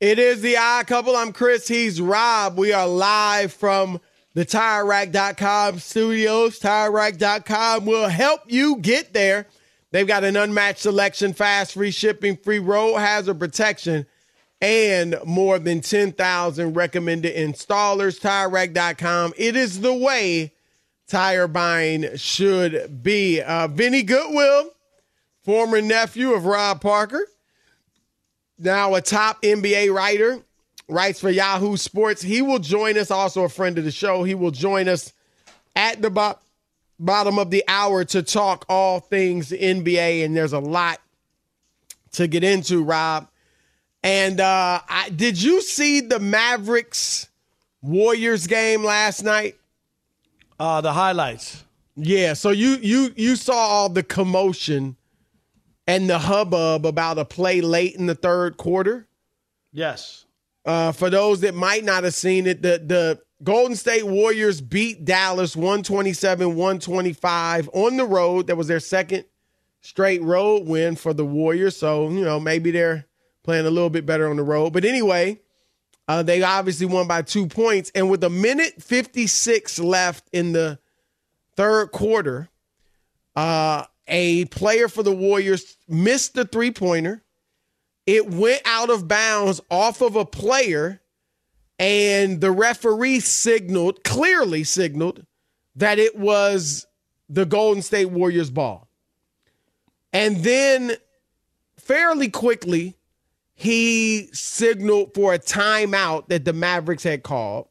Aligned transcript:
It 0.00 0.18
is 0.18 0.40
the 0.40 0.56
odd 0.56 0.86
couple. 0.86 1.14
I'm 1.14 1.30
Chris. 1.30 1.68
He's 1.68 2.00
Rob. 2.00 2.56
We 2.56 2.72
are 2.72 2.88
live 2.88 3.52
from 3.52 4.00
the 4.32 4.46
TireRack.com 4.46 5.78
studios. 5.78 6.58
TireRack.com 6.58 7.84
will 7.84 8.08
help 8.08 8.40
you 8.46 8.76
get 8.76 9.12
there. 9.12 9.46
They've 9.90 10.06
got 10.06 10.24
an 10.24 10.38
unmatched 10.38 10.78
selection, 10.78 11.34
fast 11.34 11.74
free 11.74 11.90
shipping, 11.90 12.38
free 12.38 12.60
road 12.60 12.96
hazard 12.96 13.38
protection, 13.38 14.06
and 14.62 15.16
more 15.26 15.58
than 15.58 15.82
10,000 15.82 16.72
recommended 16.72 17.36
installers. 17.36 18.18
TireRack.com. 18.18 19.34
It 19.36 19.54
is 19.54 19.82
the 19.82 19.92
way 19.92 20.54
tire 21.08 21.46
buying 21.46 22.16
should 22.16 23.02
be. 23.02 23.42
Uh, 23.42 23.68
Vinny 23.68 24.02
Goodwill, 24.02 24.70
former 25.44 25.82
nephew 25.82 26.32
of 26.32 26.46
Rob 26.46 26.80
Parker 26.80 27.26
now 28.60 28.94
a 28.94 29.00
top 29.00 29.42
NBA 29.42 29.92
writer, 29.92 30.40
writes 30.88 31.20
for 31.20 31.30
Yahoo 31.30 31.76
Sports. 31.76 32.22
He 32.22 32.42
will 32.42 32.58
join 32.58 32.98
us, 32.98 33.10
also 33.10 33.44
a 33.44 33.48
friend 33.48 33.78
of 33.78 33.84
the 33.84 33.90
show. 33.90 34.22
He 34.24 34.34
will 34.34 34.50
join 34.50 34.88
us 34.88 35.12
at 35.74 36.02
the 36.02 36.10
bo- 36.10 36.38
bottom 36.98 37.38
of 37.38 37.50
the 37.50 37.64
hour 37.66 38.04
to 38.04 38.22
talk 38.22 38.64
all 38.68 39.00
things 39.00 39.50
NBA. 39.50 40.24
And 40.24 40.36
there's 40.36 40.52
a 40.52 40.58
lot 40.58 41.00
to 42.12 42.26
get 42.26 42.44
into, 42.44 42.82
Rob. 42.82 43.28
And 44.02 44.40
uh, 44.40 44.80
I, 44.88 45.10
did 45.10 45.40
you 45.40 45.60
see 45.62 46.00
the 46.00 46.18
Mavericks 46.18 47.28
Warriors 47.82 48.46
game 48.46 48.82
last 48.82 49.22
night? 49.22 49.56
Uh, 50.58 50.80
the 50.80 50.92
highlights. 50.92 51.64
Yeah, 51.96 52.32
so 52.32 52.50
you 52.50 52.76
you 52.80 53.12
you 53.16 53.36
saw 53.36 53.54
all 53.54 53.88
the 53.88 54.02
commotion 54.02 54.96
and 55.90 56.08
the 56.08 56.20
hubbub 56.20 56.86
about 56.86 57.18
a 57.18 57.24
play 57.24 57.60
late 57.60 57.96
in 57.96 58.06
the 58.06 58.14
third 58.14 58.56
quarter. 58.56 59.08
Yes. 59.72 60.24
Uh, 60.64 60.92
for 60.92 61.10
those 61.10 61.40
that 61.40 61.52
might 61.54 61.82
not 61.82 62.04
have 62.04 62.14
seen 62.14 62.46
it, 62.46 62.62
the 62.62 62.80
the 62.84 63.20
Golden 63.42 63.74
State 63.74 64.06
Warriors 64.06 64.60
beat 64.60 65.04
Dallas 65.04 65.56
127-125 65.56 67.68
on 67.72 67.96
the 67.96 68.04
road. 68.04 68.46
That 68.46 68.56
was 68.56 68.68
their 68.68 68.78
second 68.78 69.24
straight 69.80 70.22
road 70.22 70.68
win 70.68 70.94
for 70.94 71.12
the 71.14 71.24
Warriors. 71.24 71.76
So, 71.76 72.08
you 72.10 72.22
know, 72.22 72.38
maybe 72.38 72.70
they're 72.70 73.06
playing 73.42 73.66
a 73.66 73.70
little 73.70 73.90
bit 73.90 74.06
better 74.06 74.28
on 74.28 74.36
the 74.36 74.42
road. 74.42 74.74
But 74.74 74.84
anyway, 74.84 75.40
uh, 76.06 76.22
they 76.22 76.42
obviously 76.42 76.86
won 76.86 77.08
by 77.08 77.22
two 77.22 77.46
points. 77.46 77.90
And 77.94 78.10
with 78.10 78.22
a 78.22 78.30
minute 78.30 78.82
56 78.82 79.78
left 79.78 80.28
in 80.32 80.52
the 80.52 80.78
third 81.56 81.92
quarter, 81.92 82.50
uh, 83.34 83.86
a 84.10 84.44
player 84.46 84.88
for 84.88 85.02
the 85.02 85.12
Warriors 85.12 85.76
missed 85.88 86.34
the 86.34 86.44
three 86.44 86.72
pointer. 86.72 87.22
It 88.06 88.28
went 88.28 88.62
out 88.64 88.90
of 88.90 89.08
bounds 89.08 89.60
off 89.70 90.02
of 90.02 90.16
a 90.16 90.24
player, 90.24 91.00
and 91.78 92.40
the 92.40 92.50
referee 92.50 93.20
signaled, 93.20 94.02
clearly 94.04 94.64
signaled, 94.64 95.24
that 95.76 95.98
it 95.98 96.18
was 96.18 96.86
the 97.28 97.46
Golden 97.46 97.82
State 97.82 98.06
Warriors 98.10 98.50
ball. 98.50 98.88
And 100.12 100.38
then 100.38 100.96
fairly 101.78 102.28
quickly, 102.28 102.96
he 103.54 104.28
signaled 104.32 105.14
for 105.14 105.34
a 105.34 105.38
timeout 105.38 106.28
that 106.28 106.44
the 106.44 106.52
Mavericks 106.52 107.04
had 107.04 107.22
called, 107.22 107.68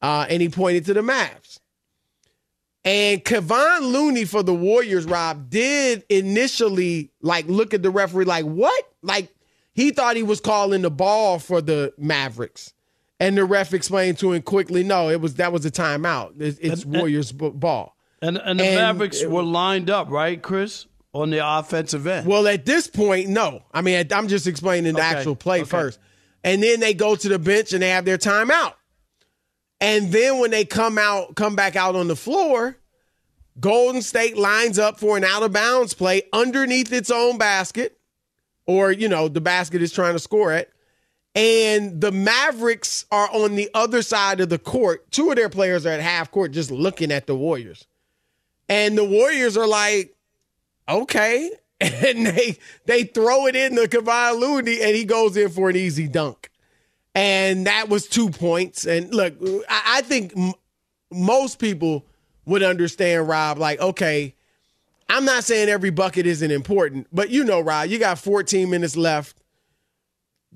uh, 0.00 0.26
and 0.30 0.40
he 0.40 0.48
pointed 0.48 0.86
to 0.86 0.94
the 0.94 1.02
Mavs. 1.02 1.58
And 2.84 3.24
Kevon 3.24 3.92
Looney 3.92 4.24
for 4.24 4.42
the 4.42 4.54
Warriors, 4.54 5.04
Rob, 5.04 5.48
did 5.50 6.04
initially 6.08 7.12
like 7.20 7.46
look 7.46 7.74
at 7.74 7.82
the 7.82 7.90
referee 7.90 8.24
like, 8.24 8.44
what? 8.44 8.84
Like 9.02 9.32
he 9.72 9.90
thought 9.90 10.16
he 10.16 10.22
was 10.24 10.40
calling 10.40 10.82
the 10.82 10.90
ball 10.90 11.38
for 11.38 11.60
the 11.60 11.92
Mavericks. 11.96 12.72
And 13.20 13.38
the 13.38 13.44
ref 13.44 13.72
explained 13.72 14.18
to 14.18 14.32
him 14.32 14.42
quickly, 14.42 14.82
no, 14.82 15.08
it 15.08 15.20
was 15.20 15.34
that 15.36 15.52
was 15.52 15.64
a 15.64 15.70
timeout. 15.70 16.40
It's, 16.40 16.58
it's 16.58 16.82
And- 16.82 16.96
Warriors 16.96 17.30
ball. 17.30 17.96
And 18.20 18.36
and 18.38 18.58
the 18.60 18.64
And 18.64 18.74
Mavericks 18.76 19.24
were 19.24 19.42
lined 19.42 19.90
up, 19.90 20.08
right, 20.10 20.40
Chris, 20.40 20.86
on 21.12 21.30
the 21.30 21.38
offensive 21.44 22.06
end. 22.06 22.26
Well, 22.26 22.46
at 22.48 22.64
this 22.66 22.86
point, 22.88 23.28
no. 23.28 23.62
I 23.72 23.80
mean, 23.82 24.06
I'm 24.12 24.28
just 24.28 24.46
explaining 24.46 24.94
the 24.94 25.00
Okay, 25.00 25.08
actual 25.16 25.34
play 25.36 25.60
okay. 25.62 25.68
first. 25.70 25.98
and 26.44 26.62
then 26.62 26.78
they 26.80 26.94
go 26.94 27.14
to 27.16 27.28
the 27.28 27.38
bench 27.38 27.72
and 27.72 27.82
they 27.82 27.90
have 27.90 28.04
their 28.04 28.18
timeout. 28.18 28.74
And 29.82 30.12
then 30.12 30.38
when 30.38 30.52
they 30.52 30.64
come 30.64 30.96
out, 30.96 31.34
come 31.34 31.56
back 31.56 31.74
out 31.74 31.96
on 31.96 32.06
the 32.06 32.14
floor, 32.14 32.78
Golden 33.58 34.00
State 34.00 34.38
lines 34.38 34.78
up 34.78 35.00
for 35.00 35.16
an 35.16 35.24
out 35.24 35.42
of 35.42 35.52
bounds 35.52 35.92
play 35.92 36.22
underneath 36.32 36.92
its 36.92 37.10
own 37.10 37.36
basket, 37.36 37.98
or, 38.64 38.92
you 38.92 39.08
know, 39.08 39.26
the 39.26 39.40
basket 39.40 39.82
is 39.82 39.92
trying 39.92 40.12
to 40.12 40.20
score 40.20 40.52
it. 40.52 40.72
And 41.34 42.00
the 42.00 42.12
Mavericks 42.12 43.06
are 43.10 43.28
on 43.32 43.56
the 43.56 43.70
other 43.74 44.02
side 44.02 44.40
of 44.40 44.50
the 44.50 44.58
court. 44.58 45.10
Two 45.10 45.30
of 45.30 45.36
their 45.36 45.48
players 45.48 45.84
are 45.84 45.90
at 45.90 46.00
half 46.00 46.30
court 46.30 46.52
just 46.52 46.70
looking 46.70 47.10
at 47.10 47.26
the 47.26 47.34
Warriors. 47.34 47.84
And 48.68 48.96
the 48.96 49.04
Warriors 49.04 49.56
are 49.56 49.66
like, 49.66 50.14
okay. 50.88 51.50
And 51.80 52.24
they 52.24 52.58
they 52.86 53.02
throw 53.02 53.48
it 53.48 53.56
in 53.56 53.74
the 53.74 53.88
Kevon 53.88 54.38
Looney 54.38 54.80
and 54.80 54.94
he 54.94 55.04
goes 55.04 55.36
in 55.36 55.50
for 55.50 55.68
an 55.68 55.74
easy 55.74 56.06
dunk. 56.06 56.51
And 57.14 57.66
that 57.66 57.88
was 57.88 58.06
two 58.06 58.30
points. 58.30 58.86
And 58.86 59.14
look, 59.14 59.34
I, 59.68 59.82
I 59.98 60.02
think 60.02 60.32
m- 60.36 60.54
most 61.10 61.58
people 61.58 62.06
would 62.46 62.62
understand, 62.62 63.28
Rob, 63.28 63.58
like, 63.58 63.80
okay, 63.80 64.34
I'm 65.08 65.24
not 65.24 65.44
saying 65.44 65.68
every 65.68 65.90
bucket 65.90 66.26
isn't 66.26 66.50
important, 66.50 67.06
but 67.12 67.28
you 67.28 67.44
know, 67.44 67.60
Rob, 67.60 67.88
you 67.88 67.98
got 67.98 68.18
14 68.18 68.70
minutes 68.70 68.96
left. 68.96 69.36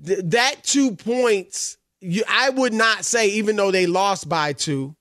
Th- 0.03 0.19
that 0.25 0.63
two 0.63 0.95
points, 0.95 1.77
you, 2.01 2.23
I 2.27 2.49
would 2.49 2.73
not 2.73 3.05
say, 3.05 3.29
even 3.29 3.55
though 3.55 3.71
they 3.71 3.85
lost 3.85 4.27
by 4.27 4.53
two, 4.53 4.95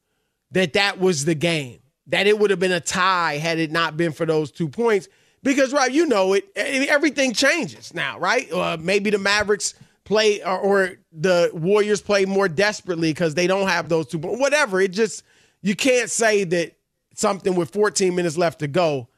that 0.50 0.75
that 0.75 1.00
was 1.00 1.25
the 1.25 1.35
game. 1.35 1.81
That 2.09 2.26
it 2.26 2.38
would 2.38 2.50
have 2.50 2.61
been 2.61 2.73
a 2.73 2.81
tie 2.81 3.38
had 3.38 3.59
it 3.59 3.73
not 3.73 3.97
been 3.97 4.12
for 4.12 4.26
those 4.26 4.52
two 4.52 4.69
points. 4.69 5.09
Because, 5.43 5.73
Rob, 5.73 5.91
you 5.91 6.06
know 6.06 6.35
it. 6.35 6.49
Everything 6.55 7.32
changes 7.32 7.94
now, 7.94 8.19
right? 8.19 8.50
Uh, 8.52 8.76
maybe 8.79 9.11
the 9.11 9.19
Mavericks 9.19 9.75
play 10.06 10.43
or, 10.43 10.58
or 10.58 10.91
the 11.12 11.50
Warriors 11.53 12.00
play 12.00 12.25
more 12.25 12.49
desperately 12.49 13.11
because 13.11 13.35
they 13.35 13.47
don't 13.47 13.69
have 13.69 13.91
those 13.91 14.06
two. 14.06 14.19
But 14.19 14.38
whatever, 14.38 14.81
it 14.81 14.93
just 14.93 15.23
you 15.61 15.76
can't 15.76 16.08
say 16.08 16.44
that 16.44 16.73
something 17.14 17.55
with 17.55 17.70
14 17.70 18.14
minutes 18.14 18.38
left 18.38 18.61
to 18.61 18.69
go, 18.69 19.08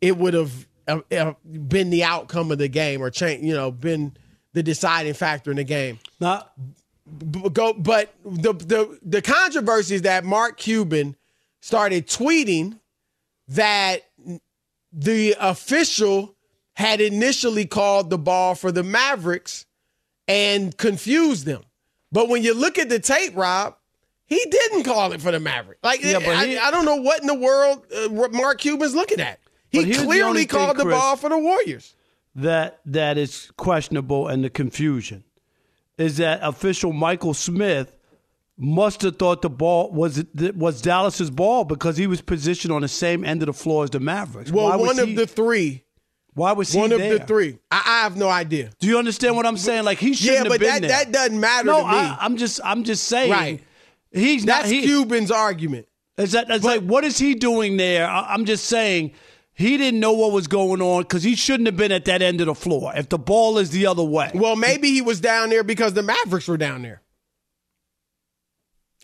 it 0.00 0.16
would 0.16 0.34
have 0.34 0.68
uh, 0.86 1.00
uh, 1.10 1.32
been 1.44 1.90
the 1.90 2.04
outcome 2.04 2.52
of 2.52 2.58
the 2.58 2.68
game 2.68 3.02
or 3.02 3.10
change, 3.10 3.42
you 3.42 3.54
know, 3.54 3.72
been 3.72 4.16
the 4.52 4.62
deciding 4.62 5.14
factor 5.14 5.50
in 5.50 5.56
the 5.56 5.64
game. 5.64 5.98
Now, 6.20 6.46
B- 7.18 7.48
go, 7.50 7.72
but 7.72 8.14
the 8.24 8.52
the 8.52 8.98
the 9.02 9.22
controversy 9.22 9.96
is 9.96 10.02
that 10.02 10.24
Mark 10.24 10.58
Cuban 10.58 11.16
started 11.60 12.06
tweeting 12.06 12.78
that 13.48 14.02
the 14.92 15.34
official 15.40 16.34
had 16.76 17.00
initially 17.00 17.66
called 17.66 18.10
the 18.10 18.18
ball 18.18 18.54
for 18.54 18.72
the 18.72 18.82
Mavericks 18.82 19.66
and 20.28 20.76
confuse 20.76 21.44
them. 21.44 21.62
But 22.12 22.28
when 22.28 22.42
you 22.42 22.54
look 22.54 22.78
at 22.78 22.88
the 22.88 22.98
tape, 22.98 23.36
Rob, 23.36 23.76
he 24.26 24.44
didn't 24.50 24.84
call 24.84 25.12
it 25.12 25.20
for 25.20 25.32
the 25.32 25.40
Maverick. 25.40 25.78
Like 25.82 26.02
Yeah, 26.02 26.18
I, 26.18 26.46
he- 26.46 26.58
I 26.58 26.70
don't 26.70 26.84
know 26.84 26.96
what 26.96 27.20
in 27.20 27.26
the 27.26 27.34
world 27.34 27.84
uh, 27.94 28.28
Mark 28.30 28.60
Cuban's 28.60 28.94
looking 28.94 29.20
at. 29.20 29.40
He 29.68 29.82
here's 29.84 29.98
the 29.98 30.04
clearly 30.04 30.40
thing, 30.44 30.48
called 30.48 30.76
the 30.76 30.84
ball 30.84 31.16
for 31.16 31.28
the 31.28 31.38
Warriors. 31.38 31.94
that 32.36 32.80
that 32.86 33.18
is 33.18 33.50
questionable 33.56 34.28
and 34.28 34.44
the 34.44 34.50
confusion 34.50 35.24
is 35.98 36.16
that 36.18 36.40
official 36.42 36.92
Michael 36.92 37.34
Smith 37.34 37.96
must 38.56 39.02
have 39.02 39.16
thought 39.16 39.42
the 39.42 39.50
ball 39.50 39.90
was 39.90 40.24
was 40.54 40.80
Dallas's 40.80 41.30
ball 41.30 41.64
because 41.64 41.96
he 41.96 42.06
was 42.06 42.20
positioned 42.20 42.72
on 42.72 42.82
the 42.82 42.88
same 42.88 43.24
end 43.24 43.42
of 43.42 43.46
the 43.46 43.52
floor 43.52 43.82
as 43.84 43.90
the 43.90 44.00
Mavericks. 44.00 44.50
Well, 44.52 44.68
why 44.68 44.76
one 44.76 44.98
of 44.98 45.08
he, 45.08 45.14
the 45.14 45.26
three. 45.26 45.83
Why 46.34 46.52
was 46.52 46.72
he 46.72 46.78
One 46.78 46.92
of 46.92 46.98
there? 46.98 47.18
the 47.18 47.24
three. 47.26 47.58
I, 47.70 47.82
I 47.84 48.02
have 48.02 48.16
no 48.16 48.28
idea. 48.28 48.70
Do 48.80 48.86
you 48.88 48.98
understand 48.98 49.36
what 49.36 49.46
I'm 49.46 49.56
saying? 49.56 49.84
Like 49.84 49.98
he 49.98 50.14
shouldn't. 50.14 50.44
Yeah, 50.44 50.48
but 50.48 50.60
that, 50.60 50.80
there. 50.82 50.90
that 50.90 51.12
doesn't 51.12 51.38
matter 51.40 51.66
no, 51.66 51.78
to 51.80 51.84
me. 51.86 51.94
I, 51.94 52.18
I'm 52.20 52.36
just 52.36 52.60
I'm 52.64 52.84
just 52.84 53.04
saying. 53.04 53.30
Right. 53.30 53.62
He's 54.12 54.44
not. 54.44 54.60
That's 54.62 54.70
He, 54.70 54.82
Cuban's 54.82 55.30
argument. 55.30 55.86
Is 56.16 56.32
that 56.32 56.46
that's 56.48 56.64
like 56.64 56.82
what 56.82 57.04
is 57.04 57.18
he 57.18 57.34
doing 57.34 57.76
there? 57.76 58.06
I, 58.08 58.32
I'm 58.34 58.44
just 58.44 58.66
saying 58.66 59.12
he 59.52 59.76
didn't 59.76 60.00
know 60.00 60.12
what 60.12 60.32
was 60.32 60.46
going 60.48 60.80
on 60.82 61.02
because 61.02 61.22
he 61.22 61.36
shouldn't 61.36 61.66
have 61.66 61.76
been 61.76 61.92
at 61.92 62.04
that 62.06 62.22
end 62.22 62.40
of 62.40 62.46
the 62.46 62.54
floor. 62.54 62.92
If 62.96 63.08
the 63.08 63.18
ball 63.18 63.58
is 63.58 63.70
the 63.70 63.86
other 63.86 64.02
way, 64.04 64.30
Well, 64.34 64.56
maybe 64.56 64.90
he 64.90 65.02
was 65.02 65.20
down 65.20 65.48
there 65.50 65.62
because 65.64 65.92
the 65.94 66.02
Mavericks 66.02 66.48
were 66.48 66.56
down 66.56 66.82
there. 66.82 67.00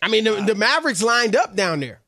I 0.01 0.07
mean, 0.09 0.23
the, 0.23 0.41
the 0.41 0.55
Mavericks 0.55 1.01
lined 1.03 1.35
up 1.35 1.55
down 1.55 1.79
there. 1.79 2.01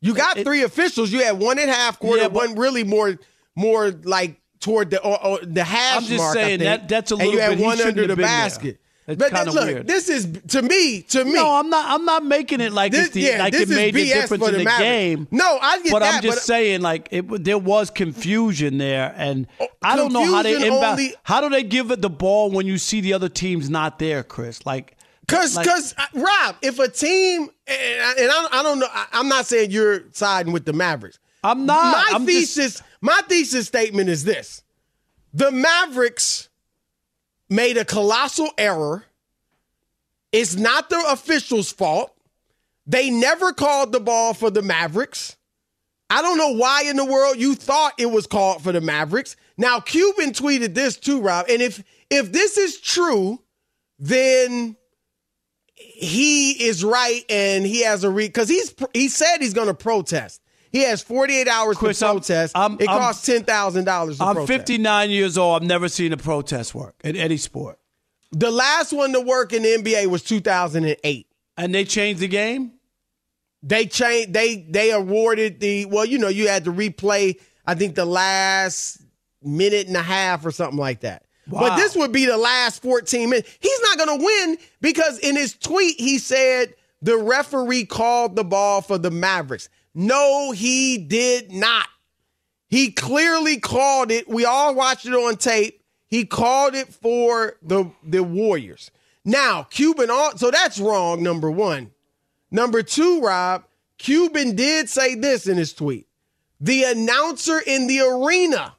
You 0.00 0.14
got 0.14 0.36
It- 0.38 0.44
three 0.44 0.62
officials. 0.62 1.12
You 1.12 1.22
had 1.24 1.38
one 1.38 1.58
at 1.58 1.68
half 1.68 1.98
court, 1.98 2.18
Yeah, 2.20 2.28
but- 2.28 2.34
one 2.48 2.54
really 2.58 2.84
more, 2.84 3.16
more 3.54 3.90
like 3.90 4.40
toward 4.62 4.90
the 4.90 5.02
or, 5.02 5.22
or 5.24 5.38
the 5.42 5.62
hash 5.64 5.96
I'm 5.98 6.04
just 6.04 6.16
mark. 6.16 6.34
Saying 6.34 6.60
that- 6.60 6.88
that's 6.88 7.10
a 7.10 7.14
and 7.14 7.18
little 7.24 7.34
you 7.34 7.40
had 7.40 7.58
bit- 7.58 7.64
one 7.64 7.80
under 7.82 8.06
the 8.06 8.14
there. 8.16 8.24
basket. 8.26 8.78
But 9.04 9.18
kinda 9.34 9.50
look, 9.50 9.64
weird. 9.66 9.86
this 9.88 10.08
is 10.08 10.28
to 10.48 10.62
me. 10.62 11.02
To 11.02 11.24
me, 11.24 11.32
no, 11.32 11.56
I'm 11.56 11.68
not. 11.68 11.86
I'm 11.90 12.04
not 12.04 12.24
making 12.24 12.60
it 12.60 12.72
like 12.72 12.92
This- 12.92 13.06
it's 13.06 13.14
the, 13.14 13.20
yeah, 13.22 13.38
like 13.40 13.52
this 13.52 13.68
it 13.68 13.74
made 13.74 13.94
the 13.94 14.04
difference 14.04 14.46
in 14.46 14.58
the 14.58 14.64
game. 14.78 15.26
No, 15.32 15.58
I 15.60 15.82
get 15.82 15.90
but 15.90 15.98
that, 15.98 16.14
I'm 16.14 16.22
just 16.22 16.36
but- 16.38 16.42
saying, 16.44 16.82
like 16.82 17.08
it, 17.10 17.42
there 17.44 17.58
was 17.58 17.90
confusion 17.90 18.78
there, 18.78 19.12
and 19.16 19.48
I 19.82 19.96
don't 19.96 20.12
know 20.12 20.24
how 20.24 20.42
they 20.44 20.54
inbound. 20.54 20.84
only- 20.84 21.14
how 21.24 21.40
do 21.40 21.48
they 21.50 21.64
give 21.64 21.90
it 21.90 22.00
the 22.00 22.08
ball 22.10 22.50
when 22.52 22.66
you 22.66 22.78
see 22.78 23.00
the 23.00 23.12
other 23.12 23.28
team's 23.28 23.68
not 23.68 23.98
there, 23.98 24.22
Chris? 24.22 24.64
Like, 24.64 24.96
Cause, 25.26 25.56
like- 25.56 25.66
cause, 25.66 25.94
uh, 25.98 26.04
Rob, 26.14 26.56
if 26.62 26.78
a 26.78 26.88
team, 26.88 27.48
and, 27.66 28.02
I- 28.02 28.14
and 28.18 28.30
I, 28.30 28.48
I 28.60 28.62
don't 28.62 28.78
know, 28.78 28.88
I, 28.88 29.06
I'm 29.14 29.28
not 29.28 29.46
saying 29.46 29.72
you're 29.72 30.02
siding 30.12 30.52
with 30.52 30.64
the 30.64 30.72
Mavericks. 30.72 31.18
I'm 31.42 31.66
not. 31.66 31.92
My 31.92 32.04
I'm 32.16 32.26
just- 32.26 32.54
thesis, 32.54 32.82
my 33.00 33.20
thesis 33.28 33.66
statement 33.66 34.08
is 34.08 34.24
this: 34.24 34.62
the 35.32 35.50
Mavericks 35.50 36.48
made 37.48 37.76
a 37.76 37.84
colossal 37.84 38.50
error. 38.58 39.04
It's 40.32 40.56
not 40.56 40.88
the 40.88 41.02
officials' 41.10 41.70
fault. 41.72 42.14
They 42.86 43.10
never 43.10 43.52
called 43.52 43.92
the 43.92 44.00
ball 44.00 44.34
for 44.34 44.50
the 44.50 44.62
Mavericks. 44.62 45.36
I 46.10 46.20
don't 46.20 46.36
know 46.36 46.52
why 46.52 46.82
in 46.82 46.96
the 46.96 47.04
world 47.06 47.38
you 47.38 47.54
thought 47.54 47.94
it 47.98 48.10
was 48.10 48.26
called 48.26 48.62
for 48.62 48.70
the 48.70 48.82
Mavericks. 48.82 49.34
Now 49.56 49.80
Cuban 49.80 50.32
tweeted 50.32 50.74
this 50.74 50.98
too, 50.98 51.20
Rob. 51.22 51.46
And 51.48 51.62
if 51.62 51.82
if 52.10 52.32
this 52.32 52.58
is 52.58 52.78
true, 52.78 53.42
then 53.98 54.76
he 55.74 56.66
is 56.66 56.84
right 56.84 57.24
and 57.30 57.64
he 57.64 57.82
has 57.84 58.04
a 58.04 58.10
re 58.10 58.26
because 58.26 58.48
he's 58.50 58.74
he 58.92 59.08
said 59.08 59.38
he's 59.38 59.54
going 59.54 59.68
to 59.68 59.74
protest. 59.74 60.41
He 60.72 60.82
has 60.84 61.02
48 61.02 61.48
hours 61.48 61.76
Chris, 61.76 61.98
to 62.00 62.06
I'm- 62.06 62.16
protest. 62.16 62.56
I'm- 62.56 62.76
it 62.80 62.86
costs 62.86 63.24
ten 63.26 63.44
thousand 63.44 63.84
dollars 63.84 64.20
I'm 64.20 64.34
protest. 64.34 64.58
59 64.58 65.10
years 65.10 65.36
old. 65.38 65.62
I've 65.62 65.68
never 65.68 65.88
seen 65.88 66.12
a 66.12 66.16
protest 66.16 66.74
work 66.74 66.94
in 67.04 67.14
any 67.14 67.36
sport, 67.36 67.78
The 68.32 68.50
last 68.50 68.92
one 68.92 69.12
to 69.12 69.20
work 69.20 69.52
in 69.52 69.62
the 69.62 69.74
NBA 69.74 70.06
was 70.06 70.22
2008. 70.22 71.26
and 71.58 71.74
they 71.74 71.84
changed 71.84 72.20
the 72.20 72.28
game. 72.28 72.72
They 73.62 73.86
changed. 73.86 74.32
They 74.32 74.56
they 74.68 74.90
awarded 74.90 75.60
the 75.60 75.84
well. 75.84 76.04
You 76.04 76.18
know, 76.18 76.28
you 76.28 76.48
had 76.48 76.64
to 76.64 76.72
replay. 76.72 77.38
I 77.66 77.74
think 77.76 77.94
the 77.94 78.04
last 78.06 79.00
minute 79.42 79.86
and 79.86 79.96
a 79.96 80.02
half 80.02 80.44
or 80.44 80.50
something 80.50 80.78
like 80.78 81.00
that. 81.00 81.24
But 81.46 81.76
this 81.76 81.94
would 81.96 82.12
be 82.12 82.24
the 82.26 82.36
last 82.36 82.82
14 82.82 83.28
minutes. 83.28 83.50
He's 83.60 83.80
not 83.82 83.98
going 83.98 84.18
to 84.18 84.24
win 84.24 84.58
because 84.80 85.18
in 85.18 85.36
his 85.36 85.54
tweet 85.54 86.00
he 86.00 86.18
said 86.18 86.74
the 87.02 87.16
referee 87.18 87.84
called 87.84 88.36
the 88.36 88.44
ball 88.44 88.80
for 88.80 88.96
the 88.98 89.10
Mavericks. 89.10 89.68
No, 89.94 90.52
he 90.52 90.98
did 90.98 91.52
not. 91.52 91.86
He 92.68 92.90
clearly 92.90 93.58
called 93.58 94.10
it. 94.10 94.28
We 94.28 94.44
all 94.44 94.74
watched 94.74 95.06
it 95.06 95.12
on 95.12 95.36
tape. 95.36 95.82
He 96.08 96.24
called 96.24 96.74
it 96.74 96.88
for 96.88 97.56
the 97.62 97.90
the 98.02 98.22
Warriors. 98.22 98.90
Now, 99.24 99.64
Cuban 99.64 100.08
so 100.36 100.50
that's 100.50 100.78
wrong 100.78 101.22
number 101.22 101.50
1. 101.50 101.90
Number 102.50 102.82
2, 102.82 103.20
Rob, 103.22 103.64
Cuban 103.98 104.56
did 104.56 104.88
say 104.88 105.14
this 105.14 105.46
in 105.46 105.56
his 105.56 105.72
tweet. 105.72 106.06
The 106.60 106.84
announcer 106.84 107.60
in 107.66 107.86
the 107.86 108.00
arena 108.00 108.74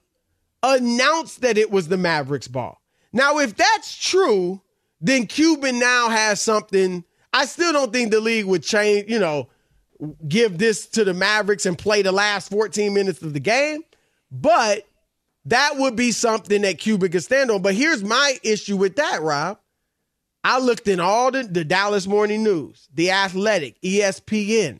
announced 0.62 1.42
that 1.42 1.58
it 1.58 1.72
was 1.72 1.88
the 1.88 1.98
Mavericks 1.98 2.48
ball. 2.48 2.82
Now, 3.12 3.40
if 3.40 3.56
that's 3.56 3.96
true, 3.96 4.62
then 5.02 5.28
Cuban 5.28 5.80
now 5.80 6.10
has 6.10 6.42
something. 6.42 7.04
I 7.34 7.46
still 7.46 7.74
don't 7.74 7.92
think 7.92 8.12
the 8.12 8.20
league 8.20 8.46
would 8.46 8.64
change, 8.64 9.10
you 9.10 9.20
know, 9.20 9.50
give 10.28 10.58
this 10.58 10.88
to 10.88 11.04
the 11.04 11.14
Mavericks 11.14 11.66
and 11.66 11.78
play 11.78 12.02
the 12.02 12.12
last 12.12 12.50
14 12.50 12.94
minutes 12.94 13.22
of 13.22 13.34
the 13.34 13.40
game, 13.40 13.82
but 14.32 14.86
that 15.46 15.78
would 15.78 15.96
be 15.96 16.12
something 16.12 16.62
that 16.62 16.80
Cuban 16.80 17.12
could 17.12 17.24
stand 17.24 17.52
on. 17.52 17.62
But 17.62 17.76
here's 17.76 18.04
my 18.04 18.38
issue 18.44 18.78
with 18.78 18.96
that, 18.96 19.22
Rob. 19.22 19.60
I 20.44 20.60
looked 20.60 20.88
in 20.88 21.00
all 21.00 21.32
the, 21.32 21.44
the 21.44 21.64
Dallas 21.64 22.06
Morning 22.06 22.44
News, 22.44 22.88
The 22.94 23.12
Athletic, 23.12 23.82
ESPN. 23.82 24.80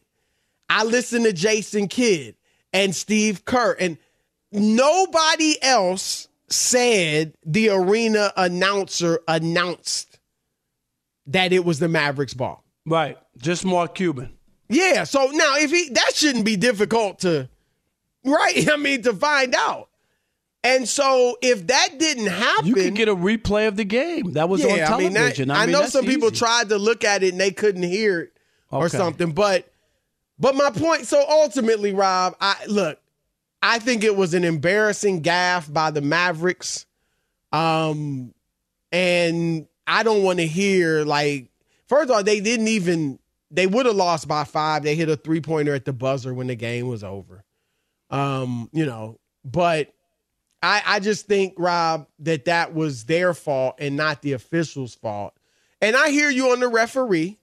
I 0.70 0.84
listened 0.84 1.26
to 1.26 1.34
Jason 1.34 1.88
Kidd 1.88 2.36
and 2.74 2.96
Steve 2.96 3.46
Kerr, 3.46 3.76
and 3.80 3.98
nobody 4.52 5.62
else 5.62 6.28
said 6.50 7.34
the 7.46 7.70
arena 7.70 8.32
announcer 8.36 9.20
announced 9.28 10.20
that 11.28 11.54
it 11.54 11.64
was 11.64 11.80
the 11.80 11.88
Mavericks 11.88 12.34
ball. 12.34 12.64
Right, 12.86 13.18
just 13.38 13.64
Mark 13.64 13.96
Cuban. 13.96 14.33
Yeah, 14.70 15.04
so 15.04 15.28
now 15.28 15.56
if 15.58 15.72
he 15.72 15.90
that 15.90 16.12
shouldn't 16.16 16.46
be 16.46 16.56
difficult 16.56 17.20
to 17.20 17.50
right, 18.24 18.70
I 18.72 18.78
mean 18.78 19.02
to 19.04 19.14
find 19.14 19.54
out. 19.56 19.90
And 20.66 20.88
so 20.88 21.38
if 21.42 21.68
that 21.68 21.90
didn't 22.00 22.28
happen, 22.28 22.68
You 22.68 22.76
could 22.76 22.96
get 22.96 23.10
a 23.10 23.16
replay 23.16 23.68
of 23.68 23.76
the 23.76 23.84
game. 23.84 24.34
That 24.34 24.48
was 24.48 24.64
on 24.64 24.70
yeah, 24.78 24.94
I 24.94 24.98
mean, 24.98 25.14
television. 25.14 25.50
that, 25.50 25.58
I, 25.58 25.66
mean, 25.66 25.74
know 25.74 25.82
that's 25.82 25.92
some 25.92 26.06
people 26.06 26.30
easy. 26.30 26.38
tried 26.38 26.70
to 26.70 26.78
look 26.78 27.04
at 27.04 27.22
it 27.22 27.34
and 27.34 27.42
they 27.42 27.52
couldn't 27.52 27.84
hear 27.84 28.22
it 28.22 28.34
or 28.72 28.88
something, 28.88 29.32
but 29.32 29.72
but 30.40 30.56
my 30.56 30.72
point. 30.72 31.06
So 31.06 31.24
ultimately, 31.28 31.94
Rob, 31.94 32.36
I 32.40 32.56
look. 32.68 33.00
I 33.62 33.80
think 33.80 34.04
it 34.04 34.16
was 34.16 34.34
an 34.34 34.44
embarrassing 34.44 35.22
gaffe 35.22 35.72
by 35.72 35.92
the 35.92 36.02
Mavericks, 36.02 36.86
um, 37.52 38.34
and 38.92 39.68
I 39.86 40.04
don't 40.04 40.24
want 40.24 40.40
to 40.40 40.48
hear 40.48 41.04
like. 41.04 41.50
First 41.88 42.10
of 42.10 42.16
all, 42.16 42.24
they 42.24 42.40
didn't 42.40 42.70
even. 42.70 43.20
They 43.54 43.68
would 43.68 43.86
have 43.86 43.96
lost 43.96 44.28
by 44.28 44.44
five. 44.44 44.84
They 44.84 44.96
hit 44.96 45.10
a 45.10 45.16
three 45.16 45.40
pointer 45.40 45.74
at 45.76 45.86
the 45.86 45.94
buzzer 45.94 46.34
when 46.34 46.48
the 46.48 46.56
game 46.56 46.88
was 46.88 47.04
over. 47.04 47.46
Um, 48.10 48.70
you 48.74 48.86
know, 48.86 49.20
but 49.46 49.94
I, 50.62 50.82
I 50.86 51.00
just 51.00 51.28
think, 51.28 51.54
Rob, 51.58 52.08
that 52.20 52.46
that 52.46 52.74
was 52.74 53.06
their 53.06 53.34
fault 53.34 53.76
and 53.80 53.96
not 53.96 54.22
the 54.22 54.34
officials' 54.34 54.96
fault. 54.96 55.34
And 55.82 55.96
I 55.96 56.10
hear 56.10 56.30
you 56.30 56.52
on 56.52 56.60
the 56.62 56.68
referee, 56.68 57.38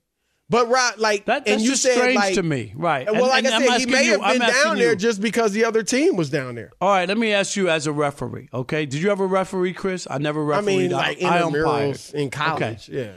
but 0.48 0.68
Rob, 0.68 0.94
like, 0.98 1.26
That, 1.26 1.44
that's 1.44 1.50
and 1.50 1.60
you 1.60 1.70
just 1.70 1.82
said 1.82 1.94
strange 1.96 2.16
like, 2.16 2.34
to 2.34 2.42
me, 2.42 2.72
right? 2.74 3.06
Well, 3.06 3.14
And- 3.14 3.26
like 3.28 3.44
and 3.44 3.54
I 3.54 3.66
said, 3.66 3.80
he 3.80 3.86
may 3.86 4.04
you- 4.06 4.20
have 4.20 4.32
been 4.32 4.48
down 4.48 4.78
there 4.78 4.94
just 4.96 5.20
because 5.20 5.52
the 5.52 5.64
other 5.64 5.82
team 5.82 6.16
was 6.16 6.30
down 6.30 6.54
there. 6.56 6.72
All 6.80 6.88
right, 6.90 7.06
let 7.08 7.18
me 7.18 7.32
ask 7.32 7.54
you 7.56 7.68
as 7.68 7.86
a 7.86 7.92
referee. 7.92 8.48
Okay, 8.52 8.86
did 8.86 9.00
you 9.02 9.10
ever 9.12 9.26
referee, 9.26 9.74
Chris? 9.74 10.06
I 10.10 10.18
never 10.18 10.42
refereed. 10.44 10.72
I 10.74 10.76
mean, 10.78 10.90
like 10.90 11.22
I 11.22 11.38
umpired. 11.40 11.64
intramurals 11.66 12.14
in 12.14 12.30
college, 12.30 12.88
yeah. 12.88 13.12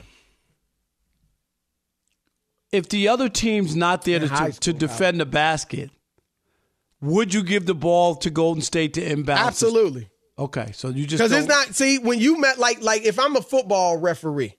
If 2.74 2.88
the 2.88 3.08
other 3.08 3.28
team's 3.28 3.76
not 3.76 4.02
there 4.02 4.18
to, 4.18 4.46
In 4.46 4.52
to, 4.52 4.72
defend 4.72 5.20
the 5.20 5.26
basket, 5.26 5.90
would 7.00 7.32
you 7.32 7.44
give 7.44 7.66
the 7.66 7.74
ball 7.74 8.16
to 8.16 8.30
Golden 8.30 8.62
State 8.62 8.94
to 8.94 9.02
inbound? 9.12 9.38
Absolutely. 9.38 10.08
Okay, 10.36 10.72
so 10.72 10.88
you 10.88 11.06
just 11.06 11.22
Because 11.22 11.30
it's 11.30 11.46
don't- 11.46 11.72
See, 11.74 11.98
when 11.98 12.18
you 12.18 12.40
met 12.40 12.58
like 12.58 12.82
like 12.82 13.02
if 13.02 13.20
I'm 13.20 13.36
a 13.36 13.40
football 13.42 13.96
referee, 13.96 14.56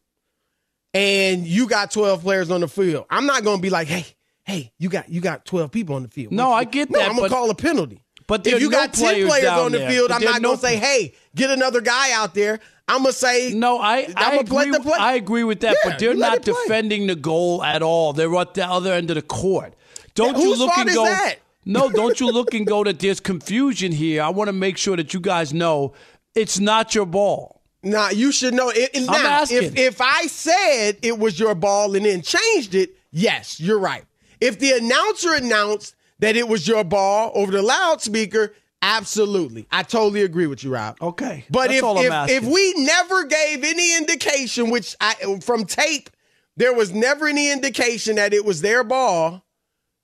and 0.94 1.46
you 1.46 1.68
got 1.68 1.92
12 1.92 2.22
players 2.22 2.50
on 2.50 2.62
the 2.62 2.70
field, 2.70 3.06
I'm 3.10 3.26
not 3.26 3.44
going 3.44 3.58
to 3.58 3.62
be 3.62 3.70
like, 3.70 3.90
hey, 3.90 4.06
hey, 4.46 4.72
you 4.80 4.88
got 4.88 5.10
you 5.10 5.20
got 5.20 5.44
12 5.44 5.72
people 5.72 5.96
on 5.96 6.04
the 6.04 6.08
field. 6.08 6.32
No, 6.32 6.54
I 6.54 6.64
get 6.64 6.90
no, 6.90 7.00
that, 7.00 7.10
I'm 7.10 7.18
gonna 7.18 7.28
call 7.28 7.50
a 7.50 7.56
penalty. 7.56 8.05
But 8.28 8.46
if 8.48 8.60
you 8.62 8.70
no 8.70 8.78
got 8.78 8.94
10 8.94 9.28
players 9.28 9.46
on 9.50 9.72
the 9.72 9.80
there. 9.80 9.90
field, 9.92 10.10
But 10.10 10.16
I'm 10.18 10.24
not 10.24 10.42
no 10.42 10.50
going 10.50 10.58
to 10.60 10.68
say, 10.68 10.76
hey, 10.78 11.14
get 11.36 11.50
another 11.52 11.82
guy 11.82 12.12
out 12.14 12.34
there. 12.34 12.60
I'm 12.88 13.02
going 13.02 13.14
to 13.14 13.18
say, 13.18 13.54
No, 13.54 13.80
I 13.80 14.08
I 14.16 14.36
agree, 14.38 14.72
play- 14.80 14.94
I 15.00 15.14
agree 15.14 15.44
with 15.44 15.62
that, 15.62 15.76
Yeah, 15.84 15.90
but 15.90 16.00
they're 16.00 16.14
not 16.14 16.44
defending 16.44 17.08
the 17.08 17.16
goal 17.16 17.64
at 17.64 17.82
all. 17.82 18.14
They're 18.14 18.34
at 18.36 18.54
the 18.54 18.66
other 18.66 18.94
end 18.94 19.10
of 19.10 19.16
the 19.16 19.22
court. 19.22 19.74
Don't 20.14 20.38
Yeah, 20.38 20.44
you 20.44 20.56
look 20.56 20.78
and 20.78 20.90
go? 20.90 21.04
that? 21.06 21.38
No, 21.68 21.90
don't 21.90 22.20
you 22.20 22.30
look 22.32 22.54
and 22.54 22.68
go 22.68 22.84
that 22.84 23.00
there's 23.00 23.20
confusion 23.32 23.92
here. 23.92 24.22
I 24.22 24.30
want 24.30 24.50
to 24.50 24.54
make 24.54 24.78
sure 24.78 24.96
that 24.98 25.16
you 25.16 25.20
guys 25.20 25.52
know 25.52 25.94
it's 26.36 26.60
not 26.60 26.94
your 26.94 27.08
ball. 27.08 27.60
Nah, 27.82 28.10
you 28.10 28.32
should 28.32 28.54
know. 28.54 28.70
It, 28.70 28.92
it- 28.94 29.08
now, 29.08 29.28
asking. 29.42 29.64
if 29.64 29.76
if 29.78 30.02
I 30.02 30.28
said 30.28 30.98
it 31.02 31.18
was 31.18 31.40
your 31.40 31.56
ball 31.56 31.96
and 31.96 32.06
then 32.06 32.22
changed 32.22 32.76
it, 32.76 32.92
yes, 33.12 33.60
you're 33.60 33.80
right. 33.80 34.04
If 34.40 34.60
the 34.60 34.74
announcer 34.74 35.34
announced 35.34 35.96
that 36.20 36.36
it 36.36 36.48
was 36.48 36.68
your 36.68 36.84
ball 36.84 37.32
over 37.36 37.52
the 37.52 37.62
loudspeaker, 37.62 38.54
absolutely, 38.82 39.68
I 39.72 39.84
totally 39.84 40.24
agree 40.24 40.48
with 40.48 40.64
you, 40.64 40.74
Rob. 40.74 40.98
Okay, 41.02 41.46
but 41.50 41.72
if 41.72 41.84
if, 41.84 42.30
if 42.30 42.44
we 42.44 42.74
never 42.78 43.26
gave 43.26 43.64
any 43.64 43.98
indication, 43.98 44.70
which 44.70 44.96
I 45.02 45.40
from 45.42 45.66
tape, 45.66 46.10
there 46.58 46.74
was 46.74 46.94
never 46.94 47.28
any 47.28 47.52
indication 47.52 48.16
that 48.16 48.34
it 48.34 48.46
was 48.46 48.62
their 48.62 48.84
ball, 48.84 49.44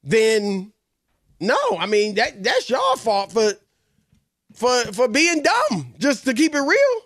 then 0.03 0.74
no, 1.39 1.58
I 1.80 1.86
mean 1.86 2.15
that 2.15 2.44
that's 2.44 2.70
your 2.70 2.98
fault 2.98 3.32
for 3.32 3.53
for 4.53 4.84
for 4.94 5.08
being 5.08 5.44
dumb. 5.44 5.94
Just 5.98 6.25
to 6.25 6.34
keep 6.34 6.56
it 6.56 6.62
real. 6.62 7.01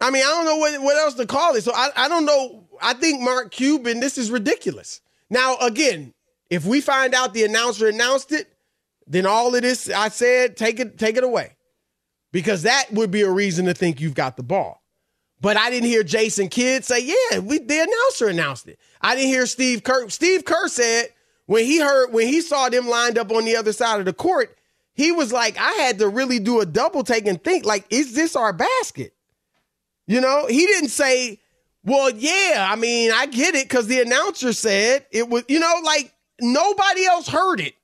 I 0.00 0.10
mean, 0.10 0.22
I 0.22 0.26
don't 0.26 0.44
know 0.44 0.56
what, 0.56 0.82
what 0.82 0.96
else 0.98 1.14
to 1.14 1.24
call 1.26 1.54
it. 1.54 1.62
So 1.62 1.72
I, 1.74 1.88
I 1.96 2.08
don't 2.08 2.26
know. 2.26 2.68
I 2.82 2.92
think 2.94 3.22
Mark 3.22 3.50
Cuban, 3.52 4.00
this 4.00 4.18
is 4.18 4.30
ridiculous. 4.30 5.00
Now, 5.30 5.56
again, 5.58 6.12
if 6.50 6.64
we 6.64 6.80
find 6.80 7.14
out 7.14 7.34
the 7.34 7.44
announcer 7.44 7.88
announced 7.88 8.32
it, 8.32 8.52
then 9.06 9.26
all 9.26 9.54
of 9.54 9.62
this 9.62 9.90
I 9.90 10.08
said, 10.08 10.56
take 10.56 10.80
it, 10.80 10.98
take 10.98 11.16
it 11.16 11.24
away. 11.24 11.56
Because 12.32 12.62
that 12.62 12.86
would 12.92 13.10
be 13.10 13.22
a 13.22 13.30
reason 13.30 13.66
to 13.66 13.74
think 13.74 14.00
you've 14.00 14.14
got 14.14 14.36
the 14.36 14.42
ball. 14.42 14.82
But 15.40 15.56
I 15.56 15.70
didn't 15.70 15.88
hear 15.88 16.02
Jason 16.02 16.48
Kidd 16.48 16.84
say, 16.84 17.00
yeah, 17.04 17.38
we 17.38 17.58
the 17.58 17.80
announcer 17.80 18.28
announced 18.28 18.66
it. 18.66 18.78
I 19.00 19.14
didn't 19.14 19.28
hear 19.28 19.46
Steve 19.46 19.84
Kerr. 19.84 20.08
Steve 20.08 20.44
Kerr 20.44 20.68
said 20.68 21.08
when 21.46 21.64
he 21.64 21.80
heard 21.80 22.12
when 22.12 22.28
he 22.28 22.40
saw 22.40 22.68
them 22.68 22.88
lined 22.88 23.18
up 23.18 23.30
on 23.30 23.44
the 23.44 23.56
other 23.56 23.72
side 23.72 24.00
of 24.00 24.06
the 24.06 24.12
court, 24.12 24.56
he 24.94 25.12
was 25.12 25.32
like, 25.32 25.58
I 25.58 25.72
had 25.72 25.98
to 25.98 26.08
really 26.08 26.38
do 26.38 26.60
a 26.60 26.66
double 26.66 27.04
take 27.04 27.26
and 27.26 27.42
think, 27.42 27.66
like, 27.66 27.84
is 27.90 28.14
this 28.14 28.36
our 28.36 28.52
basket? 28.52 29.12
You 30.06 30.20
know, 30.20 30.46
he 30.46 30.66
didn't 30.66 30.90
say, 30.90 31.40
well, 31.84 32.10
yeah, 32.10 32.66
I 32.70 32.76
mean, 32.76 33.10
I 33.12 33.26
get 33.26 33.54
it 33.54 33.68
because 33.68 33.86
the 33.86 34.00
announcer 34.00 34.52
said 34.52 35.04
it 35.10 35.28
was, 35.28 35.44
you 35.48 35.60
know, 35.60 35.74
like 35.84 36.13
nobody 36.40 37.04
else 37.04 37.28
heard 37.28 37.60
it. 37.60 37.74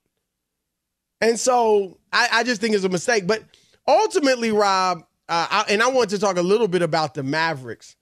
And 1.20 1.38
so 1.38 1.98
I, 2.12 2.28
I 2.32 2.44
just 2.44 2.60
think 2.60 2.74
it's 2.74 2.84
a 2.84 2.88
mistake. 2.88 3.26
But 3.26 3.42
ultimately, 3.86 4.50
Rob, 4.50 5.04
uh, 5.28 5.46
I, 5.50 5.64
and 5.68 5.82
I 5.82 5.88
want 5.90 6.10
to 6.10 6.18
talk 6.18 6.36
a 6.36 6.42
little 6.42 6.68
bit 6.68 6.82
about 6.82 7.14
the 7.14 7.22
Mavericks. 7.22 7.96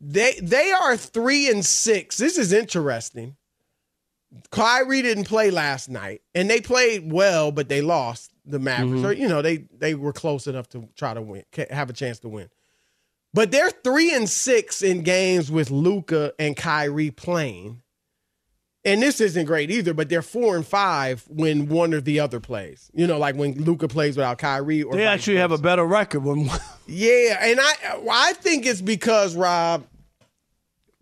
They 0.00 0.38
they 0.42 0.72
are 0.72 0.96
three 0.96 1.48
and 1.48 1.64
six. 1.64 2.18
This 2.18 2.36
is 2.36 2.52
interesting. 2.52 3.36
Kyrie 4.50 5.02
didn't 5.02 5.24
play 5.24 5.50
last 5.50 5.88
night, 5.88 6.20
and 6.34 6.50
they 6.50 6.60
played 6.60 7.10
well, 7.10 7.50
but 7.52 7.68
they 7.68 7.80
lost 7.80 8.32
the 8.44 8.58
Mavericks. 8.58 9.04
Or 9.04 9.12
you 9.12 9.28
know, 9.28 9.40
they 9.40 9.58
they 9.78 9.94
were 9.94 10.12
close 10.12 10.46
enough 10.46 10.68
to 10.70 10.88
try 10.96 11.14
to 11.14 11.22
win, 11.22 11.44
have 11.70 11.88
a 11.88 11.94
chance 11.94 12.18
to 12.20 12.28
win. 12.28 12.50
But 13.32 13.50
they're 13.50 13.70
three 13.70 14.14
and 14.14 14.28
six 14.28 14.82
in 14.82 15.02
games 15.02 15.50
with 15.50 15.70
Luka 15.70 16.32
and 16.38 16.56
Kyrie 16.56 17.10
playing. 17.10 17.82
And 18.86 19.02
this 19.02 19.20
isn't 19.20 19.46
great 19.46 19.72
either, 19.72 19.92
but 19.92 20.08
they're 20.08 20.22
four 20.22 20.54
and 20.54 20.64
five 20.64 21.24
when 21.28 21.68
one 21.68 21.92
or 21.92 22.00
the 22.00 22.20
other 22.20 22.38
plays. 22.38 22.88
You 22.94 23.08
know, 23.08 23.18
like 23.18 23.34
when 23.34 23.64
Luka 23.64 23.88
plays 23.88 24.16
without 24.16 24.38
Kyrie 24.38 24.84
or 24.84 24.94
They 24.94 25.04
actually 25.04 25.38
have 25.38 25.50
a 25.50 25.58
better 25.58 25.84
record 25.84 26.22
when 26.22 26.48
Yeah, 26.86 27.36
and 27.40 27.58
I 27.60 28.00
I 28.08 28.32
think 28.34 28.64
it's 28.64 28.80
because 28.80 29.34
Rob, 29.34 29.84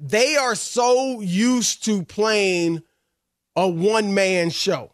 they 0.01 0.35
are 0.37 0.55
so 0.55 1.21
used 1.21 1.85
to 1.85 2.03
playing 2.05 2.83
a 3.55 3.69
one 3.69 4.15
man 4.15 4.49
show. 4.49 4.91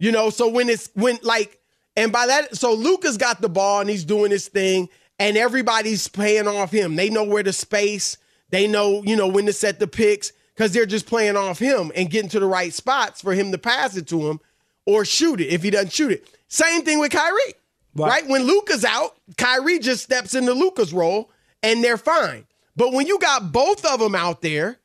You 0.00 0.10
know, 0.10 0.30
so 0.30 0.48
when 0.48 0.68
it's 0.68 0.90
when 0.94 1.20
like, 1.22 1.60
and 1.96 2.10
by 2.10 2.26
that, 2.26 2.56
so 2.56 2.74
Luka's 2.74 3.16
got 3.16 3.40
the 3.40 3.48
ball 3.48 3.80
and 3.80 3.88
he's 3.88 4.04
doing 4.04 4.32
his 4.32 4.48
thing, 4.48 4.88
and 5.20 5.36
everybody's 5.36 6.08
paying 6.08 6.48
off 6.48 6.72
him. 6.72 6.96
They 6.96 7.10
know 7.10 7.22
where 7.22 7.44
to 7.44 7.52
space. 7.52 8.18
They 8.50 8.66
know, 8.66 9.04
you 9.04 9.14
know, 9.14 9.28
when 9.28 9.46
to 9.46 9.52
set 9.52 9.78
the 9.78 9.86
picks 9.86 10.32
because 10.56 10.72
they're 10.72 10.86
just 10.86 11.06
playing 11.06 11.36
off 11.36 11.58
him 11.58 11.92
and 11.94 12.10
getting 12.10 12.30
to 12.30 12.40
the 12.40 12.46
right 12.46 12.72
spots 12.72 13.20
for 13.20 13.34
him 13.34 13.52
to 13.52 13.58
pass 13.58 13.96
it 13.96 14.06
to 14.08 14.28
him 14.28 14.40
or 14.86 15.04
shoot 15.04 15.40
it 15.40 15.48
if 15.48 15.62
he 15.62 15.70
doesn't 15.70 15.92
shoot 15.92 16.12
it. 16.12 16.26
Same 16.48 16.82
thing 16.82 16.98
with 16.98 17.12
Kyrie. 17.12 17.54
Right. 17.94 18.22
right? 18.22 18.26
When 18.28 18.44
Luka's 18.44 18.84
out, 18.84 19.16
Kyrie 19.36 19.78
just 19.78 20.02
steps 20.02 20.34
into 20.34 20.52
Luka's 20.52 20.92
role 20.92 21.30
and 21.62 21.84
they're 21.84 21.98
fine. 21.98 22.46
But 22.74 22.92
when 22.92 23.06
you 23.06 23.18
got 23.18 23.52
both 23.52 23.84
of 23.84 24.00
them 24.00 24.14
out 24.14 24.42
there, 24.42 24.78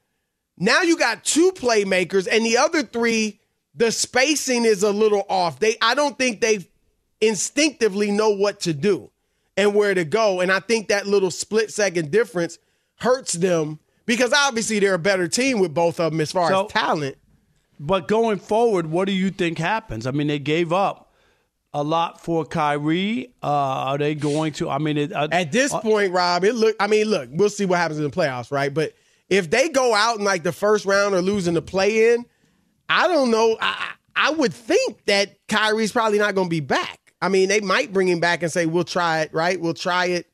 now 0.57 0.81
you 0.81 0.97
got 0.97 1.23
two 1.23 1.51
playmakers 1.53 2.27
and 2.29 2.45
the 2.45 2.57
other 2.57 2.83
three, 2.83 3.39
the 3.73 3.91
spacing 3.91 4.65
is 4.65 4.83
a 4.83 4.91
little 4.91 5.25
off. 5.29 5.59
They 5.59 5.77
I 5.81 5.95
don't 5.95 6.17
think 6.17 6.41
they 6.41 6.67
instinctively 7.21 8.11
know 8.11 8.31
what 8.31 8.61
to 8.61 8.73
do 8.73 9.09
and 9.55 9.73
where 9.73 9.93
to 9.93 10.03
go. 10.03 10.41
And 10.41 10.51
I 10.51 10.59
think 10.59 10.89
that 10.89 11.07
little 11.07 11.31
split 11.31 11.71
second 11.71 12.11
difference 12.11 12.57
hurts 12.99 13.33
them 13.33 13.79
because 14.11 14.33
obviously 14.33 14.79
they're 14.79 14.93
a 14.93 14.99
better 14.99 15.27
team 15.27 15.59
with 15.59 15.73
both 15.73 15.99
of 15.99 16.11
them 16.11 16.19
as 16.19 16.31
far 16.31 16.49
So- 16.49 16.65
as 16.65 16.71
talent. 16.71 17.17
But 17.79 18.07
going 18.07 18.37
forward, 18.37 18.87
what 18.87 19.05
do 19.05 19.11
you 19.11 19.31
think 19.31 19.57
happens? 19.57 20.05
I 20.05 20.11
mean, 20.11 20.27
they 20.27 20.37
gave 20.37 20.71
up 20.71 21.11
a 21.73 21.81
lot 21.81 22.21
for 22.21 22.45
Kyrie. 22.45 23.33
Uh, 23.41 23.47
are 23.47 23.97
they 23.97 24.13
going 24.13 24.51
to? 24.53 24.69
I 24.69 24.77
mean, 24.77 24.97
it, 24.97 25.11
uh, 25.13 25.29
At 25.31 25.51
this 25.51 25.73
point, 25.73 26.11
Rob, 26.11 26.43
it 26.43 26.53
look. 26.53 26.75
I 26.79 26.85
mean, 26.87 27.07
look, 27.07 27.29
we'll 27.31 27.49
see 27.49 27.65
what 27.65 27.77
happens 27.79 27.97
in 27.97 28.03
the 28.03 28.11
playoffs, 28.11 28.51
right? 28.51 28.71
But 28.71 28.93
if 29.29 29.49
they 29.49 29.69
go 29.69 29.95
out 29.95 30.19
in 30.19 30.25
like 30.25 30.43
the 30.43 30.51
first 30.51 30.85
round 30.85 31.15
or 31.15 31.21
losing 31.21 31.53
the 31.55 31.61
play 31.61 32.13
in, 32.13 32.25
I 32.89 33.07
don't 33.07 33.31
know. 33.31 33.57
I 33.59 33.93
I 34.15 34.29
would 34.31 34.53
think 34.53 35.05
that 35.05 35.37
Kyrie's 35.47 35.91
probably 35.91 36.19
not 36.19 36.35
going 36.35 36.47
to 36.47 36.51
be 36.51 36.59
back. 36.59 36.99
I 37.19 37.29
mean, 37.29 37.49
they 37.49 37.61
might 37.61 37.93
bring 37.93 38.07
him 38.07 38.19
back 38.19 38.43
and 38.43 38.51
say 38.51 38.67
we'll 38.67 38.83
try 38.83 39.21
it, 39.21 39.33
right? 39.33 39.59
We'll 39.59 39.73
try 39.73 40.07
it. 40.07 40.27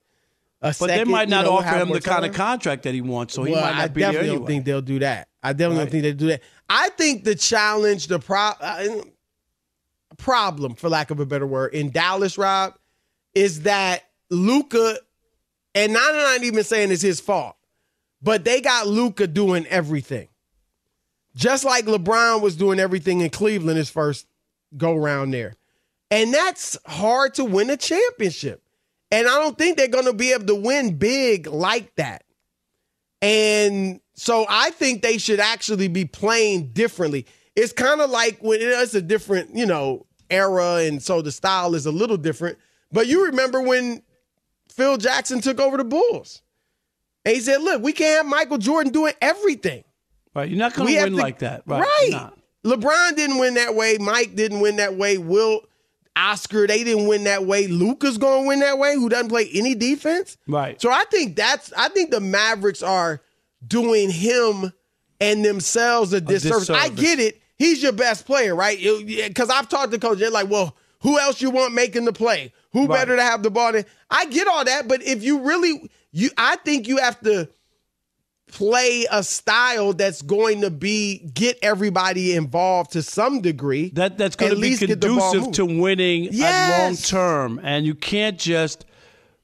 But 0.59 0.73
second, 0.73 0.97
they 0.97 1.03
might 1.11 1.27
you 1.27 1.35
not 1.35 1.45
know, 1.45 1.57
offer 1.57 1.77
him 1.77 1.89
the 1.89 2.01
kind 2.01 2.25
of 2.25 2.33
contract 2.33 2.83
that 2.83 2.93
he 2.93 3.01
wants, 3.01 3.33
so 3.33 3.43
he 3.43 3.51
well, 3.53 3.61
might 3.61 3.71
not 3.73 3.81
I 3.81 3.87
be 3.89 4.01
there 4.01 4.09
I 4.09 4.13
definitely 4.13 4.37
don't 4.37 4.47
think 4.47 4.65
they'll 4.65 4.81
do 4.81 4.99
that. 4.99 5.27
I 5.43 5.53
definitely 5.53 5.77
Right. 5.77 5.83
don't 5.83 5.91
think 5.91 6.03
they 6.03 6.13
do 6.13 6.27
that. 6.27 6.41
I 6.69 6.89
think 6.89 7.23
the 7.23 7.35
challenge, 7.35 8.07
the 8.07 8.19
pro, 8.19 8.39
uh, 8.39 8.87
problem, 10.17 10.73
for 10.75 10.89
lack 10.89 11.11
of 11.11 11.19
a 11.19 11.25
better 11.25 11.45
word, 11.45 11.73
in 11.73 11.91
Dallas, 11.91 12.37
Rob, 12.37 12.73
is 13.35 13.61
that 13.61 14.03
Luka, 14.29 14.97
and 15.75 15.95
I'm 15.95 16.15
not 16.15 16.43
even 16.43 16.63
saying 16.63 16.91
it's 16.91 17.01
his 17.03 17.19
fault, 17.19 17.55
but 18.21 18.43
they 18.43 18.59
got 18.61 18.87
Luka 18.87 19.27
doing 19.27 19.65
everything, 19.67 20.27
just 21.35 21.63
like 21.63 21.85
LeBron 21.85 22.41
was 22.41 22.55
doing 22.55 22.79
everything 22.79 23.21
in 23.21 23.29
Cleveland 23.29 23.77
his 23.77 23.91
first 23.91 24.25
go 24.75 24.95
round 24.95 25.33
there, 25.33 25.53
and 26.09 26.33
that's 26.33 26.77
hard 26.87 27.35
to 27.35 27.45
win 27.45 27.69
a 27.69 27.77
championship. 27.77 28.63
And 29.11 29.27
I 29.27 29.39
don't 29.39 29.57
think 29.57 29.77
they're 29.77 29.87
going 29.87 30.05
to 30.05 30.13
be 30.13 30.33
able 30.33 30.45
to 30.47 30.55
win 30.55 30.97
big 30.97 31.47
like 31.47 31.95
that. 31.95 32.23
And 33.21 34.01
so 34.15 34.45
I 34.49 34.71
think 34.71 35.01
they 35.01 35.17
should 35.17 35.39
actually 35.39 35.87
be 35.87 36.05
playing 36.05 36.73
differently. 36.73 37.25
It's 37.55 37.73
kind 37.73 38.01
of 38.01 38.09
like 38.09 38.39
when 38.41 38.59
it's 38.61 38.93
a 38.93 39.01
different, 39.01 39.55
you 39.55 39.65
know, 39.65 40.05
era. 40.29 40.75
And 40.83 41.01
so 41.01 41.21
the 41.21 41.31
style 41.31 41.73
is 41.73 41.85
a 41.85 41.91
little 41.91 42.17
different. 42.17 42.57
But 42.91 43.07
you 43.07 43.25
remember 43.25 43.61
when 43.61 44.03
Phil 44.69 44.97
Jackson 44.97 45.41
took 45.41 45.59
over 45.59 45.77
the 45.77 45.83
Bulls. 45.83 46.41
And 47.25 47.35
he 47.35 47.41
said, 47.41 47.61
look, 47.61 47.81
we 47.81 47.93
can't 47.93 48.17
have 48.17 48.25
Michael 48.25 48.57
Jordan 48.57 48.93
doing 48.93 49.13
everything. 49.21 49.83
Right. 50.35 50.49
You're 50.49 50.59
not 50.59 50.73
going 50.73 50.93
to 50.93 51.03
win 51.03 51.15
like 51.15 51.39
that. 51.39 51.63
Right. 51.65 51.81
Right. 52.13 52.29
LeBron 52.65 53.15
didn't 53.15 53.39
win 53.39 53.55
that 53.55 53.75
way. 53.75 53.97
Mike 53.97 54.35
didn't 54.35 54.59
win 54.59 54.75
that 54.75 54.95
way. 54.95 55.17
Will 55.17 55.61
Oscar, 56.17 56.65
they 56.67 56.83
didn't 56.83 57.07
win 57.07 57.25
that 57.25 57.45
way. 57.45 57.67
Luka's 57.67 58.17
going 58.17 58.43
to 58.43 58.47
win 58.47 58.59
that 58.61 58.79
way, 58.79 58.95
who 58.95 59.07
doesn't 59.07 59.29
play 59.29 59.49
any 59.53 59.75
defense. 59.75 60.35
Right. 60.47 60.81
So 60.81 60.91
I 60.91 61.03
think 61.11 61.35
that's, 61.35 61.71
I 61.77 61.89
think 61.89 62.11
the 62.11 62.19
Mavericks 62.19 62.81
are 62.81 63.21
doing 63.65 64.09
him 64.09 64.73
and 65.21 65.45
themselves 65.45 66.13
a 66.13 66.21
disservice. 66.21 66.69
I 66.69 66.89
disservice. 66.89 66.99
get 67.01 67.19
it. 67.19 67.41
He's 67.57 67.81
your 67.81 67.91
best 67.91 68.25
player, 68.25 68.55
right? 68.55 68.77
Because 69.05 69.49
I've 69.49 69.69
talked 69.69 69.91
to 69.93 69.99
coach, 69.99 70.19
they're 70.19 70.29
like, 70.29 70.49
well, 70.49 70.75
who 71.01 71.19
else 71.19 71.41
you 71.41 71.49
want 71.51 71.73
making 71.73 72.05
the 72.05 72.13
play? 72.13 72.51
Who 72.73 72.81
Right. 72.87 72.89
better 72.99 73.15
to 73.15 73.21
have 73.23 73.43
the 73.43 73.49
ball 73.51 73.71
than? 73.71 73.85
I 74.09 74.25
get 74.25 74.47
all 74.47 74.65
that, 74.65 74.87
but 74.87 75.01
if 75.03 75.23
you 75.23 75.39
really, 75.41 75.89
you, 76.11 76.29
I 76.37 76.55
think 76.57 76.87
you 76.87 76.97
have 76.97 77.19
to 77.21 77.49
play 78.47 79.05
a 79.11 79.23
style 79.23 79.93
that's 79.93 80.21
going 80.21 80.61
to 80.61 80.71
be 80.71 81.29
get 81.33 81.57
everybody 81.61 82.35
involved 82.35 82.91
to 82.93 83.03
some 83.03 83.41
degree. 83.41 83.89
That 83.89 84.17
that's 84.17 84.35
going 84.35 84.51
to 84.51 84.55
be 84.55 84.61
least 84.61 84.79
get 84.81 84.99
the 84.99 85.07
ball 85.07 85.31
conducive 85.31 85.53
to 85.53 85.65
winning 85.65 86.27
at 86.41 86.83
long 86.83 86.95
term, 86.95 87.59
and 87.63 87.85
you 87.85 87.95
can't 87.95 88.37
just. 88.37 88.85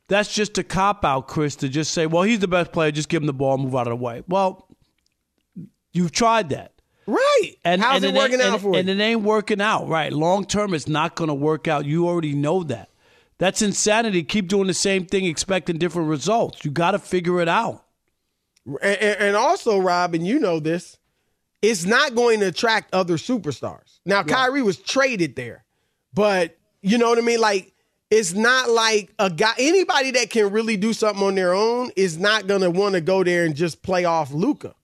That's 0.10 0.34
just 0.34 0.58
a 0.58 0.64
cop 0.64 1.06
out, 1.06 1.28
Chris, 1.28 1.56
to 1.58 1.70
just 1.70 1.94
say, 1.94 2.06
"Well, 2.06 2.24
he's 2.24 2.40
the 2.40 2.48
best 2.48 2.72
player. 2.72 2.92
Just 2.92 3.10
give 3.10 3.22
him 3.24 3.28
the 3.28 3.34
ball, 3.34 3.58
move 3.58 3.76
out 3.76 3.88
of 3.88 3.92
the 3.92 4.04
way." 4.04 4.22
Well, 4.28 4.68
you've 5.94 6.12
tried 6.12 6.50
that, 6.50 6.74
right. 7.08 7.52
and 7.64 7.82
How's 7.82 8.04
and 8.04 8.14
it 8.14 8.18
working 8.18 8.42
out 8.42 8.54
and, 8.54 8.62
for 8.62 8.76
and 8.76 8.88
you? 8.88 8.96
it 8.96 9.00
ain't 9.00 9.22
working 9.22 9.62
out. 9.62 9.88
Right, 9.88 10.12
long 10.12 10.46
term, 10.46 10.74
it's 10.74 10.90
not 10.90 11.16
going 11.16 11.30
to 11.30 11.34
work 11.34 11.68
out. 11.68 11.86
You 11.86 12.08
already 12.08 12.34
know 12.34 12.64
that. 12.64 12.90
That's 13.38 13.62
insanity. 13.62 14.24
Keep 14.24 14.50
doing 14.50 14.68
the 14.68 14.74
same 14.74 15.06
thing, 15.06 15.26
expecting 15.26 15.78
different 15.78 16.10
results. 16.10 16.64
You 16.64 16.72
got 16.72 16.92
to 16.92 17.00
figure 17.00 17.42
it 17.42 17.50
out. 17.50 17.84
And, 18.66 19.02
and- 19.02 19.36
also, 19.36 19.80
Rob, 19.80 20.14
and 20.14 20.26
you 20.26 20.40
know 20.40 20.60
this, 20.60 20.98
it's 21.62 21.86
not 21.86 22.16
going 22.16 22.40
to 22.42 22.48
attract 22.48 22.94
other 22.94 23.16
superstars. 23.16 24.00
Now, 24.06 24.24
Kyrie 24.24 24.62
was 24.62 24.78
traded 24.78 25.36
there, 25.36 25.64
but 26.14 26.58
you 26.82 26.98
know 26.98 27.10
what 27.10 27.18
I 27.18 27.22
mean? 27.22 27.40
Like, 27.40 27.74
it's 28.10 28.34
not 28.34 28.70
like 28.70 29.12
a 29.18 29.30
guy, 29.30 29.54
anybody 29.58 30.12
that 30.12 30.30
can 30.30 30.52
really 30.52 30.78
do 30.78 30.94
something 30.94 31.24
on 31.24 31.36
their 31.36 31.54
own 31.54 31.90
is 31.96 32.18
not 32.18 32.48
going 32.48 32.62
to 32.62 32.70
want 32.70 32.96
to 32.96 33.02
go 33.02 33.24
there 33.24 33.46
and 33.46 33.56
just 33.56 33.82
play 33.82 34.06
off 34.06 34.32
Luka. 34.32 34.76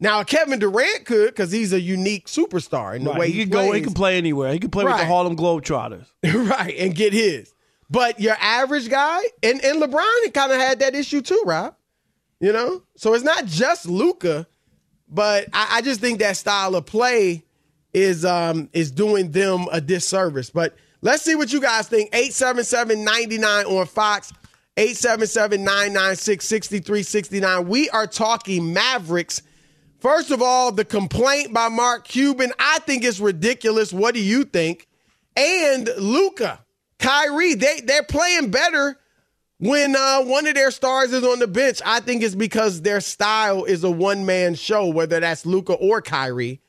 Now, 0.00 0.22
Kevin 0.24 0.58
Durant 0.58 1.04
could 1.04 1.28
because 1.30 1.52
he's 1.52 1.72
a 1.72 1.80
unique 1.80 2.26
superstar 2.26 2.96
in 2.96 3.04
the 3.04 3.10
Right. 3.10 3.20
way 3.20 3.26
he, 3.30 3.32
he, 3.34 3.40
can 3.42 3.50
go. 3.50 3.62
He 3.64 3.70
plays. 3.70 3.84
can 3.84 3.94
play 3.94 4.16
anywhere. 4.18 4.52
He 4.52 4.58
can 4.58 4.70
play 4.70 4.84
with 4.84 4.96
the 4.96 5.04
Harlem 5.06 5.36
Globetrotters. 5.36 6.06
right, 6.24 6.74
and 6.78 6.94
get 6.94 7.12
his. 7.12 7.52
But 7.90 8.18
your 8.18 8.36
average 8.40 8.88
guy, 8.88 9.20
and, 9.42 9.62
and 9.64 9.82
LeBron 9.82 10.32
kind 10.34 10.50
of 10.50 10.58
had 10.58 10.80
that 10.80 10.94
issue 10.94 11.20
too, 11.20 11.42
Rob. 11.44 11.76
You 12.42 12.52
know? 12.52 12.82
So 12.96 13.14
it's 13.14 13.24
not 13.24 13.46
just 13.46 13.88
Luka, 13.88 14.46
but 15.08 15.46
I, 15.52 15.76
I 15.76 15.80
just 15.80 16.00
think 16.00 16.18
that 16.18 16.36
style 16.36 16.74
of 16.74 16.86
play 16.86 17.44
is 17.94 18.24
um 18.24 18.68
is 18.72 18.90
doing 18.90 19.30
them 19.30 19.68
a 19.70 19.80
disservice. 19.80 20.50
But 20.50 20.74
let's 21.02 21.22
see 21.22 21.36
what 21.36 21.52
you 21.52 21.60
guys 21.60 21.86
think. 21.86 22.10
877-99 22.10 23.66
on 23.66 23.86
Fox, 23.86 24.32
877-996-6369. 24.76 27.66
We 27.66 27.88
are 27.90 28.08
talking 28.08 28.72
Mavericks. 28.72 29.42
First 30.00 30.32
of 30.32 30.42
all, 30.42 30.72
the 30.72 30.84
complaint 30.84 31.54
by 31.54 31.68
Mark 31.68 32.08
Cuban, 32.08 32.52
I 32.58 32.80
think 32.80 33.04
it's 33.04 33.20
ridiculous. 33.20 33.92
What 33.92 34.14
do 34.14 34.20
you 34.20 34.42
think? 34.42 34.88
And 35.36 35.88
Luka, 35.96 36.58
Kyrie, 36.98 37.54
they 37.54 37.82
they're 37.84 38.02
playing 38.02 38.50
better 38.50 38.98
when 39.62 39.94
uh, 39.94 40.24
one 40.24 40.44
of 40.48 40.54
their 40.54 40.72
stars 40.72 41.12
is 41.12 41.22
on 41.22 41.38
the 41.38 41.46
bench. 41.46 41.80
I 41.86 42.00
think 42.00 42.24
it's 42.24 42.34
because 42.34 42.82
their 42.82 43.00
style 43.00 43.62
is 43.62 43.84
a 43.84 43.90
one 43.90 44.26
man 44.26 44.56
show, 44.56 44.88
whether 44.88 45.20
that's 45.20 45.46
Luka 45.46 45.74
or 45.74 46.02
Kyrie. 46.02 46.60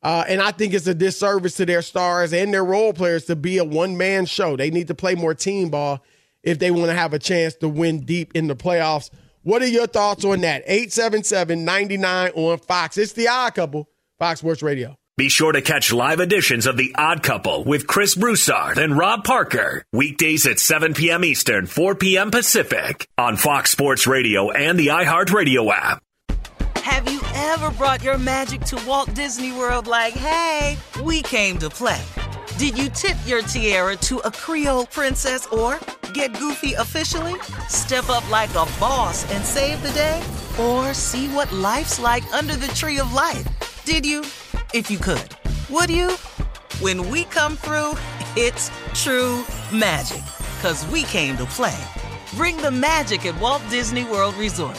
Uh, 0.00 0.24
and 0.28 0.40
I 0.40 0.52
think 0.52 0.72
it's 0.72 0.86
a 0.86 0.94
disservice 0.94 1.56
to 1.56 1.66
their 1.66 1.82
stars 1.82 2.32
and 2.32 2.54
their 2.54 2.64
role 2.64 2.92
players 2.92 3.24
to 3.24 3.34
be 3.34 3.58
a 3.58 3.64
one 3.64 3.96
man 3.96 4.26
show. 4.26 4.56
They 4.56 4.70
need 4.70 4.86
to 4.86 4.94
play 4.94 5.16
more 5.16 5.34
team 5.34 5.70
ball 5.70 6.04
if 6.44 6.60
they 6.60 6.70
want 6.70 6.86
to 6.86 6.94
have 6.94 7.12
a 7.12 7.18
chance 7.18 7.56
to 7.56 7.68
win 7.68 8.04
deep 8.04 8.30
in 8.36 8.46
the 8.46 8.54
playoffs. 8.54 9.10
What 9.42 9.60
are 9.62 9.66
your 9.66 9.88
thoughts 9.88 10.24
on 10.24 10.42
that? 10.42 10.62
877 10.66 11.64
99 11.64 12.30
on 12.32 12.58
Fox. 12.58 12.96
It's 12.96 13.12
the 13.12 13.26
odd 13.26 13.56
couple, 13.56 13.88
Fox 14.20 14.38
Sports 14.38 14.62
Radio. 14.62 14.96
Be 15.18 15.30
sure 15.30 15.52
to 15.52 15.62
catch 15.62 15.94
live 15.94 16.20
editions 16.20 16.66
of 16.66 16.76
The 16.76 16.94
Odd 16.94 17.22
Couple 17.22 17.64
with 17.64 17.86
Chris 17.86 18.14
Broussard 18.14 18.76
and 18.76 18.98
Rob 18.98 19.24
Parker. 19.24 19.82
Weekdays 19.90 20.46
at 20.46 20.58
7 20.58 20.92
p.m. 20.92 21.24
Eastern, 21.24 21.64
4 21.64 21.94
p.m. 21.94 22.30
Pacific 22.30 23.08
on 23.16 23.38
Fox 23.38 23.70
Sports 23.70 24.06
Radio 24.06 24.50
and 24.50 24.78
the 24.78 24.88
iHeartRadio 24.88 25.72
app. 25.72 26.02
Have 26.82 27.10
you 27.10 27.18
ever 27.34 27.70
brought 27.70 28.04
your 28.04 28.18
magic 28.18 28.60
to 28.66 28.78
Walt 28.86 29.14
Disney 29.14 29.52
World 29.52 29.86
like, 29.86 30.12
hey, 30.12 30.76
we 31.02 31.22
came 31.22 31.56
to 31.60 31.70
play? 31.70 32.04
Did 32.58 32.76
you 32.76 32.90
tip 32.90 33.16
your 33.24 33.40
tiara 33.40 33.96
to 33.96 34.18
a 34.18 34.30
Creole 34.30 34.84
princess 34.84 35.46
or 35.46 35.80
get 36.12 36.38
goofy 36.38 36.74
officially? 36.74 37.40
Step 37.70 38.10
up 38.10 38.30
like 38.30 38.50
a 38.50 38.68
boss 38.78 39.24
and 39.32 39.42
save 39.42 39.82
the 39.82 39.92
day? 39.92 40.22
Or 40.60 40.92
see 40.92 41.28
what 41.28 41.50
life's 41.52 41.98
like 41.98 42.34
under 42.34 42.54
the 42.54 42.68
tree 42.74 42.98
of 42.98 43.14
life? 43.14 43.82
Did 43.86 44.04
you? 44.04 44.22
If 44.76 44.90
you 44.90 44.98
could. 44.98 45.30
Would 45.70 45.88
you? 45.88 46.10
When 46.80 47.08
we 47.08 47.24
come 47.24 47.56
through, 47.56 47.94
it's 48.36 48.70
true 48.92 49.42
magic. 49.72 50.22
Cause 50.60 50.84
we 50.88 51.04
came 51.04 51.38
to 51.38 51.46
play. 51.46 51.82
Bring 52.34 52.58
the 52.58 52.70
magic 52.70 53.24
at 53.24 53.40
Walt 53.40 53.62
Disney 53.70 54.04
World 54.04 54.34
Resort. 54.34 54.78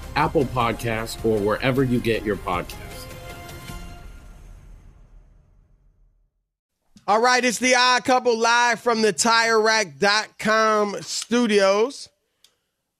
Apple 0.15 0.45
Podcasts, 0.45 1.23
or 1.25 1.39
wherever 1.39 1.83
you 1.83 1.99
get 1.99 2.23
your 2.23 2.37
podcasts. 2.37 2.91
All 7.07 7.19
right, 7.19 7.43
it's 7.43 7.57
the 7.57 7.75
odd 7.75 8.05
couple 8.05 8.37
live 8.37 8.79
from 8.79 9.01
the 9.01 9.11
TireRack.com 9.11 11.01
studios. 11.01 12.09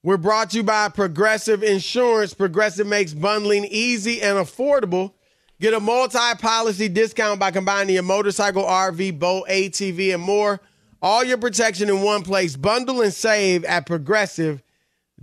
We're 0.03 0.17
brought 0.17 0.49
to 0.49 0.57
you 0.57 0.63
by 0.63 0.89
Progressive 0.89 1.61
Insurance. 1.61 2.33
Progressive 2.33 2.87
makes 2.87 3.13
bundling 3.13 3.65
easy 3.65 4.21
and 4.21 4.39
affordable. 4.39 5.13
Get 5.59 5.75
a 5.75 5.79
multi-policy 5.79 6.89
discount 6.89 7.39
by 7.39 7.51
combining 7.51 7.93
your 7.93 8.03
motorcycle, 8.03 8.63
RV, 8.63 9.19
boat, 9.19 9.47
ATV, 9.47 10.15
and 10.15 10.23
more. 10.23 10.59
All 11.03 11.23
your 11.23 11.37
protection 11.37 11.87
in 11.87 12.01
one 12.01 12.23
place. 12.23 12.57
Bundle 12.57 13.01
and 13.01 13.13
save 13.13 13.63
at 13.65 13.85
progressive.com. 13.85 14.63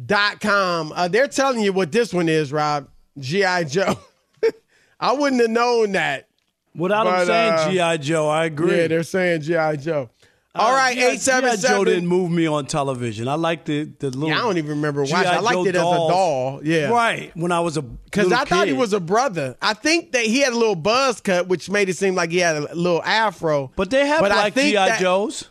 Uh, 0.06 1.08
they're 1.08 1.28
telling 1.28 1.60
you 1.60 1.72
what 1.72 1.92
this 1.92 2.12
one 2.12 2.28
is, 2.28 2.52
Rob. 2.52 2.88
G.I. 3.18 3.64
Joe. 3.64 3.98
I 5.00 5.12
wouldn't 5.12 5.40
have 5.42 5.50
known 5.50 5.92
that. 5.92 6.28
Without 6.74 7.04
But, 7.04 7.20
him 7.22 7.26
saying 7.26 7.52
uh, 7.52 7.70
G.I. 7.70 7.96
Joe, 7.98 8.28
I 8.28 8.44
agree. 8.44 8.76
Yeah, 8.76 8.86
they're 8.86 9.02
saying 9.02 9.42
G.I. 9.42 9.76
Joe. 9.76 10.10
All 10.54 10.72
right, 10.72 10.96
G.I. 10.96 11.08
eight 11.10 11.20
seven 11.20 11.56
G.I. 11.56 11.68
Joe 11.68 11.84
didn't 11.84 12.06
move 12.06 12.30
me 12.30 12.46
on 12.46 12.66
television. 12.66 13.28
I 13.28 13.34
liked 13.34 13.66
the 13.66 13.84
the 13.84 14.10
little. 14.10 14.28
Yeah, 14.28 14.38
I 14.38 14.40
don't 14.42 14.58
even 14.58 14.70
remember 14.70 15.02
watching. 15.02 15.16
I 15.16 15.38
liked 15.40 15.54
Joe 15.56 15.66
it 15.66 15.68
as 15.76 15.80
a 15.80 15.84
dolls. 15.84 16.10
doll. 16.10 16.60
Yeah, 16.64 16.88
Right. 16.90 17.36
When 17.36 17.52
I 17.52 17.60
was 17.60 17.76
a 17.76 17.82
Because 17.82 18.32
I 18.32 18.44
thought 18.44 18.66
he 18.66 18.72
was 18.72 18.92
a 18.92 19.00
brother. 19.00 19.56
I 19.62 19.74
think 19.74 20.12
that 20.12 20.24
he 20.24 20.40
had 20.40 20.52
a 20.52 20.56
little 20.58 20.74
buzz 20.74 21.20
cut, 21.20 21.48
which 21.48 21.70
made 21.70 21.88
it 21.88 21.96
seem 21.96 22.14
like 22.14 22.30
he 22.30 22.38
had 22.38 22.56
a 22.56 22.74
little 22.74 23.02
afro. 23.02 23.70
But 23.76 23.90
they 23.90 24.06
have 24.06 24.20
But 24.20 24.54
think 24.54 24.70
G.I. 24.72 24.98
Joes. 24.98 25.48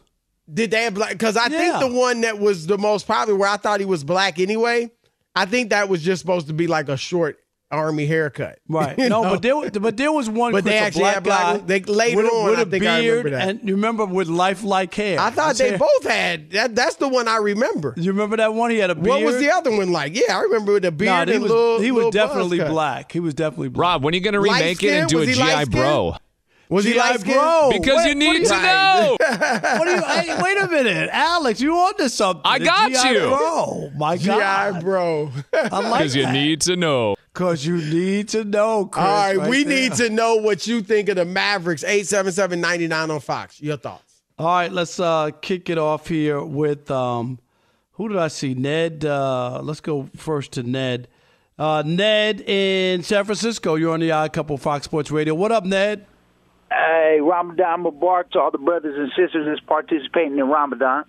Did 0.51 0.71
they 0.71 0.83
have 0.83 0.93
black? 0.93 1.11
Because 1.11 1.35
I 1.37 1.47
Yeah. 1.47 1.79
think 1.79 1.91
the 1.91 1.97
one 1.99 2.21
that 2.21 2.39
was 2.39 2.67
the 2.67 2.77
most 2.77 3.07
popular, 3.07 3.37
where 3.37 3.49
I 3.49 3.57
thought 3.57 3.79
he 3.79 3.85
was 3.85 4.03
black 4.03 4.39
anyway, 4.39 4.91
I 5.35 5.45
think 5.45 5.69
that 5.71 5.89
was 5.89 6.01
just 6.01 6.21
supposed 6.21 6.47
to 6.47 6.53
be 6.53 6.67
like 6.67 6.87
a 6.89 6.97
short 6.97 7.37
army 7.69 8.05
haircut. 8.05 8.59
Right. 8.69 8.97
You 8.97 9.09
no, 9.09 9.23
know? 9.23 9.29
but 9.31 9.41
there, 9.41 9.57
was- 9.57 9.71
but 9.71 9.97
there 9.97 10.09
was 10.11 10.29
one. 10.29 10.53
But 10.53 10.63
they 10.63 10.69
Chris, 10.71 10.81
a 10.81 10.85
actually 10.85 11.01
black 11.01 11.13
had 11.15 11.23
black 11.25 11.41
guy. 11.41 11.57
They- 11.65 11.79
later 11.81 12.17
with, 12.17 12.25
a- 12.27 12.29
on, 12.29 12.49
with 12.51 12.59
I 12.59 12.61
a 12.61 12.65
think 12.65 12.85
I 12.85 13.01
beard, 13.01 13.25
remember 13.25 13.29
that. 13.45 13.49
and 13.49 13.67
you 13.69 13.75
remember 13.75 14.05
with 14.05 14.29
lifelike 14.29 14.93
hair. 14.95 15.19
I 15.19 15.29
thought 15.31 15.49
His 15.49 15.57
they 15.57 15.69
hair- 15.71 15.77
both 15.77 16.03
had 16.09 16.51
that. 16.51 16.75
That's 16.75 16.95
the 16.95 17.09
one 17.09 17.27
I 17.27 17.37
remember. 17.37 17.93
You 17.97 18.11
remember 18.13 18.37
that 18.37 18.53
one? 18.53 18.71
He 18.71 18.77
had 18.77 18.89
a 18.89 18.95
beard. 18.95 19.07
What 19.07 19.23
was 19.23 19.37
the 19.39 19.51
other 19.51 19.71
one 19.75 19.91
like? 19.91 20.15
Yeah, 20.15 20.37
I 20.37 20.41
remember 20.43 20.71
with 20.73 20.83
the 20.83 20.91
beard 20.93 21.09
Nah, 21.09 21.21
and 21.23 21.29
he 21.29 21.39
was, 21.39 21.51
little. 21.51 21.79
he 21.81 21.91
was 21.91 22.13
definitely 22.13 22.59
black. 22.59 23.11
He 23.11 23.19
was 23.19 23.33
definitely 23.33 23.67
black. 23.67 23.81
Rob, 23.83 24.03
when 24.05 24.13
are 24.13 24.15
you 24.17 24.23
going 24.23 24.33
to 24.33 24.39
remake 24.39 24.81
it 24.81 24.89
and 24.93 25.09
do 25.09 25.17
a 25.17 25.19
Was 25.25 25.27
he 25.27 25.35
GI? 25.35 25.65
Bro? 25.65 26.15
Was 26.69 26.85
he 26.85 26.93
like. 26.95 27.23
Bro. 27.23 27.69
Because 27.71 27.95
What- 27.95 28.09
you 28.09 28.15
need 28.15 28.45
to 28.45 28.61
know. 28.61 29.17
What 29.77 29.85
do 29.85 29.91
you? 29.91 30.01
Hey, 30.01 30.41
wait 30.41 30.57
a 30.57 30.67
minute, 30.67 31.09
Alex. 31.11 31.61
You 31.61 31.73
on 31.75 31.95
to 31.97 32.09
something? 32.09 32.41
I 32.45 32.59
got 32.59 32.91
G.I. 32.91 33.11
you. 33.11 33.19
Bro, 33.29 33.91
my 33.95 34.17
GI 34.17 34.27
God, 34.27 34.81
bro. 34.81 35.31
I 35.53 35.67
like 35.79 35.99
Because 35.99 36.15
you 36.15 36.29
need 36.31 36.61
to 36.61 36.75
know. 36.75 37.15
Because 37.33 37.65
you 37.65 37.77
need 37.77 38.29
to 38.29 38.43
know, 38.43 38.85
Chris. 38.87 39.05
All 39.05 39.11
right, 39.11 39.37
right 39.37 39.49
we 39.49 39.63
there. 39.63 39.81
need 39.89 39.93
to 39.97 40.09
know 40.09 40.35
what 40.37 40.65
you 40.67 40.81
think 40.81 41.07
of 41.09 41.15
the 41.17 41.25
Mavericks. 41.25 41.83
877-99 41.83 43.09
on 43.09 43.19
Fox. 43.19 43.61
Your 43.61 43.77
thoughts. 43.77 44.21
All 44.39 44.45
right, 44.47 44.71
let's 44.71 44.99
uh, 44.99 45.31
kick 45.41 45.69
it 45.69 45.77
off 45.77 46.07
here 46.07 46.43
with 46.43 46.89
um, 46.91 47.39
who 47.93 48.07
did 48.09 48.17
I 48.17 48.27
see? 48.27 48.53
Ned. 48.53 49.05
Uh, 49.05 49.61
let's 49.63 49.81
go 49.81 50.09
first 50.15 50.53
to 50.53 50.63
Ned. 50.63 51.07
Uh, 51.59 51.83
Ned 51.85 52.41
in 52.41 53.03
San 53.03 53.25
Francisco. 53.25 53.75
You're 53.75 53.93
on 53.93 53.99
the 53.99 54.11
Odd 54.11 54.33
Couple 54.33 54.57
Fox 54.57 54.85
Sports 54.85 55.09
Radio. 55.11 55.33
What 55.33 55.51
up, 55.51 55.63
Ned? 55.65 56.05
Hey, 56.71 57.19
Ramadan 57.21 57.83
Mubarak 57.83 58.31
to 58.31 58.39
all 58.39 58.51
the 58.51 58.57
brothers 58.57 58.95
and 58.97 59.09
sisters 59.15 59.45
that's 59.47 59.65
participating 59.65 60.37
in 60.37 60.47
Ramadan. 60.49 61.05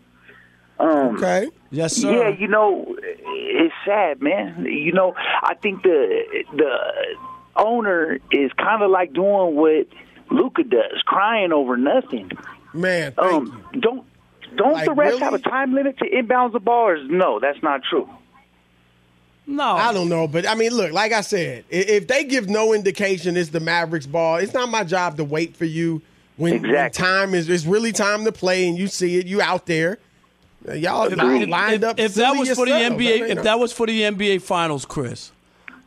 Um, 0.79 1.17
Okay. 1.17 1.49
Yes, 1.71 1.97
sir. 1.97 2.11
Yeah, 2.11 2.29
you 2.29 2.49
know, 2.49 2.97
it's 2.99 3.75
sad, 3.85 4.23
man. 4.23 4.65
You 4.65 4.93
know, 4.93 5.15
I 5.43 5.55
think 5.55 5.83
the 5.83 6.45
the 6.55 6.77
owner 7.57 8.19
is 8.33 8.51
kind 8.53 8.83
of 8.83 8.91
like 8.91 9.13
doing 9.13 9.55
what 9.57 9.87
Luka 10.31 10.63
does, 10.65 11.03
crying 11.05 11.53
over 11.53 11.77
nothing. 11.77 12.31
Man, 12.73 13.13
thank 13.13 13.33
Um, 13.33 13.65
don't 13.79 14.05
don't 14.57 14.73
Like, 14.73 14.87
the 14.87 14.93
refs 14.93 15.07
really? 15.09 15.21
have 15.21 15.35
a 15.35 15.39
time 15.39 15.75
limit 15.75 15.99
to 15.99 16.05
inbounds 16.09 16.55
the? 16.55 16.61
Or 16.71 16.97
no, 17.05 17.39
that's 17.41 17.63
not 17.63 17.83
true. 17.89 18.09
No, 19.51 19.65
I 19.65 19.95
don't 19.95 20.11
know, 20.11 20.29
but 20.29 20.47
I 20.47 20.55
mean, 20.55 20.73
look, 20.73 20.93
like 20.93 21.11
I 21.13 21.23
said, 21.23 21.65
if 21.71 22.07
they 22.07 22.23
give 22.25 22.51
no 22.51 22.75
indication 22.75 23.35
it's 23.37 23.49
the 23.49 23.61
Mavericks 23.61 24.07
ball, 24.07 24.37
it's 24.37 24.53
not 24.53 24.69
my 24.69 24.85
job 24.85 25.17
to 25.17 25.25
wait 25.25 25.57
for 25.57 25.65
you 25.65 26.03
when, 26.37 26.61
when 26.63 26.91
time 26.91 27.35
is 27.35 27.49
it's 27.49 27.65
really 27.65 27.91
time 27.93 28.25
to 28.27 28.33
play 28.33 28.69
and 28.69 28.77
you 28.79 28.89
see 28.89 29.17
it, 29.17 29.27
you 29.27 29.41
out 29.41 29.65
there. 29.65 29.99
Y'all 30.75 31.07
If, 31.11 31.17
lined 31.49 31.83
if- 31.83 31.89
up. 31.89 31.99
if 31.99 32.13
that 32.15 32.33
silly 32.35 32.39
was 32.41 32.51
for 32.53 32.67
the. 32.67 32.73
NBA, 32.73 32.85
I 32.91 32.91
mean, 32.97 33.25
if 33.39 33.43
that 33.45 33.59
was 33.59 33.73
for 33.73 33.87
the 33.87 34.03
NBA 34.03 34.43
Finals, 34.43 34.85
Chris, 34.85 35.33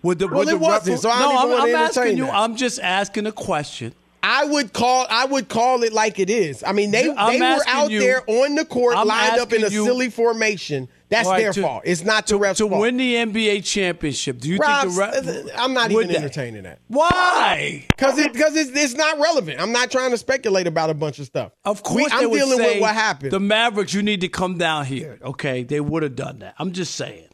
would 0.01 0.17
the 0.17 0.27
Well, 0.27 0.39
would 0.39 0.47
the 0.47 0.57
wasn't, 0.57 0.95
refer- 0.95 1.01
so 1.01 1.09
I 1.11 1.19
no, 1.19 1.37
I'm, 1.55 1.61
I'm 1.69 1.75
asking 1.75 2.17
you. 2.17 2.25
that. 2.25 2.33
I'm 2.33 2.55
just 2.55 2.79
asking 2.79 3.27
a 3.27 3.31
question. 3.31 3.93
I 4.23 4.45
would 4.45 4.73
call 4.73 5.05
I 5.09 5.25
would 5.25 5.49
call 5.49 5.83
it 5.83 5.93
like 5.93 6.17
it 6.19 6.29
is. 6.31 6.63
I 6.63 6.71
mean, 6.71 6.89
they 6.89 7.13
I'm 7.15 7.37
they 7.39 7.45
were 7.55 7.61
out 7.67 7.91
you- 7.91 7.99
there 7.99 8.23
on 8.27 8.55
the 8.55 8.65
court, 8.65 8.95
I'm 8.97 9.07
lined 9.07 9.39
up 9.39 9.53
in 9.53 9.63
a 9.63 9.69
you- 9.69 9.85
silly 9.85 10.09
formation. 10.09 10.87
That's 11.11 11.27
right, 11.27 11.39
their 11.41 11.53
to- 11.53 11.61
fault. 11.61 11.83
It's 11.85 12.03
not 12.03 12.25
the 12.25 12.39
to, 12.39 12.53
to 12.55 12.67
fault. 12.69 12.81
win 12.81 12.97
the 12.97 13.13
NBA 13.15 13.63
championship. 13.63 14.39
Do 14.39 14.49
you 14.49 14.57
Rob, 14.57 14.87
think 14.89 14.93
the 14.95 15.43
ref? 15.45 15.55
I'm 15.59 15.73
not 15.73 15.91
even 15.91 16.07
they? 16.07 16.15
entertaining 16.15 16.63
that. 16.63 16.79
Why? 16.87 17.85
Because 17.89 18.17
it 18.17 18.33
because 18.33 18.55
it's, 18.55 18.71
it's 18.73 18.93
not 18.95 19.19
relevant. 19.19 19.59
I'm 19.61 19.71
not 19.71 19.91
trying 19.91 20.11
to 20.11 20.17
speculate 20.17 20.65
about 20.67 20.89
a 20.89 20.93
bunch 20.95 21.19
of 21.19 21.25
stuff. 21.25 21.51
Of 21.65 21.79
We- 21.79 22.01
course, 22.03 22.13
I'm 22.13 22.21
they 22.21 22.25
would 22.25 22.37
dealing 22.39 22.57
with 22.59 22.81
what 22.81 22.95
happened. 22.95 23.31
The 23.33 23.39
Mavericks, 23.39 23.93
you 23.93 24.01
need 24.01 24.21
to 24.21 24.29
come 24.29 24.57
down 24.57 24.85
here. 24.85 25.19
Okay, 25.21 25.63
they 25.63 25.79
would 25.81 26.01
have 26.03 26.15
done 26.15 26.39
that. 26.39 26.55
I'm 26.57 26.71
just 26.71 26.95
saying. 26.95 27.27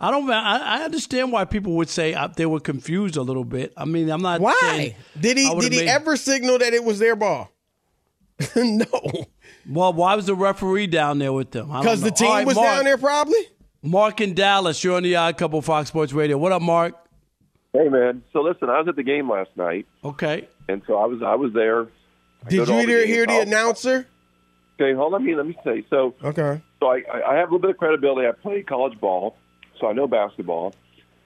I 0.00 0.10
don't. 0.12 0.30
I, 0.30 0.58
I 0.80 0.82
understand 0.84 1.32
why 1.32 1.44
people 1.44 1.72
would 1.74 1.88
say 1.88 2.14
uh, 2.14 2.28
they 2.28 2.46
were 2.46 2.60
confused 2.60 3.16
a 3.16 3.22
little 3.22 3.44
bit. 3.44 3.72
I 3.76 3.84
mean, 3.84 4.08
I'm 4.10 4.22
not. 4.22 4.40
Why 4.40 4.94
did 5.18 5.36
he 5.38 5.52
did 5.60 5.72
he 5.72 5.80
made- 5.80 5.88
ever 5.88 6.16
signal 6.16 6.58
that 6.58 6.72
it 6.72 6.84
was 6.84 6.98
their 7.00 7.16
ball? 7.16 7.50
no, 8.56 8.84
Well, 9.68 9.92
why 9.92 10.14
was 10.14 10.26
the 10.26 10.34
referee 10.34 10.86
down 10.86 11.18
there 11.18 11.32
with 11.32 11.50
them? 11.50 11.68
Because 11.68 12.00
the 12.00 12.10
team 12.10 12.28
All 12.28 12.34
right, 12.34 12.46
was 12.46 12.56
Mark, 12.56 12.68
down 12.76 12.84
there 12.84 12.98
probably. 12.98 13.38
Mark 13.82 14.20
in 14.20 14.34
Dallas, 14.34 14.82
you're 14.82 14.96
on 14.96 15.02
the 15.02 15.14
Odd 15.16 15.36
Couple 15.36 15.60
Fox 15.62 15.88
Sports 15.88 16.12
Radio. 16.12 16.38
What 16.38 16.52
up, 16.52 16.62
Mark? 16.62 16.94
Hey 17.74 17.88
man, 17.88 18.22
so 18.32 18.40
listen, 18.40 18.70
I 18.70 18.78
was 18.78 18.88
at 18.88 18.96
the 18.96 19.02
game 19.02 19.30
last 19.30 19.50
night, 19.54 19.86
Okay. 20.02 20.48
and 20.68 20.80
so 20.86 20.96
I 20.96 21.04
was 21.04 21.22
I 21.22 21.34
was 21.34 21.52
there. 21.52 21.82
I 21.82 22.48
Did 22.48 22.52
you 22.68 22.74
all 22.74 22.86
the 22.86 23.06
hear, 23.06 23.26
the 23.26 23.32
oh. 23.34 23.42
announcer? 23.42 24.06
Okay, 24.80 24.94
hold 24.94 25.12
on. 25.12 25.20
Let 25.20 25.22
me 25.22 25.34
let 25.34 25.46
me 25.46 25.56
say. 25.64 25.84
So 25.90 26.14
Okay. 26.24 26.62
so 26.80 26.86
I 26.86 27.02
I 27.26 27.34
have 27.34 27.50
a 27.50 27.52
little 27.52 27.58
bit 27.58 27.70
of 27.70 27.76
credibility. 27.76 28.26
I 28.26 28.32
played 28.32 28.66
college 28.66 28.98
ball, 28.98 29.36
so 29.78 29.86
I 29.86 29.92
know 29.92 30.06
basketball. 30.06 30.74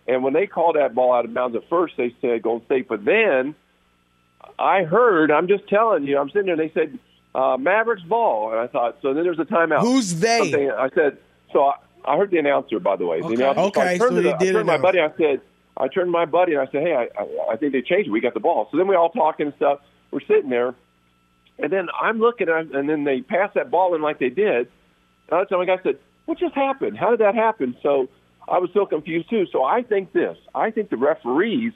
And 0.08 0.24
when 0.24 0.32
they 0.32 0.48
called 0.48 0.74
that 0.74 0.94
ball 0.96 1.14
out 1.14 1.24
of 1.24 1.32
bounds 1.32 1.54
at 1.56 1.68
first, 1.70 1.94
they 1.96 2.12
said 2.20 2.42
Golden 2.42 2.66
State. 2.66 2.88
But 2.88 3.04
then 3.04 3.54
I 4.58 4.82
heard, 4.82 5.30
I'm 5.30 5.46
just 5.46 5.68
telling 5.68 6.02
you, 6.04 6.18
I'm 6.18 6.28
sitting 6.30 6.46
there, 6.46 6.60
and 6.60 6.68
they 6.68 6.74
said 6.74 6.98
uh, 7.34 7.56
Mavericks 7.58 8.02
ball, 8.02 8.50
and 8.50 8.60
I 8.60 8.66
thought. 8.66 8.98
So 9.02 9.14
then 9.14 9.24
there's 9.24 9.38
a 9.38 9.44
timeout. 9.44 9.80
Who's 9.80 10.14
they? 10.16 10.38
Something- 10.38 10.70
I 10.70 10.88
said. 10.94 11.18
So 11.52 11.64
I, 11.64 11.74
I 12.04 12.16
heard 12.16 12.30
the 12.30 12.38
announcer, 12.38 12.78
by 12.80 12.96
the 12.96 13.06
way. 13.06 13.20
The 13.20 13.26
Okay. 13.26 13.36
so 13.36 13.44
I 13.44 13.54
Okay, 13.64 13.98
so 13.98 14.10
he 14.14 14.22
the- 14.22 14.34
I 14.34 14.38
turned 14.38 14.54
to 14.54 14.64
my 14.64 14.78
buddy. 14.78 15.00
I 15.00 15.10
said, 15.16 15.40
I 15.76 15.88
turned 15.88 16.08
to 16.08 16.10
my 16.12 16.24
buddy 16.26 16.52
and 16.52 16.60
I 16.60 16.66
said, 16.70 16.82
"Hey, 16.82 16.94
I, 16.94 17.08
I, 17.20 17.52
I 17.52 17.56
think 17.56 17.72
they 17.72 17.82
changed 17.82 18.08
it. 18.08 18.10
We 18.10 18.20
got 18.20 18.34
the 18.34 18.40
ball." 18.40 18.68
So 18.70 18.76
then 18.76 18.86
we 18.86 18.96
all 18.96 19.10
talking 19.10 19.46
and 19.46 19.54
stuff. 19.56 19.80
We're 20.10 20.20
sitting 20.20 20.50
there, 20.50 20.74
and 21.58 21.72
then 21.72 21.88
I'm 22.00 22.18
looking, 22.18 22.48
at, 22.48 22.66
and 22.74 22.88
then 22.88 23.04
they 23.04 23.22
pass 23.22 23.50
that 23.54 23.70
ball 23.70 23.94
in 23.94 24.02
like 24.02 24.18
they 24.18 24.28
did. 24.28 24.68
And 25.30 25.46
I 25.50 25.56
my 25.56 25.64
guy, 25.64 25.78
said, 25.82 25.98
"What 26.26 26.38
just 26.38 26.54
happened? 26.54 26.98
How 26.98 27.10
did 27.10 27.20
that 27.20 27.34
happen?" 27.34 27.76
So 27.82 28.08
I 28.46 28.58
was 28.58 28.70
so 28.74 28.84
confused 28.84 29.30
too. 29.30 29.46
So 29.50 29.64
I 29.64 29.82
think 29.82 30.12
this. 30.12 30.36
I 30.54 30.70
think 30.70 30.90
the 30.90 30.96
referees 30.98 31.72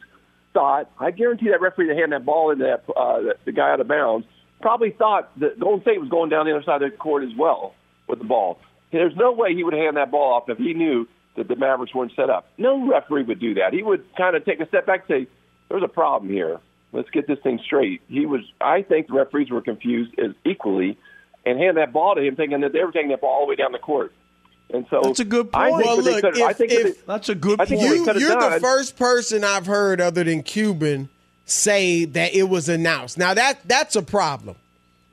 thought. 0.53 0.91
I 0.99 1.13
guarantee 1.13 1.49
that 1.51 1.61
referee 1.63 1.89
that 1.89 1.97
handed 1.97 2.21
that 2.21 2.27
ball 2.27 2.51
into 2.51 2.65
that 2.65 2.85
uh, 2.95 3.33
the 3.47 3.53
guy 3.53 3.71
out 3.71 3.81
of 3.81 3.89
bounds 3.89 4.27
probably 4.61 4.91
thought 4.91 5.31
that 5.41 5.59
Golden 5.61 5.83
State 5.83 6.01
was 6.01 6.09
going 6.09 6.31
down 6.31 6.47
the 6.47 6.53
other 6.55 6.63
side 6.65 6.83
of 6.83 6.91
the 6.91 6.97
court 6.97 7.23
as 7.25 7.31
well 7.37 7.75
with 8.09 8.19
the 8.19 8.25
ball. 8.25 8.59
There's 8.93 9.15
no 9.17 9.33
way 9.33 9.55
he 9.55 9.65
would 9.65 9.75
hand 9.75 9.97
that 9.97 10.11
ball 10.11 10.35
off 10.35 10.49
if 10.49 10.59
he 10.59 10.73
knew 10.75 11.07
that 11.37 11.49
the 11.49 11.57
Mavericks 11.57 11.95
weren't 11.95 12.13
set 12.17 12.31
up. 12.31 12.47
No 12.57 12.89
referee 12.89 13.25
would 13.25 13.41
do 13.41 13.55
that. 13.55 13.73
He 13.73 13.83
would 13.83 14.05
kind 14.17 14.37
of 14.37 14.45
take 14.45 14.61
a 14.61 14.67
step 14.69 14.87
back 14.87 15.05
and 15.09 15.27
say, 15.27 15.31
"There's 15.69 15.83
a 15.83 15.89
problem 15.89 16.31
here. 16.33 16.61
Let's 16.93 17.11
get 17.11 17.27
this 17.27 17.39
thing 17.41 17.59
straight." 17.65 18.01
He 18.09 18.25
was. 18.27 18.41
I 18.61 18.83
think 18.83 19.09
the 19.09 19.15
referees 19.15 19.51
were 19.51 19.61
confused 19.61 20.19
as 20.19 20.31
equally, 20.45 20.97
and 21.45 21.59
hand 21.59 21.77
that 21.77 21.93
ball 21.93 22.15
to 22.15 22.23
him, 22.23 22.37
thinking 22.37 22.61
that 22.63 22.73
they 22.73 22.83
were 22.83 22.93
taking 22.93 23.11
that 23.11 23.21
ball 23.21 23.31
all 23.41 23.47
the 23.47 23.51
way 23.51 23.57
down 23.57 23.73
the 23.73 23.79
court. 23.79 24.13
And 24.73 24.87
so 24.91 25.01
That's 25.03 25.21
a 25.21 25.25
good 25.25 25.51
I 25.55 25.71
point. 25.71 25.85
think 25.85 25.97
Well, 26.05 26.13
look, 26.15 26.23
could- 26.35 26.43
I 26.43 26.53
think 26.55 26.73
if- 26.73 27.07
That's 27.07 27.29
a 27.29 27.35
good 27.35 27.59
point. 27.59 27.71
You, 27.71 28.05
you're 28.19 28.41
the 28.51 28.59
first 28.61 28.97
person 28.97 29.45
I've 29.45 29.67
heard 29.67 30.01
other 30.01 30.25
than 30.25 30.43
Cuban 30.43 31.09
say 31.47 32.05
that 32.05 32.35
it 32.35 32.45
was 32.51 32.69
announced. 32.69 33.17
Now 33.17 33.33
that 33.35 33.61
that's 33.65 33.97
a 33.97 34.03
problem. 34.03 34.57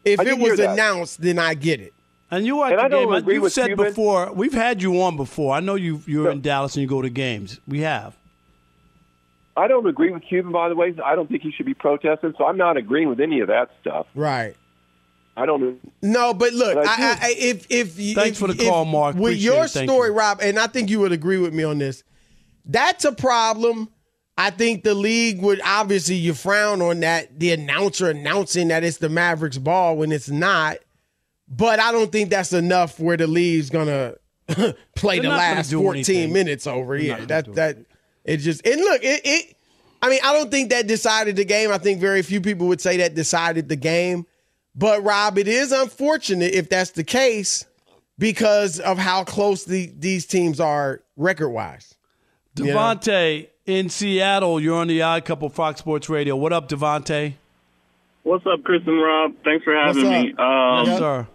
If 0.04 0.20
it 0.20 0.38
was 0.38 0.60
announced, 0.60 1.22
then 1.22 1.40
I 1.40 1.54
get 1.54 1.80
it. 1.80 1.94
And 2.30 2.46
you 2.46 2.58
were 2.58 2.66
at 2.66 2.72
And 2.74 2.80
the 2.80 2.84
I 2.84 2.88
don't 2.90 3.06
game. 3.06 3.14
agree 3.14 3.34
You've 3.36 3.44
with 3.44 3.54
said 3.54 3.68
Cuban. 3.68 3.86
before. 3.86 4.34
We've 4.34 4.54
had 4.54 4.82
you 4.82 5.02
on 5.04 5.16
before. 5.16 5.54
I 5.56 5.60
know 5.60 5.76
you. 5.76 6.02
You're 6.08 6.32
in 6.32 6.42
Dallas 6.42 6.76
and 6.76 6.82
you 6.82 6.88
go 6.88 7.02
to 7.02 7.10
games. 7.10 7.60
We 7.68 7.82
have. 7.82 8.16
I 9.56 9.68
don't 9.68 9.86
agree 9.86 10.10
with 10.12 10.24
Cuban, 10.28 10.52
by 10.52 10.68
the 10.70 10.76
way. 10.76 10.96
I 11.06 11.16
don't 11.16 11.30
think 11.30 11.44
he 11.44 11.52
should 11.52 11.68
be 11.68 11.76
protesting. 11.76 12.34
So 12.40 12.46
I'm 12.46 12.58
not 12.58 12.76
agreeing 12.76 13.08
with 13.08 13.20
any 13.20 13.40
of 13.42 13.48
that 13.50 13.70
stuff. 13.82 14.08
Right. 14.16 14.56
I 15.38 15.46
don't. 15.46 15.80
No, 16.02 16.34
but 16.34 16.54
look, 16.54 16.74
But 16.74 16.88
I 16.88 16.92
I, 16.92 16.96
I, 16.98 17.18
I, 17.22 17.36
if 17.38 17.68
if 17.70 18.00
you- 18.00 18.16
Thanks 18.16 18.32
if- 18.32 18.38
for 18.40 18.48
the 18.52 18.62
if- 18.62 18.68
call, 18.68 18.86
Mark. 18.86 19.16
With 19.16 19.34
Appreciate 19.34 19.54
your 19.54 19.66
it. 19.66 19.70
Story, 19.70 20.10
you. 20.10 20.16
Rob, 20.16 20.40
and 20.42 20.58
I 20.58 20.66
think 20.68 20.90
you 20.90 21.00
would 21.02 21.12
agree 21.12 21.38
with 21.38 21.54
me 21.54 21.64
on 21.64 21.78
this. 21.78 22.04
That's 22.66 23.06
a 23.06 23.12
problem. 23.12 23.90
I 24.38 24.50
think 24.50 24.84
the 24.84 24.96
league 24.96 25.42
would 25.42 25.62
obviously 25.64 26.16
you 26.16 26.34
frown 26.34 26.82
on 26.82 27.02
that 27.02 27.40
the 27.40 27.52
announcer 27.52 28.10
announcing 28.10 28.70
that 28.70 28.84
it's 28.84 28.98
the 28.98 29.10
Mavericks 29.10 29.58
ball 29.58 29.98
when 29.98 30.12
it's 30.12 30.30
not. 30.30 30.78
But 31.48 31.80
I 31.80 31.92
don't 31.92 32.12
think 32.12 32.30
that's 32.30 32.54
enough 32.54 33.00
where 33.00 33.18
the 33.18 33.28
league's 33.28 33.70
gonna 33.70 34.16
play 34.96 35.20
They're 35.20 35.30
the 35.30 35.30
last 35.30 35.72
14 35.72 35.96
anything. 35.96 36.34
minutes 36.34 36.66
over 36.66 36.98
They're 36.98 37.18
here. 37.18 37.26
That 37.28 37.54
that 37.56 37.78
it 38.24 38.38
just 38.38 38.66
and 38.66 38.82
look, 38.82 39.04
it, 39.04 39.22
it 39.24 39.56
I 40.02 40.10
mean, 40.10 40.20
I 40.24 40.34
don't 40.34 40.52
think 40.52 40.72
that 40.72 40.88
decided 40.88 41.36
the 41.36 41.46
game. 41.46 41.72
I 41.72 41.78
think 41.78 42.02
very 42.02 42.22
few 42.24 42.42
people 42.42 42.68
would 42.68 42.82
say 42.82 42.98
that 42.98 43.14
decided 43.16 43.70
the 43.70 43.76
game. 43.76 44.26
But 44.76 45.04
Rob, 45.04 45.38
it 45.38 45.48
is 45.48 45.72
unfortunate 45.72 46.54
if 46.54 46.68
that's 46.68 46.92
the 46.92 47.04
case 47.04 47.66
because 48.18 48.80
of 48.80 48.98
how 48.98 49.24
close 49.24 49.64
the, 49.64 49.94
these 49.98 50.26
teams 50.26 50.60
are 50.60 51.02
record 51.16 51.50
wise. 51.50 51.96
Devontae 52.56 53.48
in 53.66 53.90
Seattle. 53.90 54.60
You're 54.60 54.78
on 54.78 54.88
the 54.88 55.02
Odd 55.02 55.26
Couple 55.26 55.50
Fox 55.50 55.80
Sports 55.80 56.10
Radio. 56.10 56.36
What 56.36 56.54
up, 56.54 56.70
Devontae? 56.70 57.36
What's 58.24 58.46
up, 58.46 58.64
Chris 58.64 58.82
and 58.86 59.02
Rob? 59.02 59.34
Thanks 59.44 59.64
for 59.64 59.76
having 59.76 60.10
me. 60.10 60.34
up? 60.34 60.40
Um, 60.40 60.86
yes, 60.88 61.00
sir. 61.00 61.28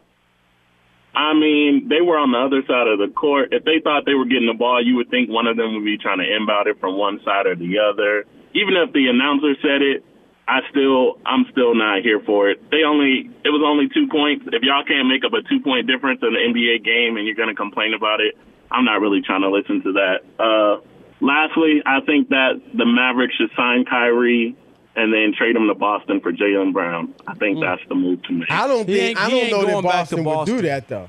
I 1.14 1.34
mean, 1.34 1.88
they 1.88 2.00
were 2.00 2.16
on 2.16 2.32
the 2.32 2.38
other 2.38 2.62
side 2.62 2.86
of 2.86 2.98
the 2.98 3.12
court. 3.12 3.52
If 3.52 3.64
they 3.64 3.80
thought 3.82 4.06
they 4.06 4.14
were 4.14 4.24
getting 4.24 4.46
the 4.46 4.56
ball, 4.56 4.84
you 4.84 4.96
would 4.96 5.10
think 5.10 5.28
one 5.28 5.46
of 5.46 5.56
them 5.56 5.74
would 5.74 5.84
be 5.84 5.98
trying 5.98 6.18
to 6.18 6.28
inbound 6.28 6.68
it 6.68 6.78
from 6.80 6.96
one 6.96 7.20
side 7.24 7.46
or 7.46 7.56
the 7.56 7.80
other. 7.80 8.24
Even 8.54 8.76
if 8.76 8.92
the 8.92 9.08
announcer 9.08 9.52
said 9.60 9.82
it, 9.82 10.04
I 10.46 10.60
still, 10.70 11.18
I'm 11.26 11.44
still 11.52 11.74
not 11.74 12.00
here 12.00 12.20
for 12.24 12.48
it. 12.48 12.62
They 12.70 12.84
only, 12.86 13.28
it 13.44 13.52
was 13.52 13.60
only 13.60 13.88
two 13.92 14.08
points. 14.08 14.46
If 14.48 14.62
y'all 14.62 14.84
can't 14.84 15.08
make 15.08 15.24
up 15.24 15.32
a 15.36 15.42
two 15.44 15.60
point 15.60 15.86
difference 15.90 16.22
in 16.22 16.32
an 16.32 16.40
NBA 16.40 16.84
game 16.84 17.18
and 17.18 17.26
you're 17.26 17.36
going 17.36 17.52
to 17.52 17.58
complain 17.58 17.92
about 17.92 18.20
it, 18.20 18.38
I'm 18.70 18.84
not 18.84 19.00
really 19.00 19.20
trying 19.20 19.42
to 19.42 19.50
listen 19.50 19.82
to 19.84 19.92
that. 20.00 20.18
Uh, 20.40 20.80
lastly, 21.20 21.82
I 21.84 22.00
think 22.00 22.28
that 22.30 22.60
the 22.74 22.86
Mavericks 22.86 23.34
should 23.34 23.50
sign 23.56 23.84
Kyrie 23.84 24.56
and 24.96 25.12
then 25.12 25.32
trade 25.36 25.54
him 25.54 25.68
to 25.68 25.74
Boston 25.74 26.20
for 26.20 26.32
Jaylen 26.32 26.72
Brown. 26.72 27.14
I 27.26 27.34
think 27.34 27.58
mm. 27.58 27.60
that's 27.60 27.86
the 27.88 27.94
move 27.94 28.22
to 28.24 28.32
make. 28.32 28.50
I 28.50 28.66
don't 28.66 28.84
think 28.84 29.18
I 29.18 29.30
don't 29.30 29.50
know 29.50 29.64
that 29.64 29.72
going 29.72 29.84
back 29.84 30.08
to 30.08 30.16
Boston, 30.22 30.24
would 30.24 30.62
do 30.62 30.68
that 30.68 30.88
though. 30.88 31.08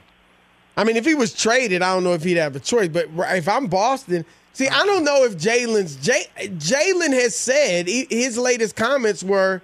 I 0.77 0.83
mean, 0.83 0.95
if 0.95 1.05
he 1.05 1.15
was 1.15 1.33
traded, 1.33 1.81
I 1.81 1.93
don't 1.93 2.03
know 2.03 2.13
if 2.13 2.23
he'd 2.23 2.37
have 2.37 2.55
a 2.55 2.59
choice. 2.59 2.87
But 2.87 3.09
if 3.17 3.49
I'm 3.49 3.67
Boston, 3.67 4.25
see, 4.53 4.67
I 4.67 4.85
don't 4.85 5.03
know 5.03 5.25
if 5.25 5.37
Jaylen's 5.37 5.95
Jay, 5.97 6.25
Jaylen 6.37 7.13
has 7.13 7.35
said 7.35 7.87
his 7.87 8.37
latest 8.37 8.75
comments 8.75 9.23
were, 9.23 9.61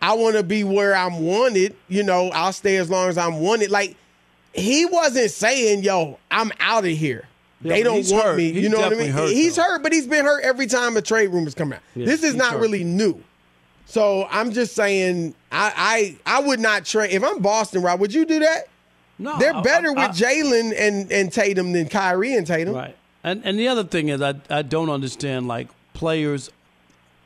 "I 0.00 0.14
want 0.14 0.36
to 0.36 0.42
be 0.42 0.64
where 0.64 0.94
I'm 0.94 1.20
wanted. 1.20 1.76
You 1.88 2.02
know, 2.02 2.30
I'll 2.30 2.52
stay 2.52 2.78
as 2.78 2.88
long 2.88 3.08
as 3.08 3.18
I'm 3.18 3.40
wanted." 3.40 3.70
Like 3.70 3.94
he 4.54 4.86
wasn't 4.86 5.30
saying, 5.30 5.82
"Yo, 5.82 6.18
I'm 6.30 6.50
out 6.60 6.84
of 6.84 6.90
here." 6.90 7.28
They 7.62 7.82
don't 7.82 8.06
want 8.10 8.24
hurt. 8.24 8.36
me. 8.36 8.52
He's 8.52 8.62
You 8.64 8.68
know 8.68 8.80
what 8.80 8.92
I 8.92 8.96
mean? 8.96 9.10
hurt, 9.10 9.30
he's 9.30 9.56
hurt, 9.56 9.82
but 9.82 9.92
he's 9.92 10.06
been 10.06 10.24
hurt 10.24 10.44
every 10.44 10.66
time 10.66 10.96
a 10.96 11.02
trade 11.02 11.28
rumors 11.28 11.54
come 11.54 11.72
out. 11.72 11.80
Yeah, 11.94 12.04
this 12.06 12.22
is 12.22 12.34
not 12.34 12.52
hurt. 12.52 12.60
really 12.60 12.84
new. 12.84 13.22
So 13.86 14.26
I'm 14.30 14.52
just 14.52 14.74
saying, 14.74 15.34
I 15.52 16.16
I, 16.26 16.36
I 16.38 16.40
would 16.40 16.60
not 16.60 16.84
trade 16.84 17.12
if 17.12 17.22
I'm 17.24 17.40
Boston. 17.40 17.82
Rob, 17.82 18.00
would 18.00 18.12
you 18.12 18.24
do 18.26 18.40
that? 18.40 18.68
No, 19.18 19.38
they're 19.38 19.54
I- 19.54 19.62
better 19.62 19.88
I- 19.96 20.08
with 20.08 20.16
Jaylen 20.16 20.74
and 20.78 21.10
and 21.10 21.32
Tatum 21.32 21.72
than 21.72 21.88
Kyrie 21.88 22.34
and 22.34 22.46
Tatum. 22.46 22.74
Right. 22.74 22.96
And 23.24 23.42
and 23.44 23.58
the 23.58 23.68
other 23.68 23.84
thing 23.84 24.08
is, 24.10 24.20
I 24.20 24.34
I 24.50 24.62
don't 24.62 24.90
understand 24.90 25.48
like 25.48 25.68
players. 25.94 26.50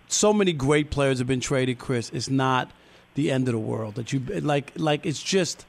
So 0.09 0.33
many 0.33 0.53
great 0.53 0.91
players 0.91 1.19
have 1.19 1.27
been 1.29 1.41
traded, 1.41 1.79
Chris. 1.79 2.11
It's 2.11 2.29
not 2.31 2.71
the 3.15 3.31
end 3.31 3.49
of 3.49 3.53
the 3.53 3.59
world 3.59 3.95
that 3.97 4.13
you 4.13 4.21
like. 4.21 4.73
Like 4.77 5.05
it's 5.07 5.23
just. 5.23 5.67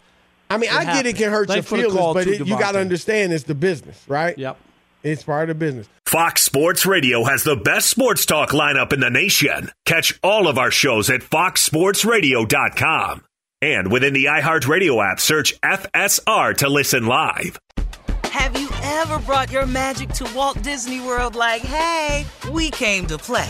I 0.51 0.57
mean, 0.57 0.69
It 0.69 0.75
I 0.75 0.85
get 0.85 1.05
it 1.05 1.15
can 1.15 1.31
hurt 1.31 1.47
Thanks 1.47 1.69
your 1.71 1.89
feelings, 1.89 2.13
but 2.13 2.27
it, 2.27 2.47
you 2.47 2.59
got 2.59 2.73
to 2.73 2.79
understand 2.79 3.33
it's 3.33 3.45
the 3.45 3.55
business, 3.55 4.01
right? 4.07 4.37
Yep. 4.37 4.57
It's 5.03 5.23
part 5.23 5.49
of 5.49 5.59
the 5.59 5.65
business. 5.65 5.87
Fox 6.05 6.43
Sports 6.43 6.85
Radio 6.85 7.23
has 7.23 7.43
the 7.43 7.55
best 7.55 7.89
sports 7.89 8.25
talk 8.25 8.49
lineup 8.49 8.93
in 8.93 8.99
the 8.99 9.09
nation. 9.09 9.71
Catch 9.85 10.19
all 10.21 10.47
of 10.47 10.57
our 10.57 10.69
shows 10.69 11.09
at 11.09 11.21
foxsportsradio.com. 11.21 13.23
And 13.63 13.91
within 13.91 14.13
the 14.13 14.25
iHeartRadio 14.25 15.11
app, 15.11 15.19
search 15.19 15.59
FSR 15.61 16.57
to 16.57 16.69
listen 16.69 17.05
live. 17.05 17.59
Have 18.25 18.59
you 18.59 18.69
ever 18.83 19.19
brought 19.19 19.51
your 19.51 19.65
magic 19.65 20.09
to 20.09 20.29
Walt 20.35 20.61
Disney 20.61 21.01
World 21.01 21.35
like, 21.35 21.61
hey, 21.61 22.25
we 22.51 22.69
came 22.71 23.05
to 23.07 23.17
play? 23.17 23.49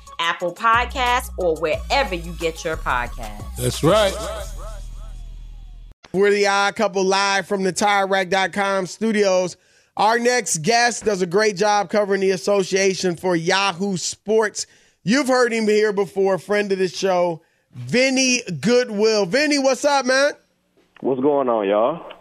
Apple 0.21 0.53
Podcasts, 0.53 1.31
or 1.37 1.55
wherever 1.57 2.13
you 2.13 2.31
get 2.33 2.63
your 2.63 2.77
podcasts. 2.77 3.55
That's 3.57 3.83
right. 3.83 4.13
We're 6.13 6.29
the 6.29 6.47
odd 6.47 6.75
couple 6.75 7.03
live 7.03 7.47
from 7.47 7.63
the 7.63 7.73
TireRack.com 7.73 8.85
studios. 8.85 9.57
Our 9.97 10.19
next 10.19 10.59
guest 10.59 11.05
does 11.05 11.21
a 11.21 11.25
great 11.25 11.57
job 11.57 11.89
covering 11.89 12.21
the 12.21 12.31
association 12.31 13.15
for 13.15 13.35
Yahoo 13.35 13.97
Sports. 13.97 14.67
You've 15.03 15.27
heard 15.27 15.51
him 15.51 15.65
here 15.65 15.91
before, 15.91 16.37
friend 16.37 16.71
of 16.71 16.77
the 16.77 16.87
show, 16.87 17.41
Vinny 17.73 18.41
Goodwill. 18.59 19.25
Vinny, 19.25 19.57
what's 19.57 19.83
up, 19.83 20.05
man? 20.05 20.33
What's 20.99 21.21
going 21.21 21.49
on, 21.49 21.67
y'all? 21.67 22.13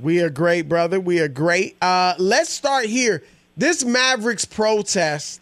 We 0.00 0.20
are 0.22 0.30
great, 0.30 0.68
brother. 0.68 1.00
We 1.00 1.18
are 1.20 1.28
great. 1.28 1.76
Uh, 1.82 2.14
let's 2.18 2.50
start 2.50 2.86
here. 2.86 3.22
This 3.56 3.84
Mavericks 3.84 4.44
protest, 4.44 5.40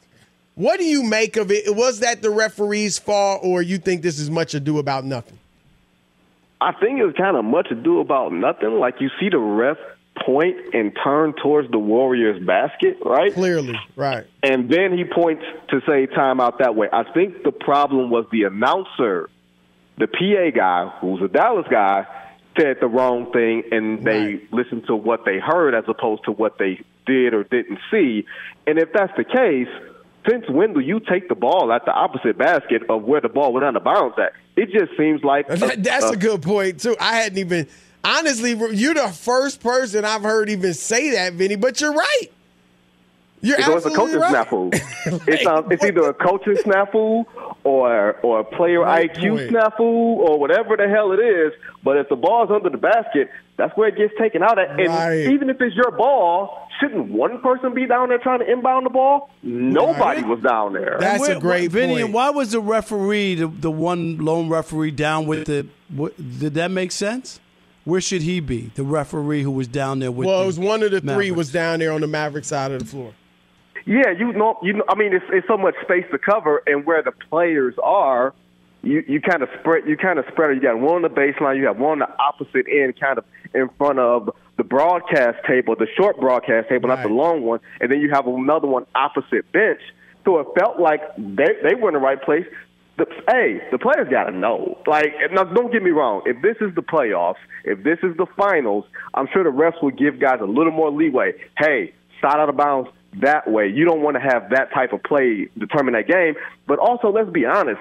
what 0.58 0.80
do 0.80 0.84
you 0.84 1.04
make 1.04 1.36
of 1.36 1.52
it? 1.52 1.72
Was 1.74 2.00
that 2.00 2.20
the 2.20 2.30
referee's 2.30 2.98
fault, 2.98 3.42
or 3.44 3.62
you 3.62 3.78
think 3.78 4.02
this 4.02 4.18
is 4.18 4.28
much 4.28 4.54
ado 4.54 4.78
about 4.78 5.04
nothing? 5.04 5.38
I 6.60 6.72
think 6.72 6.98
it's 7.00 7.16
kind 7.16 7.36
of 7.36 7.44
much 7.44 7.68
ado 7.70 8.00
about 8.00 8.32
nothing. 8.32 8.72
Like 8.80 9.00
you 9.00 9.08
see 9.20 9.28
the 9.28 9.38
ref 9.38 9.76
point 10.26 10.74
and 10.74 10.90
turn 11.04 11.34
towards 11.40 11.70
the 11.70 11.78
Warriors 11.78 12.44
basket, 12.44 12.98
right? 13.04 13.32
Clearly, 13.32 13.78
right. 13.94 14.26
And 14.42 14.68
then 14.68 14.98
he 14.98 15.04
points 15.04 15.44
to 15.68 15.80
say 15.86 16.08
timeout 16.08 16.58
that 16.58 16.74
way. 16.74 16.88
I 16.92 17.04
think 17.12 17.44
the 17.44 17.52
problem 17.52 18.10
was 18.10 18.26
the 18.32 18.42
announcer, 18.42 19.30
the 19.96 20.08
PA 20.08 20.50
guy, 20.56 20.92
who's 21.00 21.22
a 21.22 21.28
Dallas 21.28 21.66
guy, 21.70 22.04
said 22.58 22.78
the 22.80 22.88
wrong 22.88 23.30
thing 23.30 23.62
and 23.70 24.04
they 24.04 24.18
right. 24.18 24.52
listened 24.52 24.88
to 24.88 24.96
what 24.96 25.24
they 25.24 25.38
heard 25.38 25.76
as 25.76 25.84
opposed 25.86 26.24
to 26.24 26.32
what 26.32 26.58
they 26.58 26.80
did 27.06 27.32
or 27.32 27.44
didn't 27.44 27.78
see. 27.92 28.26
And 28.66 28.76
if 28.76 28.92
that's 28.92 29.12
the 29.16 29.22
case, 29.22 29.68
since 30.28 30.48
when 30.48 30.72
do 30.72 30.80
you 30.80 31.00
take 31.00 31.28
the 31.28 31.34
ball 31.34 31.72
at 31.72 31.84
the 31.84 31.92
opposite 31.92 32.38
basket 32.38 32.82
of 32.88 33.02
where 33.02 33.20
the 33.20 33.28
ball 33.28 33.52
went 33.52 33.64
out 33.64 33.76
of 33.76 33.84
bounds 33.84 34.16
at? 34.18 34.32
It 34.56 34.70
just 34.72 34.96
seems 34.96 35.22
like 35.22 35.46
that, 35.48 35.82
that's 35.82 36.06
a, 36.06 36.10
a 36.10 36.16
good 36.16 36.42
point 36.42 36.80
too. 36.80 36.96
I 36.98 37.16
hadn't 37.16 37.38
even 37.38 37.68
honestly, 38.04 38.52
you're 38.74 38.94
the 38.94 39.08
first 39.08 39.60
person 39.60 40.04
I've 40.04 40.22
heard 40.22 40.48
even 40.48 40.74
say 40.74 41.10
that, 41.10 41.34
Vinny. 41.34 41.56
But 41.56 41.80
you're 41.80 41.92
right. 41.92 42.26
You're 43.40 43.56
it's 43.58 43.86
a 43.86 43.90
coaching 43.90 44.18
right. 44.18 44.46
snafu. 44.46 44.70
it's 45.28 45.46
um, 45.46 45.70
it's 45.70 45.84
either 45.84 46.08
a 46.08 46.14
coaching 46.14 46.54
snafu 46.64 47.24
or 47.64 48.12
or 48.20 48.40
a 48.40 48.44
player 48.44 48.82
Great 48.84 49.14
IQ 49.14 49.36
point. 49.36 49.50
snafu 49.50 49.80
or 49.80 50.38
whatever 50.38 50.76
the 50.76 50.88
hell 50.88 51.12
it 51.12 51.20
is. 51.20 51.52
But 51.84 51.96
if 51.98 52.08
the 52.08 52.16
ball's 52.16 52.50
under 52.50 52.70
the 52.70 52.78
basket, 52.78 53.30
that's 53.56 53.76
where 53.76 53.88
it 53.88 53.96
gets 53.96 54.14
taken 54.18 54.42
out 54.42 54.58
at. 54.58 54.70
And 54.70 54.88
right. 54.88 55.32
even 55.32 55.50
if 55.50 55.60
it's 55.60 55.76
your 55.76 55.90
ball, 55.90 56.68
shouldn't 56.80 57.10
one 57.10 57.40
person 57.40 57.74
be 57.74 57.86
down 57.86 58.08
there 58.08 58.18
trying 58.18 58.40
to 58.40 58.50
inbound 58.50 58.86
the 58.86 58.90
ball? 58.90 59.30
Nobody 59.42 60.22
right. 60.22 60.28
was 60.28 60.40
down 60.40 60.72
there. 60.72 60.96
That's 60.98 61.20
where, 61.20 61.36
a 61.36 61.40
great 61.40 61.70
Vinny, 61.70 62.02
point. 62.02 62.12
Why 62.12 62.30
was 62.30 62.52
the 62.52 62.60
referee, 62.60 63.36
the, 63.36 63.46
the 63.46 63.70
one 63.70 64.18
lone 64.18 64.48
referee, 64.48 64.92
down 64.92 65.26
with 65.26 65.46
the? 65.46 65.66
What, 65.88 66.16
did 66.16 66.54
that 66.54 66.70
make 66.70 66.92
sense? 66.92 67.40
Where 67.84 68.00
should 68.02 68.22
he 68.22 68.40
be? 68.40 68.70
The 68.74 68.84
referee 68.84 69.42
who 69.42 69.50
was 69.50 69.66
down 69.66 70.00
there 70.00 70.12
with. 70.12 70.26
Well, 70.26 70.38
the 70.38 70.44
it 70.44 70.46
was 70.46 70.58
one 70.58 70.82
of 70.82 70.90
the 70.90 71.00
Mavericks. 71.00 71.16
three 71.16 71.30
was 71.30 71.50
down 71.50 71.78
there 71.78 71.92
on 71.92 72.02
the 72.02 72.06
Maverick 72.06 72.44
side 72.44 72.70
of 72.70 72.80
the 72.80 72.84
floor. 72.84 73.14
Yeah, 73.88 74.10
you 74.10 74.34
know, 74.34 74.58
you 74.62 74.74
know. 74.74 74.84
I 74.86 74.94
mean, 74.96 75.14
it's, 75.14 75.24
it's 75.30 75.48
so 75.48 75.56
much 75.56 75.74
space 75.80 76.04
to 76.10 76.18
cover, 76.18 76.62
and 76.66 76.84
where 76.84 77.02
the 77.02 77.12
players 77.30 77.74
are, 77.82 78.34
you 78.82 79.02
you 79.08 79.18
kind 79.22 79.42
of 79.42 79.48
spread. 79.58 79.88
You 79.88 79.96
kind 79.96 80.18
of 80.18 80.26
spread. 80.30 80.54
You 80.54 80.60
got 80.60 80.78
one 80.78 80.96
on 80.96 81.02
the 81.02 81.08
baseline. 81.08 81.56
You 81.56 81.68
have 81.68 81.78
one 81.78 81.92
on 81.92 81.98
the 82.00 82.22
opposite 82.22 82.66
end, 82.70 83.00
kind 83.00 83.16
of 83.16 83.24
in 83.54 83.70
front 83.78 83.98
of 83.98 84.28
the 84.58 84.64
broadcast 84.64 85.38
table, 85.46 85.74
the 85.74 85.86
short 85.96 86.20
broadcast 86.20 86.68
table, 86.68 86.90
right. 86.90 86.96
not 86.96 87.08
the 87.08 87.14
long 87.14 87.40
one, 87.40 87.60
and 87.80 87.90
then 87.90 88.00
you 88.00 88.10
have 88.10 88.26
another 88.26 88.66
one 88.66 88.84
opposite 88.94 89.50
bench. 89.52 89.80
So 90.26 90.38
it 90.40 90.48
felt 90.58 90.78
like 90.78 91.00
they 91.16 91.56
they 91.62 91.74
were 91.74 91.88
in 91.88 91.94
the 91.94 92.00
right 92.00 92.22
place 92.22 92.44
the, 92.98 93.06
hey, 93.28 93.60
the 93.70 93.78
players 93.78 94.08
got 94.10 94.24
to 94.24 94.32
know. 94.32 94.76
Like, 94.86 95.14
now, 95.30 95.44
don't 95.44 95.72
get 95.72 95.84
me 95.84 95.90
wrong. 95.90 96.22
If 96.26 96.42
this 96.42 96.56
is 96.60 96.74
the 96.74 96.82
playoffs, 96.82 97.38
if 97.64 97.84
this 97.84 97.98
is 98.02 98.16
the 98.16 98.26
finals, 98.36 98.84
I'm 99.14 99.28
sure 99.32 99.44
the 99.44 99.50
refs 99.50 99.80
will 99.80 99.92
give 99.92 100.18
guys 100.18 100.40
a 100.42 100.46
little 100.46 100.72
more 100.72 100.90
leeway. 100.90 101.34
Hey, 101.56 101.94
shot 102.20 102.40
out 102.40 102.48
of 102.48 102.56
bounds 102.56 102.90
that 103.20 103.50
way. 103.50 103.68
You 103.68 103.84
don't 103.84 104.02
want 104.02 104.16
to 104.16 104.20
have 104.20 104.50
that 104.50 104.72
type 104.72 104.92
of 104.92 105.02
play 105.02 105.48
determine 105.56 105.94
that 105.94 106.06
game. 106.06 106.34
But 106.66 106.78
also, 106.78 107.10
let's 107.10 107.30
be 107.30 107.44
honest. 107.44 107.80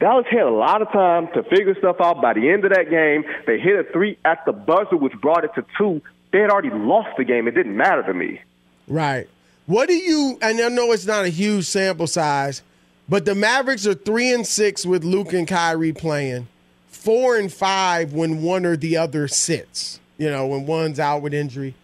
Dallas 0.00 0.26
had 0.30 0.40
a 0.40 0.50
lot 0.50 0.82
of 0.82 0.90
time 0.90 1.28
to 1.34 1.44
figure 1.44 1.76
stuff 1.78 1.96
out. 2.00 2.20
By 2.20 2.34
the 2.34 2.50
end 2.50 2.64
of 2.64 2.72
that 2.72 2.90
game, 2.90 3.24
they 3.46 3.58
hit 3.58 3.78
a 3.78 3.84
three 3.92 4.18
at 4.24 4.44
the 4.44 4.52
buzzer, 4.52 4.96
which 4.96 5.12
brought 5.20 5.44
it 5.44 5.50
to 5.54 5.64
two. 5.78 6.02
They 6.32 6.40
had 6.40 6.50
already 6.50 6.70
lost 6.70 7.10
the 7.16 7.24
game. 7.24 7.46
It 7.46 7.52
didn't 7.52 7.76
matter 7.76 8.02
to 8.02 8.14
me. 8.14 8.40
Right. 8.88 9.28
What 9.66 9.88
do 9.88 9.94
you? 9.94 10.38
And 10.42 10.60
I 10.60 10.68
know 10.68 10.90
it's 10.90 11.06
not 11.06 11.24
a 11.24 11.28
huge 11.28 11.66
sample 11.66 12.08
size 12.08 12.62
but 13.08 13.24
the 13.24 13.34
Mavericks 13.34 13.86
are 13.86 13.92
three 13.92 14.32
and 14.32 14.46
six 14.46 14.86
with 14.86 15.04
Luka 15.04 15.36
and 15.36 15.46
Kyrie 15.46 15.92
playing, 15.92 16.48
four 16.88 17.36
and 17.36 17.52
five 17.52 18.12
when 18.12 18.42
one 18.42 18.64
or 18.64 18.76
the 18.76 18.96
other 18.96 19.28
sits. 19.28 20.00
You 20.18 20.30
know, 20.30 20.46
when 20.46 20.66
one's 20.66 20.98
out 21.00 21.20
with 21.20 21.34
injury. 21.34 21.74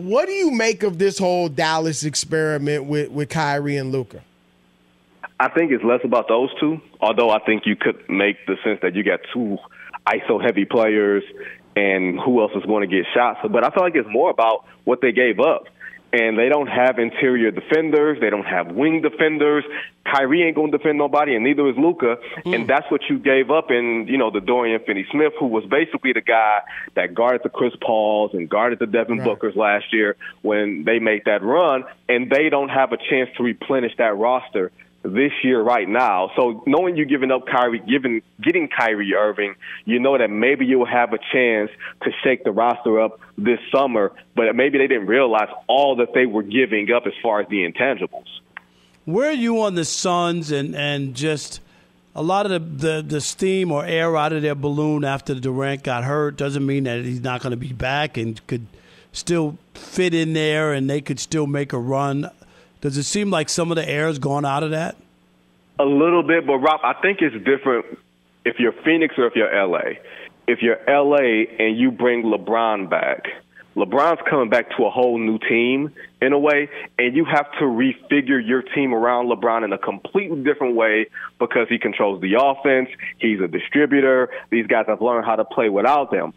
What 0.00 0.26
do 0.26 0.32
you 0.32 0.50
make 0.50 0.82
of 0.82 0.98
this 0.98 1.18
whole 1.18 1.48
Dallas 1.48 2.04
experiment 2.04 2.84
with 2.84 3.10
with 3.10 3.28
Kyrie 3.28 3.76
and 3.76 3.92
Luka? 3.92 4.22
I 5.38 5.48
think 5.48 5.72
it's 5.72 5.84
less 5.84 6.00
about 6.04 6.28
those 6.28 6.50
two. 6.58 6.80
Although 7.00 7.30
I 7.30 7.38
think 7.40 7.64
you 7.66 7.76
could 7.76 8.08
make 8.08 8.44
the 8.46 8.56
sense 8.64 8.80
that 8.82 8.94
you 8.94 9.02
got 9.02 9.20
two 9.32 9.58
ISO 10.06 10.42
heavy 10.42 10.64
players 10.64 11.22
and 11.76 12.18
who 12.18 12.40
else 12.40 12.52
is 12.54 12.64
going 12.64 12.88
to 12.88 12.94
get 12.94 13.06
shots. 13.14 13.40
But 13.50 13.64
I 13.64 13.70
feel 13.70 13.82
like 13.82 13.94
it's 13.94 14.08
more 14.10 14.30
about 14.30 14.64
what 14.84 15.00
they 15.00 15.12
gave 15.12 15.38
up 15.40 15.64
and 16.12 16.38
they 16.38 16.48
don't 16.48 16.66
have 16.66 16.98
interior 16.98 17.50
defenders. 17.50 18.18
They 18.20 18.30
don't 18.30 18.46
have 18.46 18.72
wing 18.72 19.02
defenders. 19.02 19.64
Kyrie 20.04 20.42
ain't 20.42 20.56
gonna 20.56 20.72
defend 20.72 20.98
nobody, 20.98 21.34
and 21.34 21.44
neither 21.44 21.68
is 21.68 21.76
Luka. 21.76 22.16
Mm. 22.44 22.54
And 22.54 22.68
that's 22.68 22.90
what 22.90 23.02
you 23.08 23.18
gave 23.18 23.50
up 23.50 23.70
in, 23.70 24.06
you 24.08 24.18
know, 24.18 24.30
the 24.30 24.40
Dorian 24.40 24.80
Finney-Smith, 24.84 25.34
who 25.38 25.46
was 25.46 25.64
basically 25.66 26.12
the 26.12 26.20
guy 26.20 26.60
that 26.94 27.14
guarded 27.14 27.42
the 27.44 27.48
Chris 27.48 27.74
Pauls 27.80 28.32
and 28.34 28.48
guarded 28.48 28.78
the 28.78 28.86
Devin 28.86 29.18
right. 29.18 29.28
Bookers 29.28 29.56
last 29.56 29.92
year 29.92 30.16
when 30.42 30.84
they 30.84 30.98
made 30.98 31.22
that 31.26 31.42
run. 31.42 31.84
And 32.08 32.30
they 32.30 32.48
don't 32.48 32.70
have 32.70 32.92
a 32.92 32.96
chance 32.96 33.30
to 33.36 33.44
replenish 33.44 33.92
that 33.98 34.16
roster 34.16 34.72
this 35.02 35.32
year 35.42 35.60
right 35.62 35.88
now. 35.88 36.30
So 36.36 36.62
knowing 36.66 36.96
you 36.96 37.06
giving 37.06 37.30
up 37.30 37.46
Kyrie, 37.46 37.80
giving 37.80 38.22
getting 38.40 38.68
Kyrie 38.68 39.14
Irving, 39.14 39.54
you 39.84 39.98
know 39.98 40.18
that 40.18 40.28
maybe 40.28 40.66
you'll 40.66 40.86
have 40.86 41.12
a 41.12 41.18
chance 41.32 41.70
to 42.02 42.10
shake 42.22 42.44
the 42.44 42.52
roster 42.52 43.00
up 43.00 43.20
this 43.38 43.58
summer, 43.72 44.12
but 44.36 44.54
maybe 44.54 44.78
they 44.78 44.86
didn't 44.86 45.06
realize 45.06 45.48
all 45.66 45.96
that 45.96 46.12
they 46.14 46.26
were 46.26 46.42
giving 46.42 46.92
up 46.92 47.06
as 47.06 47.14
far 47.22 47.40
as 47.40 47.48
the 47.48 47.66
intangibles. 47.66 48.26
Where 49.06 49.30
are 49.30 49.32
you 49.32 49.62
on 49.62 49.74
the 49.74 49.84
Suns 49.84 50.50
and 50.50 50.76
and 50.76 51.14
just 51.14 51.60
a 52.14 52.22
lot 52.22 52.50
of 52.50 52.78
the, 52.78 52.86
the, 52.86 53.02
the 53.02 53.20
steam 53.20 53.70
or 53.72 53.84
air 53.84 54.16
out 54.16 54.32
of 54.32 54.42
their 54.42 54.54
balloon 54.54 55.04
after 55.04 55.34
Durant 55.34 55.82
got 55.82 56.04
hurt 56.04 56.36
doesn't 56.36 56.64
mean 56.64 56.84
that 56.84 57.04
he's 57.04 57.20
not 57.20 57.40
going 57.40 57.52
to 57.52 57.56
be 57.56 57.72
back 57.72 58.16
and 58.16 58.44
could 58.46 58.66
still 59.12 59.58
fit 59.74 60.14
in 60.14 60.32
there 60.32 60.72
and 60.72 60.88
they 60.88 61.00
could 61.00 61.20
still 61.20 61.46
make 61.46 61.72
a 61.72 61.78
run. 61.78 62.28
Does 62.80 62.96
it 62.96 63.02
seem 63.02 63.30
like 63.30 63.48
some 63.48 63.70
of 63.70 63.76
the 63.76 63.88
air 63.88 64.06
has 64.06 64.18
gone 64.18 64.44
out 64.44 64.62
of 64.62 64.70
that? 64.70 64.96
A 65.78 65.84
little 65.84 66.22
bit, 66.22 66.46
but 66.46 66.58
Rob, 66.58 66.80
I 66.82 66.94
think 66.94 67.20
it's 67.20 67.36
different 67.44 67.98
if 68.44 68.58
you're 68.58 68.72
Phoenix 68.84 69.14
or 69.18 69.26
if 69.26 69.34
you're 69.36 69.54
LA. 69.66 70.00
If 70.46 70.62
you're 70.62 70.78
LA 70.88 71.44
and 71.58 71.78
you 71.78 71.90
bring 71.90 72.22
LeBron 72.22 72.88
back, 72.88 73.24
LeBron's 73.76 74.20
coming 74.28 74.48
back 74.48 74.76
to 74.76 74.84
a 74.84 74.90
whole 74.90 75.18
new 75.18 75.38
team 75.38 75.92
in 76.20 76.32
a 76.32 76.38
way, 76.38 76.68
and 76.98 77.14
you 77.14 77.24
have 77.24 77.50
to 77.52 77.64
refigure 77.64 78.44
your 78.44 78.62
team 78.62 78.92
around 78.92 79.28
LeBron 79.28 79.64
in 79.64 79.72
a 79.72 79.78
completely 79.78 80.42
different 80.42 80.74
way 80.74 81.06
because 81.38 81.68
he 81.68 81.78
controls 81.78 82.20
the 82.20 82.34
offense. 82.34 82.88
He's 83.18 83.40
a 83.40 83.46
distributor. 83.46 84.30
These 84.50 84.66
guys 84.66 84.86
have 84.88 85.00
learned 85.00 85.24
how 85.24 85.36
to 85.36 85.44
play 85.44 85.68
without 85.68 86.10
them. 86.10 86.32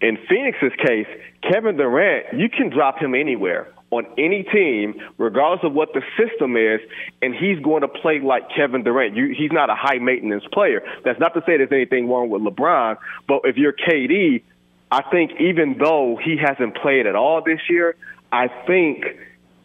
In 0.00 0.18
Phoenix's 0.28 0.72
case, 0.84 1.06
Kevin 1.42 1.76
Durant, 1.76 2.38
you 2.38 2.48
can 2.48 2.70
drop 2.70 2.98
him 2.98 3.14
anywhere 3.14 3.68
on 3.96 4.06
any 4.18 4.42
team, 4.42 4.94
regardless 5.18 5.64
of 5.64 5.72
what 5.72 5.92
the 5.92 6.02
system 6.18 6.56
is, 6.56 6.80
and 7.22 7.34
he's 7.34 7.58
going 7.60 7.82
to 7.82 7.88
play 7.88 8.20
like 8.20 8.44
Kevin 8.54 8.82
Durant. 8.82 9.16
You, 9.16 9.34
he's 9.36 9.52
not 9.52 9.70
a 9.70 9.74
high 9.74 9.98
maintenance 9.98 10.44
player. 10.52 10.82
That's 11.04 11.18
not 11.20 11.34
to 11.34 11.40
say 11.40 11.56
there's 11.56 11.72
anything 11.72 12.08
wrong 12.08 12.30
with 12.30 12.42
LeBron, 12.42 12.96
but 13.28 13.42
if 13.44 13.56
you're 13.56 13.72
KD, 13.72 14.42
I 14.90 15.02
think 15.10 15.32
even 15.40 15.76
though 15.78 16.18
he 16.22 16.36
hasn't 16.36 16.76
played 16.76 17.06
at 17.06 17.16
all 17.16 17.42
this 17.42 17.60
year, 17.68 17.96
I 18.30 18.48
think 18.66 19.04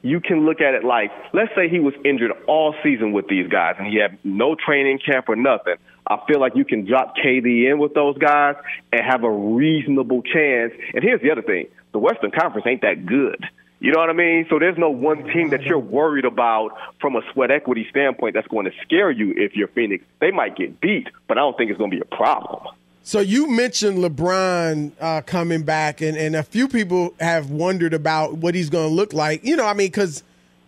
you 0.02 0.22
can 0.22 0.46
look 0.46 0.62
at 0.62 0.74
it 0.74 0.84
like, 0.84 1.12
let's 1.34 1.54
say 1.56 1.70
he 1.70 1.80
was 1.80 1.94
injured 2.06 2.32
all 2.48 2.74
season 2.84 3.12
with 3.12 3.28
these 3.28 3.48
guys 3.48 3.76
and 3.78 3.88
he 3.88 4.00
had 4.00 4.18
no 4.24 4.56
training 4.56 5.00
camp 5.06 5.28
or 5.28 5.36
nothing. 5.36 5.76
I 6.08 6.18
feel 6.28 6.40
like 6.40 6.56
you 6.56 6.66
can 6.66 6.86
drop 6.86 7.16
KD 7.18 7.70
in 7.70 7.78
with 7.80 7.94
those 7.94 8.18
guys 8.18 8.56
and 8.92 9.02
have 9.06 9.24
a 9.24 9.32
reasonable 9.32 10.24
chance. 10.24 10.74
And 10.94 11.04
here's 11.04 11.22
the 11.22 11.32
other 11.32 11.42
thing 11.42 11.68
the 11.92 12.00
Western 12.00 12.32
Conference 12.32 12.66
ain't 12.68 12.82
that 12.82 13.06
good. 13.06 13.44
You 13.80 13.94
know 13.94 14.00
what 14.00 14.10
I 14.10 14.14
mean? 14.14 14.46
So 14.50 14.60
there's 14.60 14.78
no 14.78 14.90
one 14.90 15.24
team 15.24 15.50
that 15.52 15.64
you're 15.64 15.80
worried 15.80 16.26
about 16.26 16.78
from 17.00 17.16
a 17.16 17.22
sweat 17.32 17.50
equity 17.50 17.88
standpoint 17.90 18.34
that's 18.34 18.48
going 18.48 18.66
to 18.66 18.74
scare 18.82 19.10
you 19.10 19.34
if 19.38 19.56
you're 19.56 19.70
Phoenix. 19.70 20.04
They 20.20 20.32
might 20.32 20.58
get 20.58 20.82
beat, 20.82 21.08
but 21.28 21.38
I 21.38 21.42
don't 21.42 21.58
think 21.58 21.72
it's 21.72 21.78
going 21.78 21.92
to 21.92 21.96
be 21.96 22.02
a 22.02 22.16
problem. 22.16 22.68
So 23.04 23.22
you 23.22 23.50
mentioned 23.50 24.00
LeBron 24.00 24.92
uh, 25.00 25.22
coming 25.22 25.64
back, 25.64 26.02
and, 26.02 26.18
and 26.18 26.36
a 26.36 26.44
few 26.44 26.68
people 26.68 27.14
have 27.20 27.50
wondered 27.50 27.94
about 27.94 28.34
what 28.34 28.54
he's 28.54 28.70
going 28.70 28.90
to 28.90 28.94
look 28.94 29.14
like. 29.14 29.46
You 29.46 29.56
know, 29.56 29.66
I 29.66 29.74
mean, 29.74 29.88
because 29.88 30.24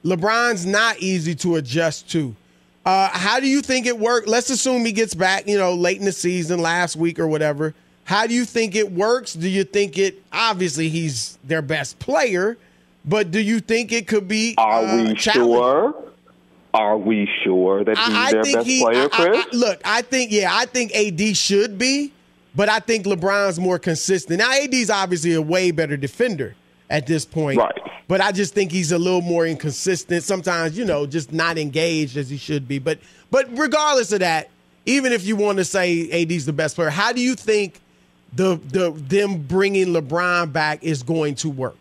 LeBron's 0.06 0.66
not 0.66 0.98
easy 1.00 1.36
to 1.36 1.58
adjust 1.58 2.10
to. 2.12 2.36
Uh, 2.86 3.10
how 3.12 3.40
do 3.40 3.48
you 3.48 3.62
think 3.62 3.86
it 3.86 4.00
works? 4.00 4.28
Let's 4.28 4.50
assume 4.50 4.86
he 4.86 4.92
gets 4.92 5.14
back, 5.14 5.48
you 5.48 5.58
know, 5.58 5.76
late 5.76 6.00
in 6.00 6.06
the 6.06 6.12
season, 6.12 6.60
last 6.60 6.96
week 6.96 7.20
or 7.20 7.28
whatever. 7.28 7.76
How 8.06 8.26
do 8.26 8.34
you 8.34 8.46
think 8.46 8.76
it 8.76 8.92
works? 8.92 9.34
Do 9.34 9.48
you 9.48 9.64
think 9.64 9.98
it? 9.98 10.24
Obviously, 10.34 10.90
he's 10.90 11.38
their 11.44 11.62
best 11.62 12.00
player, 12.00 12.58
but 13.06 13.32
do 13.32 13.40
you 13.40 13.60
think 13.60 13.92
it 13.92 14.08
could 14.08 14.28
be? 14.28 14.56
Are 14.58 14.84
uh, 14.84 15.04
we 15.04 15.16
sure? 15.16 15.96
Are 16.74 16.98
we 16.98 17.30
sure 17.44 17.84
that 17.84 17.98
he's 17.98 18.08
I, 18.16 18.32
their 18.32 18.44
best 18.44 18.68
he. 18.68 18.82
player, 18.82 19.02
I- 19.02 19.06
I- 19.06 19.26
Chris? 19.26 19.46
I- 19.52 19.56
look, 19.56 19.82
I 19.84 20.02
think 20.02 20.32
yeah, 20.32 20.50
I 20.52 20.66
think 20.66 20.96
AD 20.96 21.36
should 21.36 21.78
be, 21.78 22.14
but 22.56 22.70
I 22.70 22.80
think 22.80 23.06
LeBron's 23.06 23.60
more 23.60 23.80
consistent. 23.80 24.40
Now 24.40 24.52
AD's 24.52 24.90
obviously 24.90 25.34
a 25.34 25.42
way 25.42 25.72
better 25.72 25.98
defender 25.98 26.56
at 26.90 27.08
this 27.08 27.26
point, 27.26 27.58
Right. 27.58 27.78
But 28.08 28.20
I 28.20 28.34
just 28.34 28.54
think 28.54 28.74
he's 28.74 28.92
a 28.92 28.98
little 28.98 29.22
more 29.22 29.48
inconsistent. 29.48 30.24
Sometimes, 30.24 30.78
you 30.78 30.84
know, 30.84 31.06
just 31.06 31.32
not 31.32 31.58
engaged 31.58 32.18
as 32.18 32.30
he 32.30 32.36
should 32.36 32.68
be. 32.68 32.78
But 32.78 33.00
but 33.32 33.48
regardless 33.58 34.12
of 34.12 34.20
that, 34.20 34.50
even 34.86 35.14
if 35.14 35.26
you 35.26 35.38
want 35.38 35.60
to 35.60 35.64
say 35.64 36.10
AD's 36.12 36.46
the 36.46 36.52
best 36.52 36.76
player, 36.76 36.90
how 36.90 37.14
do 37.14 37.22
you 37.22 37.36
think 37.36 37.80
the 38.34 38.60
the 38.68 38.92
them 38.92 39.38
bringing 39.44 39.88
LeBron 39.88 40.52
back 40.52 40.84
is 40.84 41.04
going 41.04 41.36
to 41.36 41.50
work? 41.50 41.78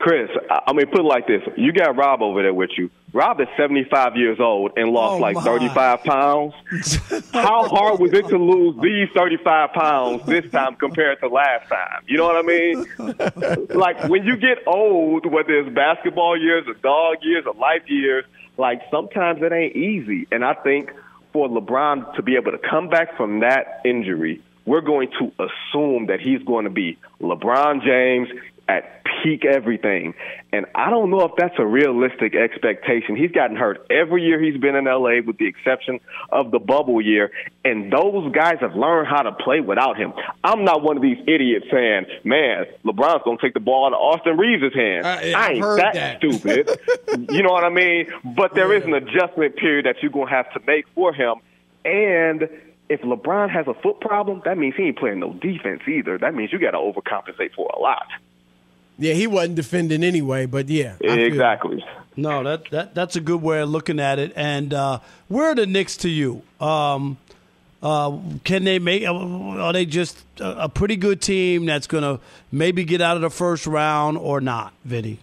Chris, 0.00 0.30
I 0.50 0.72
mean, 0.72 0.86
put 0.86 1.00
it 1.00 1.04
like 1.04 1.26
this: 1.26 1.42
you 1.56 1.72
got 1.72 1.94
Rob 1.96 2.22
over 2.22 2.42
there 2.42 2.54
with 2.54 2.70
you. 2.76 2.90
Rob 3.12 3.40
is 3.40 3.48
75 3.56 4.16
years 4.16 4.38
old 4.40 4.72
and 4.76 4.90
lost 4.90 5.14
Oh, 5.14 5.18
like 5.18 5.34
my. 5.36 5.42
35 5.42 6.04
pounds. 6.04 6.54
How 7.32 7.68
hard 7.68 8.00
was 8.00 8.12
it 8.12 8.26
to 8.28 8.38
lose 8.38 8.76
these 8.80 9.08
35 9.14 9.72
pounds 9.72 10.24
this 10.26 10.50
time 10.52 10.76
compared 10.76 11.20
to 11.20 11.28
last 11.28 11.68
time? 11.68 12.02
You 12.06 12.16
know 12.18 12.24
what 12.26 12.36
I 12.36 12.42
mean? 12.42 13.66
like 13.78 14.08
when 14.08 14.24
you 14.24 14.36
get 14.36 14.58
old, 14.66 15.26
whether 15.26 15.52
it's 15.58 15.74
basketball 15.74 16.40
years 16.40 16.64
or 16.68 16.74
dog 16.74 17.16
years 17.22 17.44
or 17.46 17.54
life 17.54 17.82
years, 17.88 18.24
like 18.56 18.80
sometimes 18.90 19.42
it 19.42 19.52
ain't 19.52 19.74
easy. 19.76 20.26
And 20.30 20.44
I 20.44 20.54
think 20.54 20.92
for 21.32 21.48
LeBron 21.48 22.14
to 22.14 22.22
be 22.22 22.36
able 22.36 22.52
to 22.52 22.58
come 22.58 22.88
back 22.88 23.16
from 23.16 23.40
that 23.40 23.80
injury, 23.84 24.40
we're 24.66 24.82
going 24.82 25.10
to 25.18 25.32
assume 25.42 26.06
that 26.06 26.20
he's 26.20 26.42
going 26.44 26.64
to 26.64 26.70
be 26.70 26.96
LeBron 27.20 27.82
James 27.84 28.28
at 28.70 29.02
peak 29.22 29.44
everything. 29.44 30.14
And 30.52 30.66
I 30.74 30.90
don't 30.90 31.10
know 31.10 31.22
if 31.22 31.32
that's 31.36 31.54
a 31.58 31.66
realistic 31.66 32.34
expectation. 32.34 33.16
He's 33.16 33.32
gotten 33.32 33.56
hurt 33.56 33.84
every 33.90 34.22
year 34.22 34.40
he's 34.40 34.60
been 34.60 34.76
in 34.76 34.84
LA 34.84 35.20
with 35.26 35.38
the 35.38 35.46
exception 35.46 35.98
of 36.30 36.50
the 36.52 36.58
bubble 36.58 37.02
year. 37.02 37.32
And 37.64 37.92
those 37.92 38.32
guys 38.32 38.58
have 38.60 38.74
learned 38.74 39.08
how 39.08 39.22
to 39.22 39.32
play 39.32 39.60
without 39.60 39.96
him. 39.96 40.12
I'm 40.44 40.64
not 40.64 40.82
one 40.82 40.96
of 40.96 41.02
these 41.02 41.18
idiots 41.26 41.66
saying, 41.70 42.06
man, 42.24 42.66
LeBron's 42.84 43.22
going 43.24 43.38
to 43.38 43.42
take 43.42 43.54
the 43.54 43.60
ball 43.60 43.86
out 43.86 43.92
of 43.92 43.98
Austin 43.98 44.36
Reaves' 44.38 44.74
hands. 44.74 45.04
I 45.04 45.32
I've 45.34 45.50
ain't 45.52 45.62
that, 45.76 45.94
that. 45.94 46.18
stupid. 46.18 46.80
you 47.30 47.42
know 47.42 47.50
what 47.50 47.64
I 47.64 47.70
mean? 47.70 48.06
But 48.36 48.54
there 48.54 48.72
is 48.72 48.84
an 48.84 48.94
adjustment 48.94 49.56
period 49.56 49.86
that 49.86 49.96
you're 50.00 50.12
going 50.12 50.28
to 50.28 50.34
have 50.34 50.52
to 50.52 50.60
make 50.66 50.86
for 50.94 51.12
him. 51.12 51.36
And 51.84 52.48
if 52.88 53.00
LeBron 53.02 53.50
has 53.50 53.66
a 53.66 53.74
foot 53.74 54.00
problem, 54.00 54.42
that 54.44 54.58
means 54.58 54.74
he 54.76 54.84
ain't 54.84 54.98
playing 54.98 55.20
no 55.20 55.32
defense 55.32 55.82
either. 55.88 56.18
That 56.18 56.34
means 56.34 56.52
you 56.52 56.58
got 56.58 56.72
to 56.72 56.78
overcompensate 56.78 57.54
for 57.54 57.70
a 57.74 57.78
lot. 57.78 58.06
Yeah, 59.00 59.14
he 59.14 59.26
wasn't 59.26 59.56
defending 59.56 60.04
anyway, 60.04 60.46
but 60.46 60.68
yeah. 60.68 60.94
Exactly. 61.00 61.84
No, 62.16 62.44
that, 62.44 62.70
that 62.70 62.94
that's 62.94 63.16
a 63.16 63.20
good 63.20 63.40
way 63.40 63.60
of 63.60 63.70
looking 63.70 63.98
at 63.98 64.18
it. 64.18 64.32
And 64.36 64.74
uh, 64.74 65.00
where 65.28 65.50
are 65.50 65.54
the 65.54 65.66
Knicks 65.66 65.96
to 65.98 66.08
you? 66.10 66.42
Um, 66.60 67.16
uh, 67.82 68.18
can 68.44 68.64
they 68.64 68.78
make? 68.78 69.06
Are 69.06 69.72
they 69.72 69.86
just 69.86 70.22
a, 70.38 70.64
a 70.64 70.68
pretty 70.68 70.96
good 70.96 71.22
team 71.22 71.64
that's 71.64 71.86
going 71.86 72.02
to 72.02 72.20
maybe 72.52 72.84
get 72.84 73.00
out 73.00 73.16
of 73.16 73.22
the 73.22 73.30
first 73.30 73.66
round 73.66 74.18
or 74.18 74.40
not, 74.40 74.74
Vinny? 74.84 75.18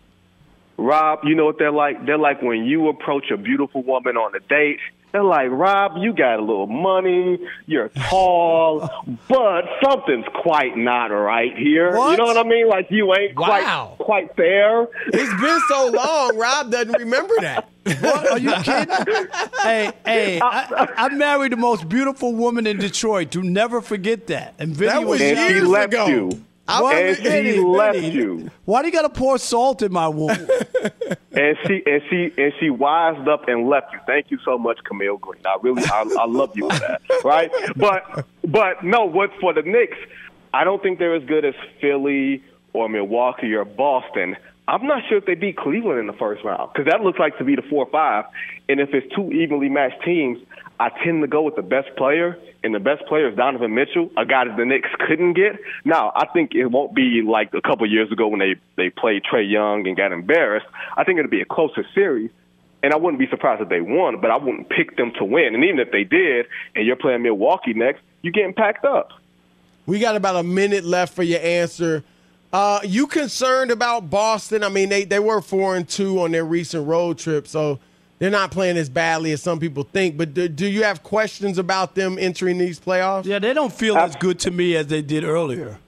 Rob, 0.77 1.19
you 1.23 1.35
know 1.35 1.45
what 1.45 1.59
they're 1.59 1.71
like? 1.71 2.05
They're 2.05 2.17
like 2.17 2.41
when 2.41 2.65
you 2.65 2.87
approach 2.89 3.29
a 3.31 3.37
beautiful 3.37 3.83
woman 3.83 4.17
on 4.17 4.35
a 4.35 4.39
date. 4.39 4.79
They're 5.17 5.23
like, 5.23 5.49
Rob, 5.49 5.93
you 5.97 6.13
got 6.13 6.37
a 6.37 6.43
little 6.43 6.67
money, 6.67 7.39
you're 7.65 7.89
tall, 7.89 8.87
but 9.27 9.63
something's 9.83 10.27
quite 10.43 10.77
not 10.77 11.07
right 11.07 11.57
here. 11.57 11.89
You 11.89 12.17
know 12.17 12.25
what 12.25 12.37
I 12.37 12.43
mean? 12.43 12.69
Like 12.69 12.91
you 12.91 13.11
ain't 13.15 13.35
Wow. 13.35 13.95
quite 13.97 14.05
quite 14.05 14.35
there. 14.37 14.83
It's 15.07 15.41
been 15.41 15.59
so 15.69 15.89
long, 15.89 16.37
Rob 16.37 16.69
doesn't 16.71 16.99
remember 16.99 17.33
that. 17.41 17.67
What? 17.99 18.31
Are 18.31 18.37
you 18.37 18.53
kidding? 18.61 18.93
hey, 19.63 19.91
hey, 20.05 20.39
I, 20.39 20.87
I 20.95 21.09
married 21.09 21.53
the 21.53 21.57
most 21.57 21.89
beautiful 21.89 22.35
woman 22.35 22.67
in 22.67 22.77
Detroit. 22.77 23.31
Do 23.31 23.41
never 23.41 23.81
forget 23.81 24.27
that. 24.27 24.53
And 24.59 24.75
Vinny 24.75 24.91
That 24.91 25.03
was 25.03 25.19
And 25.19 25.35
she 25.35 25.47
years 25.55 25.67
left 25.67 25.93
ago. 25.95 26.05
you. 26.05 26.45
What? 26.67 26.95
And 26.95 27.17
she 27.17 27.23
Vinny, 27.23 27.57
left 27.59 27.97
Vinny, 27.97 28.11
you. 28.13 28.51
Why 28.65 28.83
do 28.83 28.87
you 28.89 28.93
got 28.93 29.01
to 29.01 29.09
pour 29.09 29.39
salt 29.39 29.81
in 29.81 29.91
my 29.91 30.09
wound? 30.09 30.47
and 31.37 31.57
she 31.65 31.83
and 31.85 32.01
she 32.09 32.33
and 32.37 32.53
she 32.59 32.69
wised 32.69 33.27
up 33.27 33.47
and 33.47 33.67
left 33.67 33.93
you. 33.93 33.99
Thank 34.05 34.31
you 34.31 34.39
so 34.43 34.57
much, 34.57 34.79
Camille 34.83 35.17
Green. 35.17 35.41
I 35.45 35.57
really 35.61 35.83
I, 35.85 36.05
I 36.19 36.25
love 36.25 36.55
you 36.55 36.69
for 36.69 36.79
that. 36.79 37.01
Right? 37.23 37.51
But 37.75 38.25
but 38.45 38.83
no, 38.83 39.05
what 39.05 39.31
for 39.39 39.53
the 39.53 39.61
Knicks, 39.61 39.97
I 40.53 40.63
don't 40.63 40.81
think 40.81 40.99
they're 40.99 41.15
as 41.15 41.23
good 41.25 41.45
as 41.45 41.55
Philly 41.81 42.43
or 42.73 42.89
Milwaukee 42.89 43.53
or 43.53 43.65
Boston. 43.65 44.35
I'm 44.67 44.85
not 44.85 45.03
sure 45.07 45.17
if 45.17 45.25
they 45.25 45.35
beat 45.35 45.57
Cleveland 45.57 45.99
in 45.99 46.07
the 46.07 46.13
first 46.13 46.43
round 46.43 46.71
because 46.73 46.91
that 46.91 47.01
looks 47.01 47.19
like 47.19 47.37
to 47.37 47.43
be 47.43 47.55
the 47.55 47.61
four 47.61 47.85
or 47.85 47.91
five. 47.91 48.25
And 48.67 48.79
if 48.79 48.93
it's 48.93 49.13
two 49.15 49.31
evenly 49.31 49.69
matched 49.69 50.03
teams, 50.03 50.39
I 50.79 50.89
tend 50.89 51.21
to 51.21 51.27
go 51.27 51.41
with 51.41 51.55
the 51.55 51.61
best 51.61 51.95
player, 51.95 52.37
and 52.67 52.75
the 52.75 52.79
best 52.79 53.05
player 53.07 53.29
is 53.29 53.35
Donovan 53.35 53.73
Mitchell, 53.73 54.11
a 54.17 54.25
guy 54.25 54.45
that 54.45 54.57
the 54.57 54.65
Knicks 54.65 54.89
couldn't 55.07 55.33
get. 55.33 55.57
Now, 55.85 56.11
I 56.13 56.27
think 56.27 56.53
it 56.53 56.67
won't 56.67 56.93
be 56.93 57.23
like 57.25 57.53
a 57.53 57.61
couple 57.61 57.89
years 57.89 58.11
ago 58.11 58.27
when 58.27 58.39
they 58.39 58.55
they 58.75 58.89
played 58.89 59.23
Trae 59.23 59.49
Young 59.49 59.87
and 59.87 59.95
got 59.95 60.11
embarrassed. 60.11 60.67
I 60.95 61.03
think 61.03 61.17
it'll 61.17 61.31
be 61.31 61.41
a 61.41 61.45
closer 61.45 61.85
series, 61.95 62.29
and 62.83 62.93
I 62.93 62.97
wouldn't 62.97 63.19
be 63.19 63.27
surprised 63.27 63.61
if 63.61 63.69
they 63.69 63.81
won, 63.81 64.19
but 64.19 64.31
I 64.31 64.37
wouldn't 64.37 64.69
pick 64.69 64.97
them 64.97 65.13
to 65.13 65.25
win. 65.25 65.55
And 65.55 65.63
even 65.63 65.79
if 65.79 65.91
they 65.91 66.03
did, 66.03 66.47
and 66.75 66.85
you're 66.85 66.97
playing 66.97 67.23
Milwaukee 67.23 67.73
next, 67.73 68.01
you're 68.21 68.33
getting 68.33 68.53
packed 68.53 68.83
up. 68.83 69.11
We 69.85 69.99
got 69.99 70.17
about 70.17 70.35
a 70.35 70.43
minute 70.43 70.83
left 70.83 71.13
for 71.13 71.23
your 71.23 71.39
answer. 71.39 72.03
Uh, 72.51 72.81
you 72.83 73.07
concerned 73.07 73.71
about 73.71 74.09
Boston? 74.09 74.63
I 74.63 74.69
mean, 74.69 74.89
they, 74.89 75.05
they 75.05 75.19
were 75.19 75.41
four 75.41 75.77
and 75.77 75.87
two 75.87 76.21
on 76.21 76.31
their 76.31 76.45
recent 76.45 76.85
road 76.85 77.17
trip, 77.17 77.47
so 77.47 77.79
they're 78.19 78.31
not 78.31 78.51
playing 78.51 78.77
as 78.77 78.89
badly 78.89 79.31
as 79.31 79.41
some 79.41 79.59
people 79.59 79.83
think. 79.83 80.17
But 80.17 80.33
do, 80.33 80.47
do 80.47 80.67
you 80.67 80.83
have 80.83 81.03
questions 81.03 81.57
about 81.57 81.95
them 81.95 82.17
entering 82.19 82.57
these 82.57 82.79
playoffs? 82.79 83.25
Yeah, 83.25 83.39
they 83.39 83.53
don't 83.53 83.73
feel 83.73 83.97
as 83.97 84.15
good 84.15 84.39
to 84.39 84.51
me 84.51 84.75
as 84.75 84.87
they 84.87 85.01
did 85.01 85.23
earlier. 85.23 85.79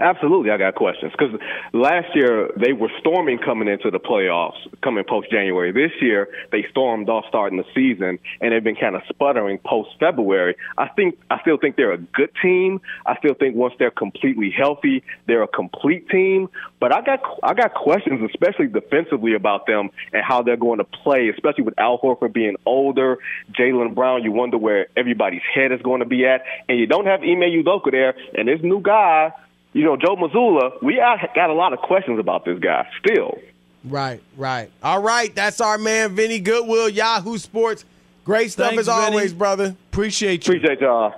Absolutely, 0.00 0.50
I 0.50 0.56
got 0.56 0.74
questions 0.74 1.12
because 1.16 1.38
last 1.72 2.08
year 2.14 2.50
they 2.56 2.72
were 2.72 2.90
storming 2.98 3.38
coming 3.38 3.68
into 3.68 3.90
the 3.90 4.00
playoffs, 4.00 4.58
coming 4.82 5.04
post 5.04 5.30
January. 5.30 5.70
This 5.70 5.92
year 6.00 6.28
they 6.50 6.66
stormed 6.70 7.08
off 7.08 7.24
starting 7.28 7.58
the 7.58 7.64
season, 7.74 8.18
and 8.40 8.52
they've 8.52 8.64
been 8.64 8.76
kind 8.76 8.96
of 8.96 9.02
sputtering 9.08 9.58
post 9.58 9.90
February. 10.00 10.56
I 10.76 10.88
think 10.88 11.18
I 11.30 11.40
still 11.40 11.56
think 11.56 11.76
they're 11.76 11.92
a 11.92 11.98
good 11.98 12.30
team. 12.42 12.80
I 13.06 13.16
still 13.18 13.34
think 13.34 13.54
once 13.54 13.74
they're 13.78 13.92
completely 13.92 14.50
healthy, 14.50 15.04
they're 15.26 15.44
a 15.44 15.48
complete 15.48 16.08
team. 16.08 16.48
But 16.80 16.92
I 16.92 17.00
got 17.02 17.20
I 17.44 17.54
got 17.54 17.74
questions, 17.74 18.28
especially 18.28 18.66
defensively, 18.66 19.34
about 19.34 19.66
them 19.66 19.90
and 20.12 20.22
how 20.24 20.42
they're 20.42 20.56
going 20.56 20.78
to 20.78 20.84
play, 20.84 21.28
especially 21.28 21.62
with 21.62 21.78
Al 21.78 21.98
Horford 21.98 22.32
being 22.32 22.56
older, 22.66 23.18
Jaylen 23.52 23.94
Brown. 23.94 24.24
You 24.24 24.32
wonder 24.32 24.58
where 24.58 24.88
everybody's 24.96 25.42
head 25.54 25.70
is 25.70 25.80
going 25.82 26.00
to 26.00 26.06
be 26.06 26.26
at, 26.26 26.42
and 26.68 26.78
you 26.78 26.86
don't 26.86 27.06
have 27.06 27.20
Ime 27.20 27.62
Udoka 27.62 27.92
there, 27.92 28.14
and 28.34 28.48
this 28.48 28.60
new 28.62 28.80
guy 28.80 29.32
you 29.76 29.84
know, 29.84 29.94
Joe 29.96 30.16
Mazzulla, 30.16 30.82
we 30.82 30.96
got 31.34 31.50
a 31.50 31.52
lot 31.52 31.74
of 31.74 31.80
questions 31.80 32.18
about 32.18 32.46
this 32.46 32.58
guy 32.58 32.88
still. 32.98 33.38
Right, 33.84 34.22
right. 34.36 34.70
All 34.82 35.02
right, 35.02 35.32
that's 35.34 35.60
our 35.60 35.76
man 35.76 36.16
Vinny 36.16 36.40
Goodwill, 36.40 36.88
Yahoo 36.88 37.36
Sports. 37.36 37.84
Great 38.24 38.50
stuff 38.50 38.70
Thanks, 38.70 38.80
as 38.80 38.88
always, 38.88 39.32
Vinny. 39.32 39.38
brother. 39.38 39.76
Appreciate 39.92 40.46
you. 40.46 40.54
Appreciate 40.54 40.80
y'all. 40.80 41.12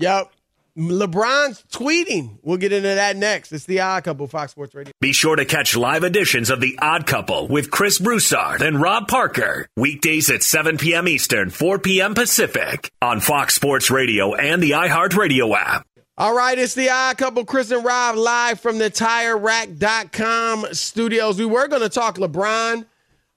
Yep. 0.00 0.32
LeBron's 0.76 1.64
tweeting. 1.72 2.38
We'll 2.42 2.56
get 2.56 2.72
into 2.72 2.88
that 2.88 3.16
next. 3.16 3.52
It's 3.52 3.64
the 3.64 3.80
Odd 3.80 4.04
Couple, 4.04 4.26
Fox 4.26 4.52
Sports 4.52 4.74
Radio. 4.74 4.92
Be 5.00 5.12
sure 5.12 5.36
to 5.36 5.44
catch 5.44 5.76
live 5.76 6.04
editions 6.04 6.50
of 6.50 6.60
The 6.60 6.78
Odd 6.80 7.06
Couple 7.06 7.48
with 7.48 7.70
Chris 7.70 7.98
Broussard 7.98 8.62
and 8.62 8.80
Rob 8.80 9.08
Parker. 9.08 9.68
Weekdays 9.76 10.30
at 10.30 10.42
7 10.42 10.78
p.m. 10.78 11.08
Eastern, 11.08 11.50
4 11.50 11.78
p.m. 11.80 12.14
Pacific 12.14 12.90
on 13.02 13.20
Fox 13.20 13.54
Sports 13.54 13.90
Radio 13.90 14.34
and 14.34 14.62
the 14.62 14.72
iHeartRadio 14.72 15.54
app. 15.56 15.86
All 16.20 16.34
right, 16.34 16.58
it's 16.58 16.74
the 16.74 16.90
Odd 16.90 17.16
Couple, 17.16 17.46
Chris 17.46 17.70
and 17.70 17.82
Rob, 17.82 18.14
live 18.14 18.60
from 18.60 18.76
the 18.76 18.90
TireRack.com 18.90 20.66
studios. 20.72 21.38
We 21.38 21.46
were 21.46 21.66
going 21.66 21.80
to 21.80 21.88
talk 21.88 22.18
LeBron. 22.18 22.84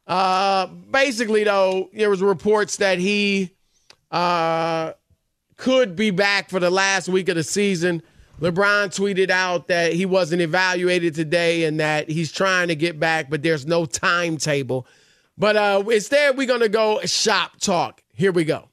Uh, 0.05 0.65
basically, 0.65 1.45
though, 1.45 1.89
there 1.93 2.09
was 2.09 2.21
reports 2.21 2.75
that 2.75 2.99
he 2.99 3.51
uh, 4.11 4.91
could 5.55 5.95
be 5.95 6.11
back 6.11 6.49
for 6.49 6.59
the 6.59 6.69
last 6.69 7.07
week 7.07 7.29
of 7.29 7.35
the 7.35 7.43
season. 7.43 8.03
LeBron 8.41 8.89
tweeted 8.89 9.29
out 9.29 9.69
that 9.69 9.93
he 9.93 10.05
wasn't 10.05 10.41
evaluated 10.41 11.15
today 11.15 11.63
and 11.63 11.79
that 11.79 12.09
he's 12.09 12.33
trying 12.33 12.67
to 12.67 12.75
get 12.75 12.99
back, 12.99 13.29
but 13.29 13.41
there's 13.41 13.65
no 13.65 13.85
timetable. 13.85 14.85
But 15.37 15.55
uh, 15.55 15.83
instead, 15.89 16.35
we're 16.35 16.47
going 16.47 16.59
to 16.59 16.67
go 16.67 16.99
shop 17.05 17.61
talk. 17.61 18.03
Here 18.13 18.33
we 18.33 18.43
go. 18.43 18.67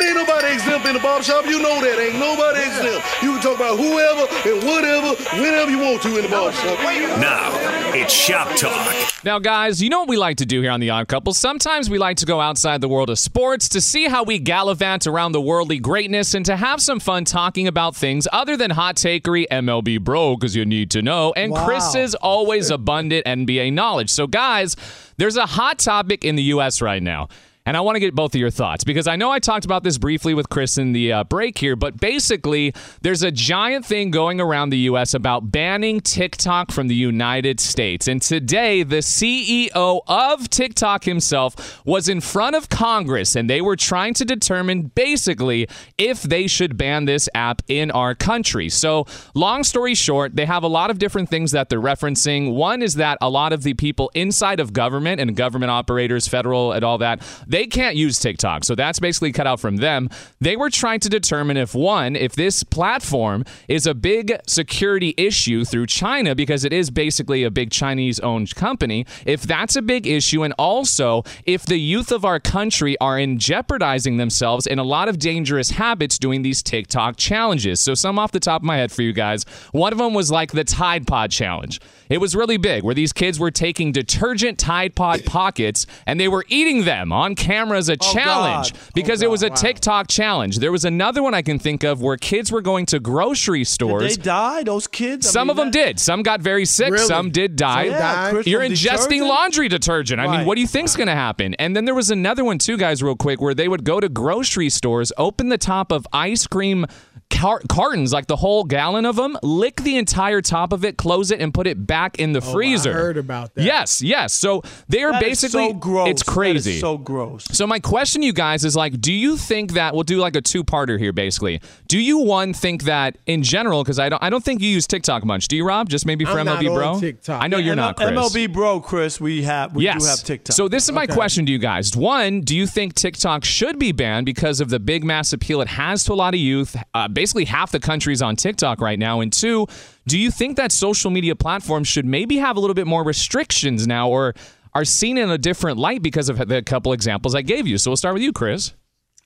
Ain't 0.00 0.14
nobody 0.14 0.54
exempt 0.54 0.86
in 0.86 0.94
the 0.94 1.00
barbershop. 1.00 1.44
You 1.46 1.60
know 1.60 1.80
that. 1.80 1.98
Ain't 1.98 2.18
nobody 2.18 2.60
exempt. 2.60 3.04
You 3.22 3.32
can 3.32 3.42
talk 3.42 3.56
about 3.56 3.76
whoever 3.78 4.26
and 4.48 4.62
whatever, 4.64 5.14
whenever 5.40 5.70
you 5.70 5.78
want 5.78 6.02
to 6.02 6.16
in 6.16 6.22
the 6.22 6.28
barbershop. 6.28 6.78
Now, 7.20 7.50
it's 7.94 8.12
Shop 8.12 8.48
Talk. 8.56 9.24
Now, 9.24 9.38
guys, 9.40 9.82
you 9.82 9.88
know 9.90 10.00
what 10.00 10.08
we 10.08 10.16
like 10.16 10.36
to 10.36 10.46
do 10.46 10.60
here 10.62 10.70
on 10.70 10.78
The 10.80 10.90
Odd 10.90 11.08
Couple? 11.08 11.34
Sometimes 11.34 11.90
we 11.90 11.98
like 11.98 12.16
to 12.18 12.26
go 12.26 12.40
outside 12.40 12.80
the 12.80 12.88
world 12.88 13.10
of 13.10 13.18
sports 13.18 13.68
to 13.70 13.80
see 13.80 14.04
how 14.04 14.22
we 14.22 14.38
gallivant 14.38 15.06
around 15.06 15.32
the 15.32 15.40
worldly 15.40 15.78
greatness 15.80 16.34
and 16.34 16.46
to 16.46 16.56
have 16.56 16.80
some 16.80 17.00
fun 17.00 17.24
talking 17.24 17.66
about 17.66 17.96
things 17.96 18.28
other 18.32 18.56
than 18.56 18.70
hot 18.70 18.96
takery, 18.96 19.46
MLB 19.50 20.00
bro, 20.00 20.36
because 20.36 20.54
you 20.54 20.64
need 20.64 20.90
to 20.92 21.02
know, 21.02 21.32
and 21.36 21.50
Wow. 21.52 21.64
Chris's 21.64 22.14
always 22.14 22.70
abundant 22.70 23.26
NBA 23.26 23.72
knowledge. 23.72 24.10
So, 24.10 24.26
guys, 24.28 24.76
there's 25.16 25.36
a 25.36 25.46
hot 25.46 25.78
topic 25.80 26.24
in 26.24 26.36
the 26.36 26.42
U.S. 26.44 26.80
right 26.80 27.02
now. 27.02 27.28
And 27.68 27.76
I 27.76 27.82
want 27.82 27.96
to 27.96 28.00
get 28.00 28.14
both 28.14 28.34
of 28.34 28.40
your 28.40 28.48
thoughts 28.48 28.82
because 28.82 29.06
I 29.06 29.16
know 29.16 29.30
I 29.30 29.40
talked 29.40 29.66
about 29.66 29.84
this 29.84 29.98
briefly 29.98 30.32
with 30.32 30.48
Chris 30.48 30.78
in 30.78 30.94
the 30.94 31.12
uh, 31.12 31.24
break 31.24 31.58
here, 31.58 31.76
but 31.76 32.00
basically, 32.00 32.72
there's 33.02 33.22
a 33.22 33.30
giant 33.30 33.84
thing 33.84 34.10
going 34.10 34.40
around 34.40 34.70
the 34.70 34.78
U.S. 34.78 35.12
about 35.12 35.50
banning 35.50 36.00
TikTok 36.00 36.72
from 36.72 36.88
the 36.88 36.94
United 36.94 37.60
States. 37.60 38.08
And 38.08 38.22
today, 38.22 38.84
the 38.84 39.00
CEO 39.00 40.00
of 40.06 40.48
TikTok 40.48 41.04
himself 41.04 41.84
was 41.84 42.08
in 42.08 42.22
front 42.22 42.56
of 42.56 42.70
Congress 42.70 43.36
and 43.36 43.50
they 43.50 43.60
were 43.60 43.76
trying 43.76 44.14
to 44.14 44.24
determine 44.24 44.84
basically 44.94 45.68
if 45.98 46.22
they 46.22 46.46
should 46.46 46.78
ban 46.78 47.04
this 47.04 47.28
app 47.34 47.60
in 47.68 47.90
our 47.90 48.14
country. 48.14 48.70
So, 48.70 49.04
long 49.34 49.62
story 49.62 49.94
short, 49.94 50.34
they 50.36 50.46
have 50.46 50.62
a 50.62 50.68
lot 50.68 50.90
of 50.90 50.98
different 50.98 51.28
things 51.28 51.50
that 51.50 51.68
they're 51.68 51.82
referencing. 51.82 52.54
One 52.54 52.80
is 52.80 52.94
that 52.94 53.18
a 53.20 53.28
lot 53.28 53.52
of 53.52 53.62
the 53.62 53.74
people 53.74 54.10
inside 54.14 54.58
of 54.58 54.72
government 54.72 55.20
and 55.20 55.36
government 55.36 55.70
operators, 55.70 56.26
federal 56.26 56.72
and 56.72 56.82
all 56.82 56.96
that, 56.96 57.20
they 57.46 57.57
can't 57.66 57.96
use 57.96 58.18
TikTok. 58.18 58.64
So 58.64 58.74
that's 58.74 59.00
basically 59.00 59.32
cut 59.32 59.46
out 59.46 59.60
from 59.60 59.76
them. 59.76 60.08
They 60.40 60.56
were 60.56 60.70
trying 60.70 61.00
to 61.00 61.08
determine 61.08 61.56
if 61.56 61.74
one, 61.74 62.16
if 62.16 62.34
this 62.34 62.62
platform 62.62 63.44
is 63.68 63.86
a 63.86 63.94
big 63.94 64.38
security 64.46 65.14
issue 65.16 65.64
through 65.64 65.86
China 65.86 66.34
because 66.34 66.64
it 66.64 66.72
is 66.72 66.90
basically 66.90 67.44
a 67.44 67.50
big 67.50 67.70
Chinese 67.70 68.20
owned 68.20 68.54
company, 68.54 69.06
if 69.26 69.42
that's 69.42 69.76
a 69.76 69.82
big 69.82 70.06
issue 70.06 70.42
and 70.42 70.54
also 70.58 71.22
if 71.44 71.64
the 71.66 71.78
youth 71.78 72.12
of 72.12 72.24
our 72.24 72.40
country 72.40 72.98
are 73.00 73.18
in 73.18 73.38
jeopardizing 73.38 74.16
themselves 74.16 74.66
in 74.66 74.78
a 74.78 74.84
lot 74.84 75.08
of 75.08 75.18
dangerous 75.18 75.70
habits 75.70 76.18
doing 76.18 76.42
these 76.42 76.62
TikTok 76.62 77.16
challenges. 77.16 77.80
So 77.80 77.94
some 77.94 78.18
off 78.18 78.32
the 78.32 78.40
top 78.40 78.62
of 78.62 78.66
my 78.66 78.76
head 78.76 78.92
for 78.92 79.02
you 79.02 79.12
guys. 79.12 79.44
One 79.72 79.92
of 79.92 79.98
them 79.98 80.14
was 80.14 80.30
like 80.30 80.52
the 80.52 80.64
Tide 80.64 81.06
Pod 81.06 81.30
challenge. 81.30 81.80
It 82.08 82.18
was 82.18 82.34
really 82.34 82.56
big 82.56 82.82
where 82.82 82.94
these 82.94 83.12
kids 83.12 83.38
were 83.38 83.50
taking 83.50 83.92
detergent 83.92 84.58
Tide 84.58 84.94
Pod 84.94 85.24
pockets 85.26 85.86
and 86.06 86.18
they 86.18 86.28
were 86.28 86.44
eating 86.48 86.84
them 86.84 87.12
on 87.12 87.34
camera 87.34 87.78
as 87.78 87.88
a 87.88 87.96
oh, 88.00 88.12
challenge 88.12 88.72
God. 88.72 88.80
because 88.94 89.22
it 89.22 89.30
was 89.30 89.42
a 89.42 89.50
TikTok 89.50 90.08
challenge. 90.08 90.58
There 90.58 90.72
was 90.72 90.84
another 90.84 91.22
one 91.22 91.34
I 91.34 91.42
can 91.42 91.58
think 91.58 91.84
of 91.84 92.00
where 92.00 92.16
kids 92.16 92.50
were 92.50 92.62
going 92.62 92.86
to 92.86 93.00
grocery 93.00 93.64
stores. 93.64 94.16
They 94.16 94.22
die, 94.22 94.62
those 94.62 94.86
kids. 94.86 95.26
I 95.26 95.30
Some 95.30 95.48
mean, 95.48 95.50
of 95.50 95.56
them 95.56 95.70
did. 95.70 96.00
Some 96.00 96.22
got 96.22 96.40
very 96.40 96.64
sick. 96.64 96.92
Really? 96.92 97.06
Some 97.06 97.30
did 97.30 97.56
die. 97.56 97.88
Some 97.88 97.98
died? 97.98 98.46
You're 98.46 98.62
ingesting 98.62 99.08
detergent? 99.08 99.28
laundry 99.28 99.68
detergent. 99.68 100.20
I 100.20 100.36
mean, 100.36 100.46
what 100.46 100.54
do 100.54 100.60
you 100.60 100.66
think's 100.66 100.96
going 100.96 101.08
to 101.08 101.14
happen? 101.14 101.54
And 101.54 101.76
then 101.76 101.84
there 101.84 101.94
was 101.94 102.10
another 102.10 102.44
one 102.44 102.58
too, 102.58 102.76
guys, 102.76 103.02
real 103.02 103.16
quick, 103.16 103.40
where 103.40 103.54
they 103.54 103.68
would 103.68 103.84
go 103.84 104.00
to 104.00 104.08
grocery 104.08 104.70
stores, 104.70 105.12
open 105.18 105.48
the 105.48 105.58
top 105.58 105.92
of 105.92 106.06
ice 106.12 106.46
cream 106.46 106.86
car- 107.30 107.62
cartons, 107.68 108.12
like 108.12 108.26
the 108.26 108.36
whole 108.36 108.64
gallon 108.64 109.04
of 109.04 109.16
them, 109.16 109.36
lick 109.42 109.82
the 109.82 109.96
entire 109.96 110.40
top 110.40 110.72
of 110.72 110.84
it, 110.84 110.96
close 110.96 111.30
it, 111.30 111.40
and 111.40 111.52
put 111.52 111.66
it 111.66 111.86
back 111.86 111.97
in 112.18 112.32
the 112.32 112.38
Oh, 112.38 112.52
freezer. 112.52 112.90
I 112.90 112.94
heard 112.94 113.16
about 113.18 113.54
that. 113.54 113.62
Yes, 113.64 114.00
yes. 114.02 114.32
So 114.32 114.62
they 114.88 115.02
are 115.02 115.12
That 115.12 115.20
basically 115.22 115.68
so 115.68 115.74
gross. 115.74 116.08
It's 116.08 116.22
crazy. 116.22 116.78
so 116.80 116.96
gross. 116.98 117.44
So 117.52 117.66
my 117.66 117.78
question 117.80 118.20
to 118.22 118.26
you 118.26 118.32
guys 118.32 118.64
is 118.64 118.76
like, 118.76 119.00
do 119.00 119.12
you 119.12 119.36
think 119.36 119.72
that 119.72 119.94
we'll 119.94 120.04
do 120.04 120.18
like 120.18 120.36
a 120.36 120.40
two-parter 120.40 120.98
here, 120.98 121.12
basically? 121.12 121.60
Do 121.88 121.98
you 121.98 122.18
one 122.18 122.54
think 122.54 122.84
that 122.84 123.18
in 123.26 123.42
general, 123.42 123.82
because 123.82 123.98
I 123.98 124.08
don't, 124.08 124.22
I 124.22 124.30
don't 124.30 124.44
think 124.44 124.60
you 124.60 124.68
use 124.68 124.86
TikTok 124.86 125.24
much. 125.24 125.48
Do 125.48 125.56
you, 125.56 125.64
Rob? 125.66 125.88
Just 125.88 126.06
maybe 126.06 126.24
for 126.24 126.38
I'm 126.38 126.46
MLB 126.46 126.74
Bro. 126.74 127.00
TikTok. 127.00 127.42
I 127.42 127.46
know 127.48 127.58
you're 127.58 127.72
M- 127.72 127.78
not, 127.78 127.96
Chris. 127.96 128.10
MLB 128.10 128.52
bro, 128.52 128.80
Chris. 128.80 129.20
We 129.20 129.42
have 129.42 129.74
we 129.74 129.84
yes. 129.84 130.02
do 130.02 130.08
have 130.08 130.18
TikTok. 130.22 130.54
So 130.54 130.68
this 130.68 130.84
is 130.84 130.92
my 130.92 131.04
Okay. 131.04 131.14
question 131.14 131.46
to 131.46 131.52
you 131.52 131.58
guys. 131.58 131.96
One, 131.96 132.40
do 132.42 132.56
you 132.56 132.66
think 132.66 132.94
TikTok 132.94 133.44
should 133.44 133.78
be 133.78 133.92
banned 133.92 134.26
because 134.26 134.60
of 134.60 134.68
the 134.68 134.78
big 134.78 135.04
mass 135.04 135.32
appeal 135.32 135.60
it 135.60 135.68
has 135.68 136.04
to 136.04 136.12
a 136.12 136.14
lot 136.14 136.34
of 136.34 136.40
youth? 136.40 136.76
Uh, 136.94 137.08
basically, 137.08 137.44
half 137.46 137.72
the 137.72 137.80
country's 137.80 138.22
on 138.22 138.36
TikTok 138.36 138.80
right 138.80 138.98
now. 138.98 139.20
And 139.20 139.32
two, 139.32 139.66
do 140.08 140.18
you 140.18 140.30
think 140.30 140.56
that 140.56 140.72
social 140.72 141.10
media 141.10 141.36
platforms 141.36 141.86
should 141.86 142.04
maybe 142.06 142.38
have 142.38 142.56
a 142.56 142.60
little 142.60 142.74
bit 142.74 142.86
more 142.86 143.04
restrictions 143.04 143.86
now, 143.86 144.08
or 144.08 144.34
are 144.74 144.84
seen 144.84 145.18
in 145.18 145.30
a 145.30 145.38
different 145.38 145.78
light 145.78 146.02
because 146.02 146.28
of 146.28 146.38
the 146.48 146.62
couple 146.62 146.92
examples 146.92 147.34
I 147.34 147.42
gave 147.42 147.66
you? 147.66 147.78
So 147.78 147.90
we'll 147.90 147.96
start 147.96 148.14
with 148.14 148.22
you, 148.22 148.32
Chris. 148.32 148.72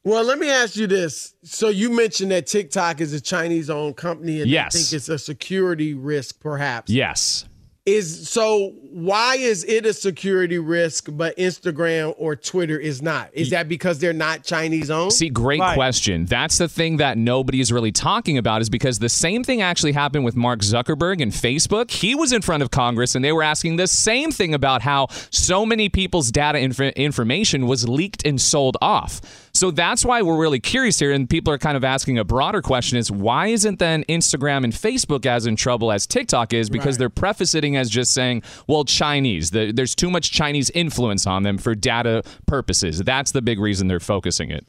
Well, 0.04 0.24
let 0.24 0.38
me 0.40 0.50
ask 0.50 0.74
you 0.76 0.88
this. 0.88 1.34
So 1.44 1.68
you 1.68 1.88
mentioned 1.88 2.32
that 2.32 2.48
TikTok 2.48 3.00
is 3.00 3.12
a 3.12 3.20
Chinese-owned 3.20 3.96
company, 3.96 4.40
and 4.40 4.50
Yes. 4.50 4.72
think 4.74 4.92
it's 4.92 5.08
a 5.08 5.18
security 5.18 5.94
risk, 5.94 6.40
perhaps. 6.40 6.90
Yes. 6.90 7.44
Is 7.86 8.28
so? 8.28 8.74
Why 8.92 9.36
is 9.36 9.64
it 9.64 9.86
a 9.86 9.94
security 9.94 10.58
risk, 10.58 11.08
but 11.10 11.34
Instagram 11.38 12.14
or 12.18 12.36
Twitter 12.36 12.78
is 12.78 13.00
not? 13.00 13.30
Is 13.32 13.48
that 13.48 13.66
because 13.66 14.00
they're 14.00 14.12
not 14.12 14.44
Chinese-owned? 14.44 15.14
See, 15.14 15.30
great 15.30 15.62
question. 15.62 16.26
That's 16.26 16.58
the 16.58 16.68
thing 16.68 16.98
that 16.98 17.16
nobody 17.16 17.60
is 17.60 17.72
really 17.72 17.90
talking 17.90 18.36
about 18.36 18.60
is 18.60 18.68
because 18.68 18.98
the 18.98 19.08
same 19.08 19.44
thing 19.44 19.62
actually 19.62 19.92
happened 19.92 20.26
with 20.26 20.36
Mark 20.36 20.60
Zuckerberg 20.60 21.22
and 21.22 21.32
Facebook. 21.32 21.90
He 21.90 22.14
was 22.14 22.34
in 22.34 22.42
front 22.42 22.62
of 22.62 22.70
Congress 22.70 23.14
and 23.14 23.24
they 23.24 23.32
were 23.32 23.42
asking 23.42 23.76
the 23.76 23.86
same 23.86 24.30
thing 24.30 24.52
about 24.52 24.82
how 24.82 25.06
so 25.30 25.64
many 25.64 25.88
people's 25.88 26.30
data 26.30 26.58
inf- 26.58 26.78
information 26.78 27.66
was 27.66 27.88
leaked 27.88 28.26
and 28.26 28.38
sold 28.38 28.76
off. 28.82 29.22
So 29.54 29.70
that's 29.70 30.04
why 30.04 30.22
we're 30.22 30.38
really 30.38 30.60
curious 30.60 30.98
here, 30.98 31.12
and 31.12 31.28
people 31.28 31.52
are 31.52 31.58
kind 31.58 31.76
of 31.76 31.84
asking 31.84 32.18
a 32.18 32.24
broader 32.24 32.62
question: 32.62 32.96
is 32.96 33.10
why 33.10 33.48
isn't 33.48 33.78
then 33.78 34.02
Instagram 34.04 34.64
and 34.64 34.72
Facebook 34.72 35.26
as 35.26 35.46
in 35.46 35.56
trouble 35.56 35.92
as 35.92 36.06
TikTok 36.06 36.54
is? 36.54 36.70
Because 36.70 36.96
they're 36.96 37.10
prefacing 37.10 37.76
as 37.76 37.90
just 37.90 38.14
saying, 38.14 38.42
"Well, 38.66 38.81
Chinese. 38.88 39.50
The, 39.50 39.72
there's 39.72 39.94
too 39.94 40.10
much 40.10 40.30
Chinese 40.30 40.70
influence 40.70 41.26
on 41.26 41.42
them 41.42 41.58
for 41.58 41.74
data 41.74 42.22
purposes." 42.46 42.98
That's 43.00 43.32
the 43.32 43.42
big 43.42 43.58
reason 43.58 43.88
they're 43.88 44.00
focusing 44.00 44.50
it. 44.50 44.66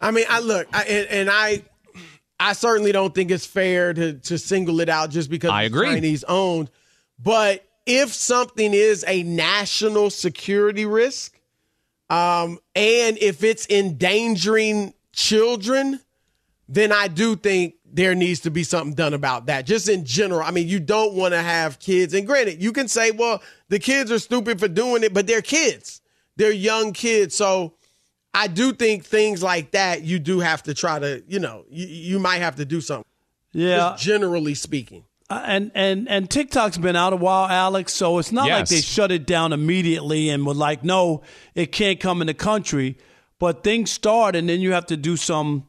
I 0.00 0.10
mean, 0.10 0.26
I 0.28 0.40
look, 0.40 0.66
I, 0.72 0.84
and, 0.84 1.08
and 1.08 1.30
I, 1.30 1.62
I 2.38 2.52
certainly 2.52 2.92
don't 2.92 3.14
think 3.14 3.30
it's 3.30 3.46
fair 3.46 3.94
to 3.94 4.14
to 4.14 4.38
single 4.38 4.80
it 4.80 4.88
out 4.88 5.10
just 5.10 5.30
because 5.30 5.50
I 5.50 5.62
it's 5.64 5.74
agree. 5.74 5.88
Chinese 5.88 6.24
owned. 6.24 6.70
But 7.18 7.64
if 7.86 8.12
something 8.12 8.74
is 8.74 9.04
a 9.06 9.22
national 9.22 10.10
security 10.10 10.84
risk, 10.84 11.32
Um, 12.08 12.58
and 12.74 13.18
if 13.18 13.42
it's 13.42 13.66
endangering 13.68 14.94
children, 15.12 15.98
then 16.68 16.92
I 16.92 17.08
do 17.08 17.34
think 17.36 17.74
there 17.92 18.14
needs 18.14 18.40
to 18.40 18.50
be 18.50 18.62
something 18.62 18.94
done 18.94 19.14
about 19.14 19.46
that. 19.46 19.66
Just 19.66 19.88
in 19.88 20.04
general. 20.04 20.42
I 20.42 20.50
mean, 20.50 20.68
you 20.68 20.80
don't 20.80 21.14
want 21.14 21.32
to 21.32 21.42
have 21.42 21.78
kids. 21.78 22.14
And 22.14 22.26
granted, 22.26 22.62
you 22.62 22.72
can 22.72 22.88
say, 22.88 23.10
well, 23.10 23.42
the 23.68 23.78
kids 23.78 24.10
are 24.10 24.18
stupid 24.18 24.58
for 24.60 24.68
doing 24.68 25.02
it, 25.02 25.14
but 25.14 25.26
they're 25.26 25.42
kids. 25.42 26.00
They're 26.36 26.52
young 26.52 26.92
kids. 26.92 27.34
So 27.34 27.74
I 28.34 28.48
do 28.48 28.72
think 28.72 29.04
things 29.04 29.42
like 29.42 29.70
that, 29.70 30.02
you 30.02 30.18
do 30.18 30.40
have 30.40 30.62
to 30.64 30.74
try 30.74 30.98
to, 30.98 31.22
you 31.26 31.38
know, 31.38 31.64
you, 31.70 31.86
you 31.86 32.18
might 32.18 32.38
have 32.38 32.56
to 32.56 32.64
do 32.64 32.80
something. 32.80 33.06
Yeah. 33.52 33.76
Just 33.76 34.02
generally 34.02 34.54
speaking. 34.54 35.04
Uh, 35.28 35.42
and 35.44 35.72
and 35.74 36.08
and 36.08 36.30
TikTok's 36.30 36.78
been 36.78 36.94
out 36.94 37.12
a 37.12 37.16
while, 37.16 37.48
Alex. 37.48 37.92
So 37.94 38.18
it's 38.18 38.30
not 38.30 38.48
like 38.48 38.68
they 38.68 38.80
shut 38.80 39.10
it 39.10 39.26
down 39.26 39.52
immediately 39.52 40.28
and 40.28 40.46
were 40.46 40.54
like, 40.54 40.84
no, 40.84 41.22
it 41.54 41.72
can't 41.72 41.98
come 41.98 42.20
in 42.20 42.28
the 42.28 42.34
country. 42.34 42.96
But 43.38 43.64
things 43.64 43.90
start, 43.90 44.36
and 44.36 44.48
then 44.48 44.60
you 44.60 44.72
have 44.72 44.86
to 44.86 44.96
do 44.96 45.16
some, 45.16 45.66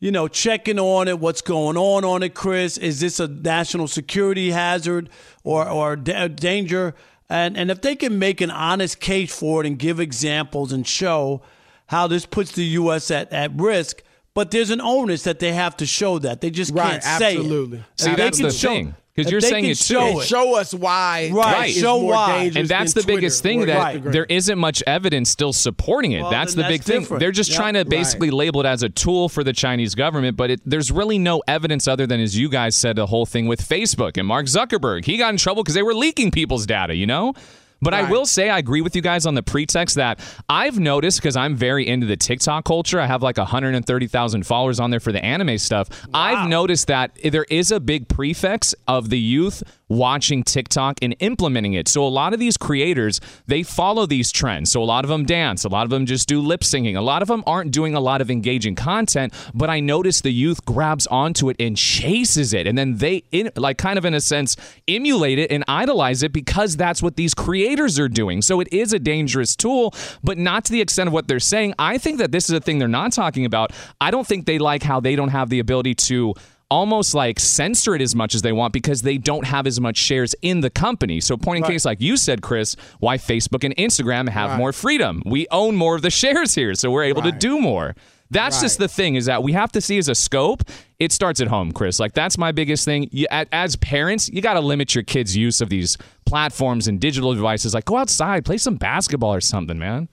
you 0.00 0.10
know, 0.12 0.28
checking 0.28 0.78
on 0.78 1.08
it. 1.08 1.18
What's 1.18 1.40
going 1.42 1.76
on 1.76 2.04
on 2.04 2.22
it, 2.22 2.34
Chris? 2.34 2.78
Is 2.78 3.00
this 3.00 3.18
a 3.20 3.26
national 3.28 3.88
security 3.88 4.50
hazard 4.50 5.10
or 5.44 5.68
or 5.68 5.96
da- 5.96 6.28
danger? 6.28 6.94
And 7.28 7.56
and 7.56 7.70
if 7.70 7.80
they 7.82 7.96
can 7.96 8.18
make 8.18 8.40
an 8.40 8.50
honest 8.50 9.00
case 9.00 9.36
for 9.36 9.60
it 9.62 9.66
and 9.66 9.78
give 9.78 10.00
examples 10.00 10.72
and 10.72 10.86
show 10.86 11.42
how 11.86 12.06
this 12.06 12.24
puts 12.26 12.52
the 12.52 12.64
U.S. 12.64 13.10
at 13.10 13.32
at 13.32 13.50
risk. 13.54 14.02
But 14.34 14.52
there's 14.52 14.70
an 14.70 14.80
onus 14.80 15.24
that 15.24 15.40
they 15.40 15.52
have 15.52 15.76
to 15.78 15.86
show 15.86 16.20
that. 16.20 16.40
They 16.40 16.50
just 16.50 16.72
Right, 16.72 17.00
can't 17.02 17.02
say 17.02 17.34
it. 17.34 17.38
absolutely. 17.38 17.82
See, 17.96 18.10
If 18.10 18.16
they 18.16 18.22
that's 18.22 18.38
can 18.38 18.46
the 18.46 18.52
show- 18.54 18.68
thing. 18.68 18.94
Because 19.18 19.32
you're 19.32 19.40
saying 19.40 19.64
can 19.64 19.70
it 19.72 19.78
too. 19.78 19.94
show 19.94 20.20
it. 20.20 20.26
Show 20.26 20.56
us 20.56 20.72
why. 20.72 21.30
Right, 21.32 21.70
it's 21.70 21.78
show 21.80 22.00
more 22.00 22.12
why. 22.12 22.50
and 22.54 22.68
that's 22.68 22.92
than 22.94 23.02
the 23.02 23.06
biggest 23.06 23.42
thing 23.42 23.66
that 23.66 23.96
Instagram. 23.96 24.12
there 24.12 24.24
isn't 24.26 24.58
much 24.58 24.82
evidence 24.86 25.28
still 25.30 25.52
supporting 25.52 26.12
it. 26.12 26.22
Well, 26.22 26.30
that's 26.30 26.54
then 26.54 26.64
the 26.64 26.68
big 26.68 26.82
that's 26.82 27.08
thing. 27.08 27.18
They're 27.18 27.32
just 27.32 27.50
Yep. 27.50 27.56
trying 27.58 27.74
to 27.74 27.84
basically 27.84 28.30
label 28.30 28.60
it 28.60 28.66
as 28.66 28.82
a 28.82 28.88
tool 28.88 29.28
for 29.28 29.42
the 29.42 29.52
Chinese 29.52 29.94
government, 29.94 30.36
but 30.36 30.50
it, 30.50 30.60
there's 30.64 30.92
really 30.92 31.18
no 31.18 31.42
evidence 31.48 31.88
other 31.88 32.06
than, 32.06 32.20
as 32.20 32.38
you 32.38 32.48
guys 32.48 32.76
said, 32.76 32.96
the 32.96 33.06
whole 33.06 33.26
thing 33.26 33.46
with 33.46 33.60
Facebook 33.60 34.16
and 34.16 34.26
Mark 34.26 34.46
Zuckerberg. 34.46 35.04
He 35.04 35.16
got 35.16 35.30
in 35.30 35.36
trouble 35.36 35.62
because 35.64 35.74
they 35.74 35.82
were 35.82 35.94
leaking 35.94 36.30
people's 36.30 36.64
data, 36.66 36.94
you 36.94 37.06
know? 37.06 37.34
But 37.80 37.94
I 37.94 38.10
will 38.10 38.26
say, 38.26 38.50
I 38.50 38.58
agree 38.58 38.80
with 38.80 38.96
you 38.96 39.02
guys 39.02 39.24
on 39.24 39.34
the 39.34 39.42
pretext 39.42 39.96
that 39.96 40.20
I've 40.48 40.78
noticed 40.78 41.20
because 41.20 41.36
I'm 41.36 41.54
very 41.54 41.86
into 41.86 42.06
the 42.06 42.16
TikTok 42.16 42.64
culture. 42.64 43.00
I 43.00 43.06
have 43.06 43.22
like 43.22 43.36
130,000 43.36 44.46
followers 44.46 44.80
on 44.80 44.90
there 44.90 45.00
for 45.00 45.12
the 45.12 45.24
anime 45.24 45.58
stuff. 45.58 45.88
I've 46.12 46.48
noticed 46.48 46.88
that 46.88 47.16
there 47.22 47.46
is 47.48 47.70
a 47.70 47.78
big 47.78 48.08
prefix 48.08 48.74
of 48.88 49.10
the 49.10 49.18
youth 49.18 49.62
watching 49.88 50.42
TikTok 50.42 50.98
and 51.00 51.16
implementing 51.20 51.72
it. 51.72 51.88
So 51.88 52.04
a 52.04 52.08
lot 52.08 52.34
of 52.34 52.40
these 52.40 52.56
creators, 52.56 53.20
they 53.46 53.62
follow 53.62 54.04
these 54.06 54.30
trends. 54.30 54.70
So 54.70 54.82
a 54.82 54.84
lot 54.84 55.04
of 55.04 55.08
them 55.08 55.24
dance, 55.24 55.64
a 55.64 55.68
lot 55.68 55.84
of 55.84 55.90
them 55.90 56.04
just 56.04 56.28
do 56.28 56.40
lip 56.40 56.62
singing. 56.62 56.96
A 56.96 57.00
lot 57.00 57.22
of 57.22 57.28
them 57.28 57.42
aren't 57.46 57.70
doing 57.70 57.94
a 57.94 58.00
lot 58.00 58.20
of 58.20 58.30
engaging 58.30 58.74
content, 58.74 59.32
but 59.54 59.70
I 59.70 59.80
notice 59.80 60.20
the 60.20 60.32
youth 60.32 60.64
grabs 60.66 61.06
onto 61.06 61.48
it 61.48 61.56
and 61.58 61.76
chases 61.76 62.52
it 62.52 62.66
and 62.66 62.76
then 62.76 62.96
they 62.98 63.22
in, 63.30 63.50
like 63.56 63.78
kind 63.78 63.98
of 63.98 64.04
in 64.04 64.12
a 64.12 64.20
sense 64.20 64.56
emulate 64.86 65.38
it 65.38 65.50
and 65.50 65.64
idolize 65.68 66.22
it 66.22 66.32
because 66.32 66.76
that's 66.76 67.02
what 67.02 67.16
these 67.16 67.32
creators 67.32 67.67
are 67.98 68.08
doing. 68.08 68.42
So 68.42 68.60
it 68.60 68.68
is 68.72 68.92
a 68.92 68.98
dangerous 68.98 69.54
tool, 69.56 69.94
but 70.22 70.38
not 70.38 70.64
to 70.66 70.72
the 70.72 70.80
extent 70.80 71.08
of 71.08 71.12
what 71.12 71.28
they're 71.28 71.40
saying. 71.40 71.74
I 71.78 71.98
think 71.98 72.18
that 72.18 72.32
this 72.32 72.48
is 72.48 72.54
a 72.56 72.60
thing 72.60 72.78
they're 72.78 72.88
not 72.88 73.12
talking 73.12 73.44
about. 73.44 73.72
I 74.00 74.10
don't 74.10 74.26
think 74.26 74.46
they 74.46 74.58
like 74.58 74.82
how 74.82 75.00
they 75.00 75.16
don't 75.16 75.28
have 75.28 75.48
the 75.50 75.58
ability 75.58 75.94
to 75.94 76.34
almost 76.70 77.14
like 77.14 77.40
censor 77.40 77.94
it 77.94 78.02
as 78.02 78.14
much 78.14 78.34
as 78.34 78.42
they 78.42 78.52
want 78.52 78.72
because 78.74 79.00
they 79.02 79.16
don't 79.16 79.46
have 79.46 79.66
as 79.66 79.80
much 79.80 79.96
shares 79.96 80.34
in 80.42 80.60
the 80.60 80.68
company. 80.68 81.18
So, 81.20 81.36
point 81.36 81.58
in 81.58 81.62
Right. 81.62 81.72
case, 81.72 81.84
like 81.86 82.00
you 82.00 82.16
said, 82.16 82.42
Chris, 82.42 82.76
why 83.00 83.16
Facebook 83.16 83.64
and 83.64 83.74
Instagram 83.76 84.28
have 84.28 84.50
Right. 84.50 84.58
more 84.58 84.72
freedom. 84.72 85.22
We 85.24 85.46
own 85.50 85.76
more 85.76 85.96
of 85.96 86.02
the 86.02 86.10
shares 86.10 86.54
here, 86.54 86.74
so 86.74 86.90
we're 86.90 87.04
able 87.04 87.22
to 87.22 87.32
do 87.32 87.58
more. 87.58 87.94
That's 88.30 88.60
just 88.60 88.78
the 88.78 88.88
thing 88.88 89.14
is 89.14 89.26
that 89.26 89.42
we 89.42 89.52
have 89.52 89.72
to 89.72 89.80
see 89.80 89.96
as 89.98 90.08
a 90.08 90.14
scope. 90.14 90.62
It 90.98 91.12
starts 91.12 91.40
at 91.40 91.48
home, 91.48 91.72
Chris. 91.72 91.98
Like 91.98 92.12
that's 92.12 92.36
my 92.36 92.52
biggest 92.52 92.84
thing. 92.84 93.08
You, 93.10 93.26
as 93.30 93.76
parents, 93.76 94.28
you 94.28 94.42
got 94.42 94.54
to 94.54 94.60
limit 94.60 94.94
your 94.94 95.04
kids' 95.04 95.36
use 95.36 95.60
of 95.60 95.70
these 95.70 95.96
platforms 96.26 96.88
and 96.88 97.00
digital 97.00 97.34
devices. 97.34 97.72
Like 97.74 97.86
go 97.86 97.96
outside, 97.96 98.44
play 98.44 98.58
some 98.58 98.76
basketball 98.76 99.34
or 99.34 99.40
something, 99.40 99.78
man. 99.78 100.08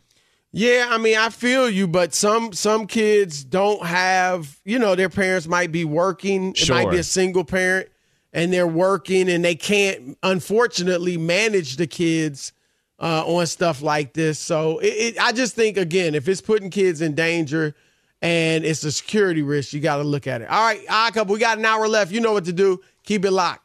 Yeah, 0.52 0.88
I 0.90 0.98
mean, 0.98 1.18
I 1.18 1.30
feel 1.30 1.70
you, 1.70 1.86
but 1.86 2.14
some 2.14 2.54
some 2.54 2.88
kids 2.88 3.44
don't 3.44 3.86
have, 3.86 4.62
you 4.64 4.80
know, 4.80 4.96
their 4.96 5.10
parents 5.10 5.48
might 5.48 5.74
be 5.74 5.84
working. 5.84 6.54
It 6.56 6.70
might 6.70 6.90
be 6.90 6.98
a 6.98 7.04
single 7.04 7.44
parent 7.44 7.90
and 8.32 8.54
they're 8.54 8.68
working 8.68 9.30
and 9.30 9.44
they 9.44 9.56
can't 9.56 10.18
unfortunately 10.24 11.18
manage 11.18 11.78
the 11.78 11.88
kids 11.88 12.54
uh, 13.00 13.24
on 13.26 13.46
stuff 13.48 13.82
like 13.82 14.14
this. 14.14 14.40
So 14.40 14.80
it, 14.80 14.88
it, 14.88 15.20
I 15.22 15.32
just 15.32 15.56
think 15.56 15.78
again, 15.78 16.16
if 16.16 16.28
it's 16.30 16.42
putting 16.42 16.70
kids 16.70 17.02
in 17.02 17.16
danger 17.16 17.76
and 18.22 18.66
it's 18.66 18.84
a 18.84 18.92
security 18.92 19.42
risk, 19.42 19.74
you 19.74 19.80
got 19.80 19.98
to 19.98 20.04
look 20.04 20.28
at 20.28 20.42
it. 20.42 20.50
All 20.50 20.66
right, 20.66 20.82
odd 20.90 21.14
couple, 21.14 21.34
we 21.34 21.40
got 21.40 21.58
an 21.58 21.66
hour 21.66 21.88
left. 21.88 22.12
You 22.12 22.22
know 22.22 22.34
what 22.34 22.46
to 22.46 22.54
do. 22.54 22.82
Keep 23.04 23.26
it 23.26 23.32
locked. 23.32 23.65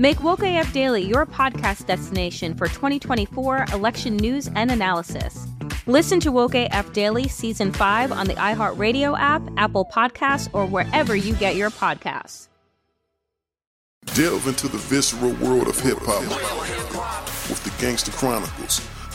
Make 0.00 0.24
Woke 0.24 0.42
AF 0.42 0.72
Daily 0.72 1.02
your 1.02 1.26
podcast 1.26 1.84
destination 1.84 2.54
for 2.54 2.68
2024 2.68 3.66
election 3.74 4.16
news 4.16 4.48
and 4.54 4.70
analysis. 4.70 5.46
Listen 5.86 6.18
to 6.20 6.32
Woke 6.32 6.54
AF 6.54 6.90
Daily 6.94 7.28
Season 7.28 7.70
5 7.70 8.10
on 8.10 8.26
the 8.26 8.32
iHeartRadio 8.32 9.14
app, 9.20 9.42
Apple 9.58 9.84
Podcasts, 9.84 10.48
or 10.54 10.64
wherever 10.64 11.14
you 11.14 11.34
get 11.34 11.54
your 11.54 11.68
podcasts. 11.68 12.48
Delve 14.14 14.46
into 14.46 14.68
the 14.68 14.78
visceral 14.78 15.34
world 15.34 15.68
of 15.68 15.78
hip 15.78 15.98
hop 16.00 16.22
with 17.50 17.62
the 17.62 17.84
Gangster 17.84 18.10
Chronicles, 18.12 18.80